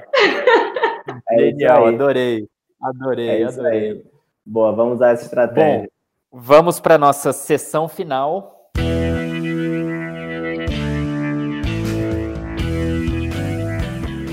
É 1.29 1.39
Genial, 1.39 1.87
adorei. 1.87 2.47
Adorei, 2.81 3.41
é 3.41 3.45
adorei. 3.45 4.16
Boa, 4.49 4.71
vamos 4.71 4.95
usar 4.95 5.11
essa 5.11 5.25
estratégia. 5.25 5.89
Bom, 6.31 6.39
vamos 6.39 6.79
para 6.79 6.95
a 6.95 6.97
nossa 6.97 7.33
sessão 7.33 7.89
final. 7.89 8.71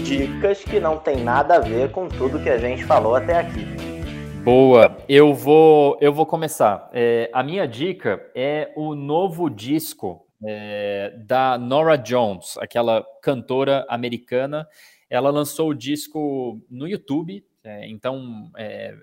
Dicas 0.04 0.62
que 0.62 0.78
não 0.78 0.98
tem 0.98 1.24
nada 1.24 1.56
a 1.56 1.58
ver 1.58 1.90
com 1.90 2.06
tudo 2.06 2.40
que 2.40 2.48
a 2.48 2.58
gente 2.58 2.84
falou 2.84 3.16
até 3.16 3.40
aqui. 3.40 3.66
Boa, 4.44 4.96
eu 5.08 5.34
vou, 5.34 5.98
eu 6.00 6.12
vou 6.12 6.24
começar. 6.24 6.88
É, 6.92 7.28
a 7.32 7.42
minha 7.42 7.66
dica 7.66 8.24
é 8.36 8.72
o 8.76 8.94
novo 8.94 9.50
disco 9.50 10.28
é, 10.46 11.12
da 11.26 11.58
Nora 11.58 11.96
Jones, 11.96 12.56
aquela 12.58 13.04
cantora 13.20 13.84
americana. 13.88 14.68
Ela 15.10 15.30
lançou 15.30 15.70
o 15.70 15.74
disco 15.74 16.60
no 16.70 16.86
YouTube, 16.86 17.44
é, 17.64 17.88
então 17.88 18.48
é, 18.56 18.94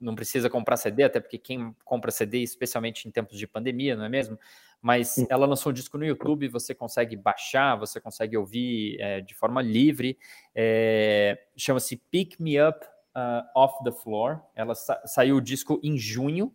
não 0.00 0.14
precisa 0.14 0.50
comprar 0.50 0.76
CD, 0.76 1.02
até 1.02 1.20
porque 1.20 1.38
quem 1.38 1.74
compra 1.84 2.10
CD, 2.10 2.38
especialmente 2.42 3.06
em 3.06 3.10
tempos 3.10 3.38
de 3.38 3.46
pandemia, 3.46 3.96
não 3.96 4.04
é 4.04 4.08
mesmo? 4.08 4.38
Mas 4.80 5.16
ela 5.28 5.46
lançou 5.46 5.70
um 5.70 5.74
disco 5.74 5.98
no 5.98 6.04
YouTube, 6.04 6.48
você 6.48 6.74
consegue 6.74 7.16
baixar, 7.16 7.76
você 7.76 8.00
consegue 8.00 8.36
ouvir 8.36 9.00
é, 9.00 9.20
de 9.20 9.34
forma 9.34 9.62
livre. 9.62 10.18
É, 10.54 11.38
chama-se 11.56 11.96
Pick 11.96 12.38
Me 12.38 12.60
Up 12.62 12.84
uh, 13.16 13.44
Off 13.54 13.82
the 13.82 13.92
Floor. 13.92 14.40
Ela 14.54 14.74
sa 14.74 15.00
saiu 15.06 15.36
o 15.36 15.40
disco 15.40 15.80
em 15.82 15.96
junho 15.96 16.52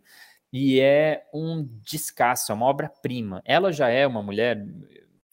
e 0.52 0.80
é 0.80 1.26
um 1.32 1.66
descasso, 1.82 2.52
é 2.52 2.54
uma 2.54 2.66
obra-prima. 2.66 3.42
Ela 3.44 3.72
já 3.72 3.88
é 3.88 4.06
uma 4.06 4.22
mulher 4.22 4.64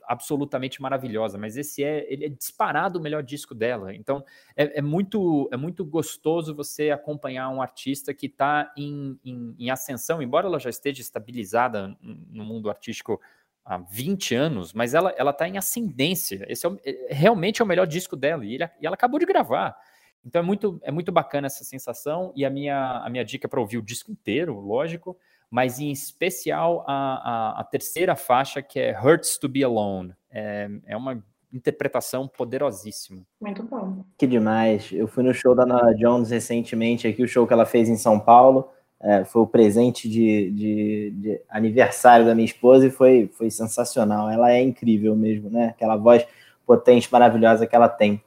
absolutamente 0.10 0.82
maravilhosa, 0.82 1.38
mas 1.38 1.56
esse 1.56 1.84
é 1.84 2.04
ele 2.12 2.26
é 2.26 2.30
disparado 2.30 2.98
o 2.98 3.02
melhor 3.02 3.22
disco 3.22 3.54
dela. 3.54 3.94
Então 3.94 4.26
é, 4.58 4.80
é 4.80 4.82
muito 4.82 5.48
é 5.52 5.56
muito 5.56 5.86
gostoso 5.86 6.56
você 6.56 6.90
acompanhar 6.90 7.48
um 7.50 7.62
artista 7.62 8.12
que 8.12 8.26
está 8.26 8.74
em, 8.76 9.20
em, 9.24 9.56
em, 9.60 9.70
ascensão, 9.70 10.20
embora 10.20 10.48
ela 10.48 10.60
já 10.60 10.72
esteja 10.72 11.00
estabilizada 11.00 11.96
no 12.02 12.44
mundo 12.44 12.72
artístico 12.72 13.22
há 13.64 13.78
20 13.78 14.34
anos, 14.34 14.74
mas 14.74 14.96
ela 14.96 15.14
está 15.30 15.48
em 15.48 15.60
ascendência. 15.60 16.44
Esse 16.50 16.66
é, 16.66 16.70
o, 16.70 16.80
é, 16.84 17.14
realmente 17.14 17.62
é 17.62 17.64
o 17.64 17.68
melhor 17.68 17.86
disco 17.86 18.16
dela 18.16 18.44
e, 18.44 18.56
ele, 18.56 18.68
e 18.82 18.88
ela 18.88 18.96
acabou 18.96 19.20
de 19.20 19.28
gravar. 19.28 19.78
Então 20.26 20.42
é 20.42 20.44
muito, 20.44 20.80
é 20.82 20.92
muito 20.92 21.12
bacana 21.12 21.46
essa 21.46 21.64
sensação 21.64 22.34
e 22.36 22.44
a 22.44 22.50
minha, 22.50 23.04
a 23.04 23.10
minha 23.12 23.24
dica 23.24 23.48
para 23.48 23.60
ouvir 23.60 23.78
o 23.78 23.84
disco 23.84 24.12
inteiro, 24.12 24.60
lógico, 24.60 25.16
mas 25.50 25.80
em 25.80 25.92
especial 25.92 26.84
a, 26.88 26.94
a, 26.94 27.62
a, 27.62 27.64
terceira 27.64 28.16
faixa 28.16 28.62
que 28.62 28.80
é 28.80 28.98
Hurts 29.00 29.38
to 29.38 29.50
Be 29.50 29.64
Alone. 29.64 30.14
É, 30.32 30.70
é 30.86 30.98
uma 30.98 31.24
interpretação 31.52 32.28
poderosíssima. 32.28 33.24
Muito 33.42 33.64
bom. 33.64 34.04
Que 34.18 34.28
demais. 34.28 34.92
Eu 34.92 35.08
fui 35.08 35.24
no 35.24 35.34
show 35.34 35.56
da 35.56 35.66
Nora 35.66 35.96
Jones 35.96 36.30
recentemente, 36.30 37.08
aqui 37.08 37.24
o 37.24 37.28
show 37.28 37.48
que 37.48 37.54
ela 37.54 37.66
fez 37.66 37.90
em 37.90 37.98
São 37.98 38.20
Paulo. 38.20 38.70
É, 39.02 39.24
foi 39.24 39.42
o 39.42 39.48
presente 39.48 40.10
de, 40.10 40.52
de, 40.52 41.12
de, 41.12 41.42
aniversário 41.50 42.26
da 42.26 42.36
minha 42.36 42.46
esposa 42.46 42.86
e 42.86 42.92
foi, 42.92 43.32
foi 43.34 43.50
sensacional. 43.50 44.30
Ela 44.30 44.52
é 44.52 44.62
incrível 44.62 45.16
mesmo, 45.16 45.50
né? 45.50 45.68
Aquela 45.70 45.96
voz 45.96 46.28
potente, 46.66 47.12
maravilhosa 47.12 47.66
que 47.66 47.76
ela 47.76 47.90
tem. 47.90 48.22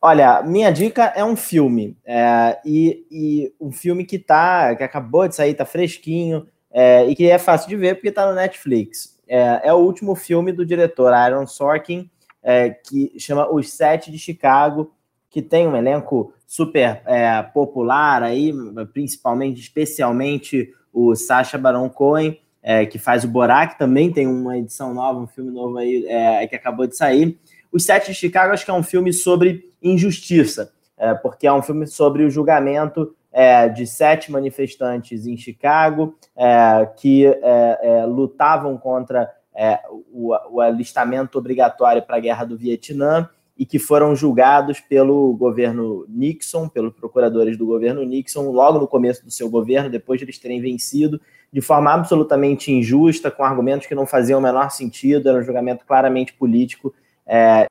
Olha, 0.00 0.42
minha 0.42 0.70
dica 0.70 1.12
é 1.16 1.24
um 1.24 1.36
filme. 1.36 1.96
É, 2.04 2.58
e, 2.64 3.06
e, 3.10 3.54
um 3.60 3.72
filme 3.72 4.04
que 4.04 4.18
tá, 4.18 4.74
que 4.74 4.84
acabou 4.84 5.26
de 5.26 5.34
sair, 5.34 5.54
tá 5.54 5.64
fresquinho, 5.64 6.46
é, 6.70 7.06
e 7.06 7.14
que 7.14 7.28
é 7.28 7.38
fácil 7.38 7.68
de 7.68 7.76
ver 7.76 7.94
porque 7.94 8.12
tá 8.12 8.26
no 8.26 8.34
Netflix. 8.34 9.18
É, 9.26 9.62
é 9.64 9.72
o 9.72 9.78
último 9.78 10.14
filme 10.14 10.52
do 10.52 10.64
diretor 10.64 11.12
Aaron 11.12 11.46
Sorkin, 11.46 12.10
é, 12.42 12.70
que 12.70 13.12
chama 13.18 13.50
Os 13.50 13.70
Sete 13.70 14.10
de 14.10 14.18
Chicago, 14.18 14.92
que 15.30 15.42
tem 15.42 15.66
um 15.66 15.74
elenco 15.74 16.32
super 16.46 17.02
é, 17.06 17.42
popular 17.42 18.22
aí, 18.22 18.52
principalmente, 18.92 19.60
especialmente 19.60 20.72
o 20.92 21.14
Sacha 21.16 21.58
Baron 21.58 21.88
Cohen, 21.88 22.38
é, 22.62 22.86
que 22.86 22.98
faz 22.98 23.24
o 23.24 23.28
Borat, 23.28 23.76
também 23.76 24.12
tem 24.12 24.26
uma 24.26 24.58
edição 24.58 24.94
nova, 24.94 25.18
um 25.18 25.26
filme 25.26 25.50
novo 25.50 25.78
aí 25.78 26.06
que 26.48 26.56
acabou 26.56 26.86
de 26.86 26.96
sair. 26.96 27.38
Os 27.76 27.84
Sete 27.84 28.10
de 28.10 28.14
Chicago 28.14 28.54
acho 28.54 28.64
que 28.64 28.70
é 28.70 28.74
um 28.74 28.82
filme 28.82 29.12
sobre 29.12 29.70
injustiça, 29.82 30.72
é, 30.96 31.12
porque 31.12 31.46
é 31.46 31.52
um 31.52 31.60
filme 31.60 31.86
sobre 31.86 32.24
o 32.24 32.30
julgamento 32.30 33.14
é, 33.30 33.68
de 33.68 33.86
sete 33.86 34.32
manifestantes 34.32 35.26
em 35.26 35.36
Chicago 35.36 36.16
é, 36.34 36.88
que 36.96 37.26
é, 37.26 37.34
é, 37.82 38.06
lutavam 38.06 38.78
contra 38.78 39.30
é, 39.54 39.78
o, 40.10 40.34
o, 40.52 40.60
alistamento 40.62 41.38
obrigatório 41.38 42.00
para 42.00 42.16
a 42.16 42.20
guerra 42.20 42.46
do 42.46 42.56
Vietnã 42.56 43.28
e 43.58 43.66
que 43.66 43.78
foram 43.78 44.16
julgados 44.16 44.80
pelo 44.80 45.34
governo 45.34 46.06
Nixon, 46.08 46.70
pelos 46.70 46.94
procuradores 46.94 47.58
do 47.58 47.66
governo 47.66 48.02
Nixon, 48.04 48.50
logo 48.52 48.78
no 48.78 48.88
começo 48.88 49.22
do 49.22 49.30
seu 49.30 49.50
governo, 49.50 49.90
depois 49.90 50.18
de 50.18 50.24
eles 50.24 50.38
terem 50.38 50.62
vencido, 50.62 51.20
de 51.52 51.60
forma 51.60 51.92
absolutamente 51.92 52.72
injusta, 52.72 53.30
com 53.30 53.44
argumentos 53.44 53.86
que 53.86 53.94
não 53.94 54.06
faziam 54.06 54.40
o 54.40 54.42
menor 54.42 54.70
sentido, 54.70 55.28
era 55.28 55.38
um 55.38 55.42
julgamento 55.42 55.84
claramente 55.84 56.32
político 56.32 56.94
é, 57.26 57.66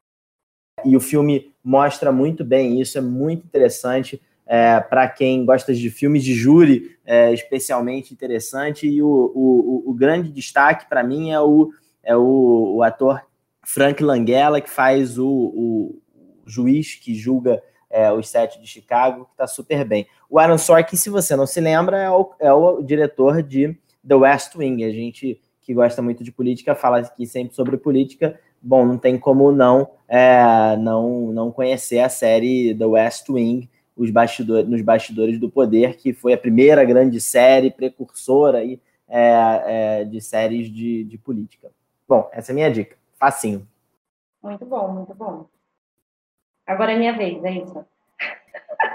e 0.83 0.95
o 0.95 0.99
filme 0.99 1.53
mostra 1.63 2.11
muito 2.11 2.43
bem 2.43 2.81
isso, 2.81 2.97
é 2.97 3.01
muito 3.01 3.45
interessante. 3.45 4.21
É, 4.47 4.79
para 4.79 5.07
quem 5.07 5.43
gosta 5.43 5.73
de 5.73 5.89
filmes 5.89 6.23
de 6.23 6.35
júri, 6.35 6.95
é 7.03 7.33
especialmente 7.33 8.13
interessante. 8.13 8.87
E 8.87 9.01
o, 9.01 9.07
o, 9.07 9.83
o 9.87 9.93
grande 9.93 10.31
destaque 10.31 10.87
para 10.87 11.03
mim 11.03 11.31
é, 11.31 11.39
o, 11.39 11.71
é 12.03 12.15
o, 12.15 12.75
o, 12.75 12.83
ator 12.83 13.21
Frank 13.63 14.03
Langella, 14.03 14.61
que 14.61 14.69
faz 14.69 15.17
o, 15.17 15.27
o 15.27 16.01
juiz 16.45 16.93
que 16.93 17.15
julga 17.15 17.63
é, 17.89 18.11
os 18.11 18.29
sete 18.29 18.61
de 18.61 18.67
Chicago, 18.67 19.25
que 19.25 19.31
está 19.31 19.47
super 19.47 19.83
bem. 19.83 20.05
O 20.29 20.37
Aaron 20.37 20.59
Sorkin, 20.59 20.95
se 20.95 21.09
você 21.09 21.35
não 21.35 21.47
se 21.47 21.59
lembra, 21.59 21.97
é 21.97 22.11
o, 22.11 22.31
é 22.39 22.53
o 22.53 22.83
diretor 22.83 23.41
de 23.41 23.75
The 24.07 24.15
West 24.15 24.55
Wing. 24.55 24.83
A 24.83 24.91
gente 24.91 25.41
que 25.61 25.73
gosta 25.73 25.99
muito 25.99 26.23
de 26.23 26.31
política 26.31 26.75
fala 26.75 26.99
aqui 26.99 27.25
sempre 27.25 27.55
sobre 27.55 27.75
política 27.77 28.39
bom, 28.65 28.85
não 28.85 28.97
tem 28.97 29.17
como 29.17 29.51
não 29.51 29.87
é, 30.07 30.75
não 30.77 31.31
não 31.31 31.51
conhecer 31.51 31.99
a 31.99 32.09
série 32.09 32.75
The 32.75 32.85
West 32.85 33.29
Wing, 33.29 33.69
os 33.95 34.09
bastidores, 34.09 34.69
nos 34.69 34.81
bastidores 34.81 35.39
do 35.39 35.49
poder, 35.49 35.97
que 35.97 36.13
foi 36.13 36.33
a 36.33 36.37
primeira 36.37 36.83
grande 36.83 37.21
série 37.21 37.71
precursora 37.71 38.59
aí, 38.59 38.79
é, 39.07 39.63
é, 40.01 40.03
de 40.03 40.19
séries 40.19 40.71
de, 40.71 41.03
de 41.03 41.17
política. 41.17 41.71
Bom, 42.07 42.29
essa 42.31 42.51
é 42.51 42.53
a 42.53 42.55
minha 42.55 42.71
dica. 42.71 42.97
Facinho. 43.17 43.67
Muito 44.43 44.65
bom, 44.65 44.91
muito 44.91 45.13
bom. 45.13 45.47
Agora 46.67 46.93
é 46.93 46.97
minha 46.97 47.13
vez, 47.13 47.43
é 47.43 47.51
isso? 47.51 47.85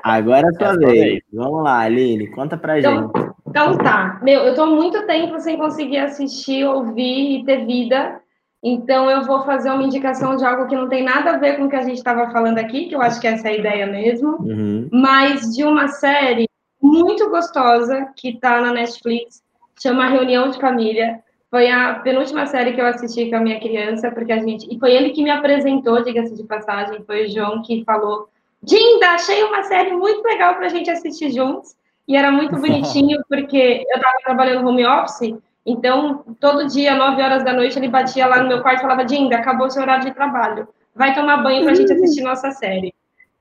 Agora 0.02 0.46
é 0.46 0.50
a 0.50 0.52
sua 0.52 0.76
vez. 0.76 0.92
vez. 0.92 1.22
Vamos 1.32 1.62
lá, 1.62 1.80
Aline, 1.80 2.30
conta 2.30 2.56
pra 2.56 2.78
então, 2.78 3.12
gente. 3.14 3.32
Então 3.46 3.78
tá. 3.78 4.20
Meu, 4.22 4.42
eu 4.42 4.54
tô 4.54 4.62
há 4.62 4.66
muito 4.66 5.06
tempo 5.06 5.38
sem 5.40 5.56
conseguir 5.56 5.98
assistir, 5.98 6.64
ouvir 6.64 7.40
e 7.40 7.44
ter 7.44 7.66
vida 7.66 8.20
Então, 8.62 9.10
eu 9.10 9.24
vou 9.24 9.42
fazer 9.42 9.70
uma 9.70 9.82
indicação 9.82 10.36
de 10.36 10.44
algo 10.44 10.66
que 10.66 10.76
não 10.76 10.88
tem 10.88 11.02
nada 11.02 11.30
a 11.30 11.38
ver 11.38 11.56
com 11.56 11.64
o 11.64 11.68
que 11.68 11.76
a 11.76 11.82
gente 11.82 11.96
estava 11.96 12.30
falando 12.30 12.58
aqui, 12.58 12.86
que 12.86 12.94
eu 12.94 13.00
acho 13.00 13.18
que 13.20 13.26
essa 13.26 13.48
é 13.48 13.52
a 13.52 13.56
ideia 13.56 13.86
mesmo, 13.86 14.36
uhum. 14.40 14.88
mas 14.92 15.54
de 15.54 15.64
uma 15.64 15.88
série 15.88 16.46
muito 16.80 17.30
gostosa 17.30 18.12
que 18.16 18.30
está 18.30 18.60
na 18.60 18.72
Netflix, 18.72 19.42
chama 19.80 20.08
Reunião 20.08 20.50
de 20.50 20.60
Família. 20.60 21.20
Foi 21.50 21.70
a 21.70 21.94
penúltima 21.94 22.46
série 22.46 22.72
que 22.74 22.80
eu 22.80 22.86
assisti 22.86 23.30
com 23.30 23.36
a 23.36 23.40
minha 23.40 23.58
criança, 23.58 24.10
porque 24.10 24.32
a 24.32 24.38
gente. 24.38 24.66
E 24.72 24.78
foi 24.78 24.92
ele 24.92 25.10
que 25.10 25.22
me 25.22 25.30
apresentou, 25.30 26.02
diga-se 26.02 26.36
de 26.36 26.44
passagem, 26.44 27.02
foi 27.04 27.26
o 27.26 27.30
João 27.30 27.62
que 27.62 27.82
falou: 27.84 28.28
Dinda, 28.62 29.08
achei 29.10 29.42
uma 29.42 29.62
série 29.64 29.92
muito 29.92 30.22
legal 30.22 30.54
para 30.54 30.66
a 30.66 30.68
gente 30.68 30.90
assistir 30.90 31.30
juntos. 31.30 31.74
E 32.06 32.16
era 32.16 32.30
muito 32.30 32.54
bonitinho, 32.60 33.20
porque 33.28 33.84
eu 33.88 33.96
estava 33.96 34.16
trabalhando 34.24 34.66
home 34.66 34.86
office 34.86 35.34
então, 35.70 36.24
todo 36.40 36.66
dia, 36.66 36.94
9 36.94 37.22
horas 37.22 37.44
da 37.44 37.52
noite, 37.52 37.78
ele 37.78 37.88
batia 37.88 38.26
lá 38.26 38.42
no 38.42 38.48
meu 38.48 38.62
quarto 38.62 38.78
e 38.78 38.82
falava: 38.82 39.04
Dinda, 39.04 39.36
acabou 39.36 39.70
seu 39.70 39.82
horário 39.82 40.04
de 40.04 40.14
trabalho. 40.14 40.68
Vai 40.94 41.14
tomar 41.14 41.38
banho 41.38 41.62
para 41.62 41.72
a 41.72 41.74
gente 41.74 41.92
assistir 41.92 42.22
nossa 42.22 42.50
série. 42.50 42.94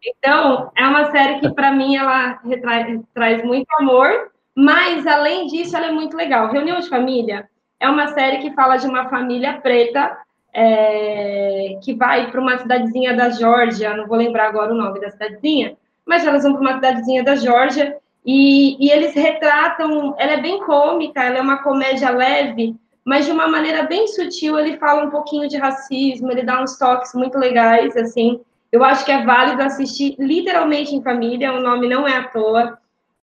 Então, 0.06 0.72
é 0.78 0.88
uma 0.88 1.12
série 1.12 1.40
que, 1.40 1.50
para 1.54 1.72
mim, 1.72 1.96
ela 1.96 2.40
retrai, 2.46 3.02
traz 3.14 3.44
muito 3.44 3.68
amor, 3.80 4.32
mas, 4.56 5.06
além 5.06 5.48
disso, 5.48 5.76
ela 5.76 5.88
é 5.88 5.92
muito 5.92 6.16
legal. 6.16 6.50
Reunião 6.52 6.80
de 6.80 6.88
Família 6.88 7.50
é 7.80 7.90
uma 7.90 8.08
série 8.08 8.38
que 8.38 8.54
fala 8.54 8.78
de 8.78 8.88
uma 8.88 9.10
família 9.10 9.60
preta 9.62 10.18
é, 10.54 11.78
que 11.84 11.94
vai 11.94 12.32
para 12.32 12.42
uma 12.42 12.58
cidadezinha 12.58 13.16
da 13.16 13.30
Geórgia, 13.30 13.96
não 13.96 14.08
vou 14.08 14.18
lembrar 14.18 14.48
agora 14.48 14.74
o 14.74 14.78
nome 14.78 15.00
da 15.00 15.12
cidadezinha, 15.12 15.78
mas 16.06 16.26
elas 16.26 16.44
vão 16.44 16.54
para 16.54 16.62
uma 16.62 16.74
cidadezinha 16.76 17.24
da 17.24 17.36
Geórgia 17.36 17.98
e, 18.26 18.78
e, 18.86 18.92
eles 18.92 19.14
retratam, 19.16 20.16
ela 20.18 20.34
é 20.34 20.42
bem 20.42 20.60
cômica, 20.60 21.24
ela 21.24 21.38
é 21.38 21.42
uma 21.42 21.64
comédia 21.64 22.10
leve, 22.10 22.76
mas 23.04 23.26
de 23.26 23.32
uma 23.32 23.48
maneira 23.48 23.84
bem 23.84 24.08
sutil, 24.08 24.60
ele 24.60 24.78
fala 24.78 25.06
um 25.06 25.10
pouquinho 25.10 25.48
de 25.48 25.58
racismo, 25.58 26.32
ele 26.32 26.44
dá 26.44 26.62
uns 26.62 26.78
toques 26.78 27.14
muito 27.14 27.38
legais, 27.38 27.96
assim. 27.98 28.42
Eu 28.72 28.84
acho 28.84 29.04
que 29.04 29.12
é 29.12 29.26
válido 29.26 29.64
assistir 29.64 30.16
literalmente 30.20 30.96
em 30.96 31.02
família, 31.02 31.54
o 31.54 31.62
nome 31.62 31.88
não 31.88 32.08
é 32.08 32.18
à 32.18 32.24
toa. 32.26 32.78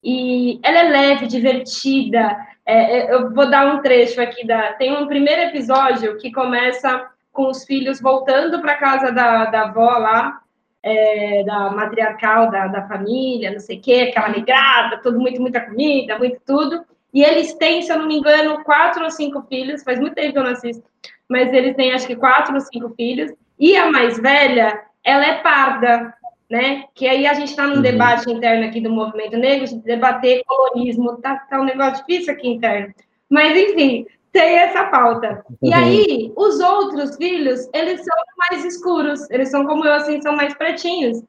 E 0.03 0.59
ela 0.63 0.79
é 0.79 0.89
leve, 0.89 1.27
divertida. 1.27 2.35
É, 2.65 2.99
é 2.99 3.13
eu 3.13 3.31
vou 3.31 3.49
dar 3.49 3.75
um 3.75 3.81
trecho 3.81 4.21
aqui 4.21 4.45
da. 4.45 4.73
Tem 4.73 4.95
um 4.95 5.07
primeiro 5.07 5.41
episódio 5.43 6.17
que 6.17 6.31
começa 6.31 7.09
com 7.31 7.47
os 7.47 7.65
filhos 7.65 8.01
voltando 8.01 8.61
para 8.61 8.77
casa 8.77 9.11
da, 9.11 9.45
da 9.45 9.63
avó 9.63 9.97
lá, 9.97 10.41
é, 10.85 11.43
da 11.43 11.71
matriarcal 11.71 12.51
da, 12.51 12.67
da 12.67 12.87
família, 12.87 13.51
não 13.51 13.59
sei 13.59 13.79
o 13.79 13.81
quê, 13.81 14.07
aquela 14.09 14.29
negrada, 14.29 15.01
tudo 15.01 15.19
muito, 15.19 15.41
muita 15.41 15.59
comida, 15.59 16.19
muito 16.19 16.39
tudo. 16.45 16.85
E 17.11 17.23
eles 17.23 17.55
têm, 17.55 17.81
se 17.81 17.91
eu 17.91 17.97
não 17.97 18.07
me 18.07 18.17
engano, 18.17 18.63
quatro 18.63 19.03
ou 19.03 19.09
cinco 19.09 19.41
filhos, 19.49 19.81
faz 19.83 19.99
muito 19.99 20.13
tempo 20.13 20.33
que 20.33 20.37
eu 20.37 20.43
não 20.43 20.51
assisto, 20.51 20.83
mas 21.27 21.51
eles 21.51 21.75
têm 21.75 21.91
acho 21.91 22.05
que 22.05 22.15
quatro 22.15 22.53
ou 22.53 22.61
cinco 22.61 22.93
filhos. 22.95 23.33
E 23.57 23.75
a 23.75 23.91
mais 23.91 24.19
velha, 24.19 24.79
ela 25.03 25.25
é 25.25 25.41
parda, 25.41 26.13
né? 26.47 26.83
Que 26.93 27.07
aí 27.07 27.25
a 27.25 27.33
gente 27.33 27.49
está 27.49 27.65
num 27.65 27.77
uhum. 27.77 27.81
debate 27.81 28.31
interno 28.31 28.67
aqui 28.67 28.79
do 28.79 28.91
movimento 28.91 29.37
negro, 29.37 29.65
de 29.65 29.81
debater 29.81 30.43
colonismo, 30.45 31.17
tá, 31.17 31.35
tá 31.49 31.59
um 31.59 31.65
negócio 31.65 32.05
difícil 32.05 32.31
aqui 32.31 32.47
interno. 32.47 32.93
Mas, 33.27 33.57
enfim, 33.57 34.05
tem 34.35 34.57
essa 34.57 34.83
pauta. 34.87 35.45
E 35.63 35.69
uhum. 35.69 35.73
aí, 35.73 36.33
os 36.35 36.59
outros 36.59 37.15
filhos, 37.15 37.69
eles 37.73 38.03
são 38.03 38.15
mais 38.49 38.65
escuros, 38.65 39.29
eles 39.31 39.49
são 39.49 39.65
como 39.65 39.85
eu, 39.85 39.93
assim, 39.93 40.21
são 40.21 40.35
mais 40.35 40.53
pretinhos. 40.53 41.23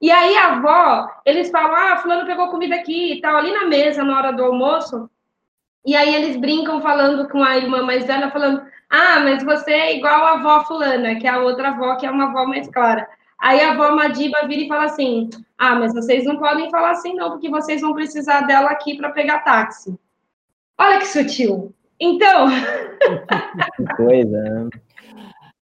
E 0.00 0.12
aí, 0.12 0.36
a 0.36 0.52
avó, 0.52 1.10
eles 1.26 1.50
falam, 1.50 1.74
ah, 1.74 1.96
fulano 1.96 2.24
pegou 2.24 2.50
comida 2.50 2.76
aqui 2.76 3.14
e 3.14 3.20
tal, 3.20 3.36
ali 3.36 3.52
na 3.52 3.66
mesa, 3.66 4.04
na 4.04 4.16
hora 4.16 4.32
do 4.32 4.44
almoço. 4.44 5.10
E 5.84 5.96
aí, 5.96 6.14
eles 6.14 6.36
brincam 6.36 6.80
falando 6.80 7.28
com 7.28 7.42
a 7.42 7.56
irmã 7.56 7.82
mais 7.82 8.04
velha, 8.04 8.30
falando, 8.30 8.62
ah, 8.88 9.18
mas 9.18 9.42
você 9.42 9.72
é 9.72 9.96
igual 9.96 10.24
a 10.24 10.34
avó 10.34 10.64
fulana, 10.64 11.16
que 11.16 11.26
é 11.26 11.30
a 11.30 11.40
outra 11.40 11.70
avó, 11.70 11.96
que 11.96 12.06
é 12.06 12.10
uma 12.12 12.28
avó 12.28 12.46
mais 12.46 12.68
clara. 12.68 13.08
Aí 13.40 13.60
a 13.60 13.72
avó 13.72 13.90
Madiba 13.90 14.46
vira 14.46 14.62
e 14.62 14.68
fala 14.68 14.84
assim, 14.84 15.28
ah, 15.58 15.74
mas 15.74 15.92
vocês 15.92 16.24
não 16.24 16.38
podem 16.38 16.70
falar 16.70 16.92
assim 16.92 17.12
não, 17.14 17.30
porque 17.30 17.50
vocês 17.50 17.80
vão 17.80 17.92
precisar 17.92 18.42
dela 18.42 18.70
aqui 18.70 18.96
para 18.96 19.10
pegar 19.10 19.40
táxi. 19.40 19.98
Olha 20.78 20.98
que 20.98 21.08
sutil. 21.08 21.74
Então. 22.02 22.48
Que 23.76 23.94
coisa, 23.94 24.42
né? 24.42 24.68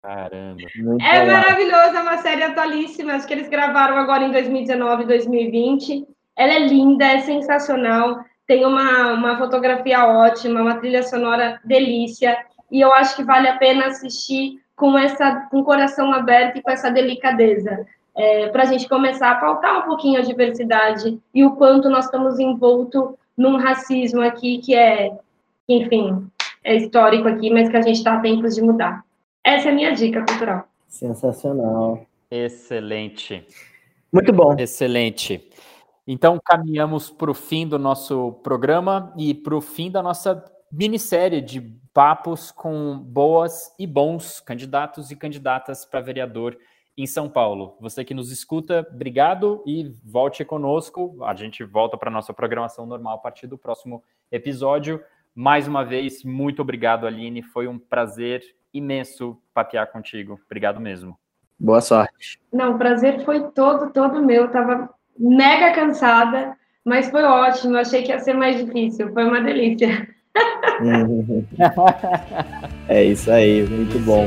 Caramba. 0.00 0.62
Muito 0.76 1.04
é 1.04 1.18
legal. 1.18 1.26
maravilhoso, 1.26 1.96
é 1.96 2.02
uma 2.02 2.18
série 2.18 2.44
atualíssima. 2.44 3.14
Acho 3.14 3.26
que 3.26 3.34
eles 3.34 3.48
gravaram 3.48 3.96
agora 3.96 4.22
em 4.22 4.30
2019, 4.30 5.06
2020. 5.06 6.06
Ela 6.36 6.52
é 6.54 6.58
linda, 6.60 7.04
é 7.04 7.18
sensacional. 7.18 8.20
Tem 8.46 8.64
uma, 8.64 9.12
uma 9.12 9.36
fotografia 9.38 10.06
ótima, 10.06 10.62
uma 10.62 10.76
trilha 10.76 11.02
sonora 11.02 11.60
delícia. 11.64 12.38
E 12.70 12.80
eu 12.80 12.92
acho 12.94 13.16
que 13.16 13.24
vale 13.24 13.48
a 13.48 13.58
pena 13.58 13.86
assistir 13.86 14.60
com 14.76 14.96
essa 14.96 15.48
com 15.50 15.58
o 15.58 15.64
coração 15.64 16.12
aberto 16.12 16.58
e 16.58 16.62
com 16.62 16.70
essa 16.70 16.90
delicadeza. 16.90 17.86
É, 18.16 18.48
para 18.48 18.62
a 18.62 18.66
gente 18.66 18.88
começar 18.88 19.32
a 19.32 19.36
pautar 19.36 19.80
um 19.80 19.82
pouquinho 19.82 20.20
a 20.20 20.24
diversidade 20.24 21.18
e 21.34 21.44
o 21.44 21.56
quanto 21.56 21.90
nós 21.90 22.04
estamos 22.04 22.38
envolto 22.38 23.18
num 23.36 23.56
racismo 23.56 24.20
aqui 24.20 24.58
que 24.58 24.74
é 24.74 25.12
enfim, 25.74 26.30
é 26.64 26.76
histórico 26.76 27.28
aqui, 27.28 27.50
mas 27.50 27.68
que 27.68 27.76
a 27.76 27.82
gente 27.82 27.96
está 27.96 28.14
a 28.14 28.20
tempos 28.20 28.54
de 28.54 28.62
mudar. 28.62 29.04
Essa 29.44 29.68
é 29.68 29.72
a 29.72 29.74
minha 29.74 29.92
dica 29.92 30.24
cultural. 30.26 30.64
Sensacional. 30.86 32.04
Excelente. 32.30 33.46
Muito 34.12 34.32
bom. 34.32 34.54
Excelente. 34.58 35.48
Então, 36.06 36.38
caminhamos 36.44 37.10
para 37.10 37.30
o 37.30 37.34
fim 37.34 37.66
do 37.66 37.78
nosso 37.78 38.32
programa 38.42 39.12
e 39.16 39.32
para 39.32 39.56
o 39.56 39.60
fim 39.60 39.90
da 39.90 40.02
nossa 40.02 40.44
minissérie 40.70 41.40
de 41.40 41.60
papos 41.92 42.50
com 42.50 42.98
boas 42.98 43.74
e 43.78 43.86
bons 43.86 44.40
candidatos 44.40 45.10
e 45.10 45.16
candidatas 45.16 45.84
para 45.84 46.00
vereador 46.00 46.56
em 46.96 47.06
São 47.06 47.28
Paulo. 47.28 47.76
Você 47.80 48.04
que 48.04 48.14
nos 48.14 48.30
escuta, 48.30 48.86
obrigado 48.92 49.62
e 49.66 49.88
volte 50.04 50.44
conosco. 50.44 51.16
A 51.24 51.34
gente 51.34 51.64
volta 51.64 51.96
para 51.96 52.10
a 52.10 52.12
nossa 52.12 52.32
programação 52.34 52.86
normal 52.86 53.14
a 53.14 53.18
partir 53.18 53.46
do 53.46 53.56
próximo 53.56 54.02
episódio. 54.30 55.02
Mais 55.34 55.68
uma 55.68 55.84
vez, 55.84 56.24
muito 56.24 56.62
obrigado, 56.62 57.06
Aline. 57.06 57.42
Foi 57.42 57.68
um 57.68 57.78
prazer 57.78 58.42
imenso 58.72 59.36
papear 59.54 59.90
contigo. 59.90 60.40
Obrigado 60.46 60.80
mesmo. 60.80 61.16
Boa 61.58 61.80
sorte. 61.80 62.40
Não, 62.52 62.74
o 62.74 62.78
prazer 62.78 63.24
foi 63.24 63.50
todo, 63.50 63.92
todo 63.92 64.24
meu. 64.24 64.44
Eu 64.44 64.50
tava 64.50 64.88
mega 65.18 65.74
cansada, 65.74 66.56
mas 66.84 67.10
foi 67.10 67.22
ótimo. 67.22 67.74
Eu 67.74 67.80
achei 67.80 68.02
que 68.02 68.10
ia 68.10 68.18
ser 68.18 68.34
mais 68.34 68.64
difícil. 68.64 69.12
Foi 69.12 69.24
uma 69.24 69.40
delícia. 69.40 70.08
é 72.88 73.04
isso 73.04 73.30
aí, 73.30 73.68
muito 73.68 73.98
bom. 74.04 74.26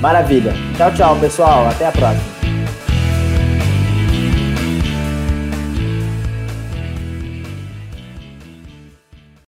Maravilha. 0.00 0.52
Tchau, 0.76 0.94
tchau, 0.94 1.20
pessoal. 1.20 1.68
Até 1.68 1.86
a 1.86 1.92
próxima. 1.92 2.31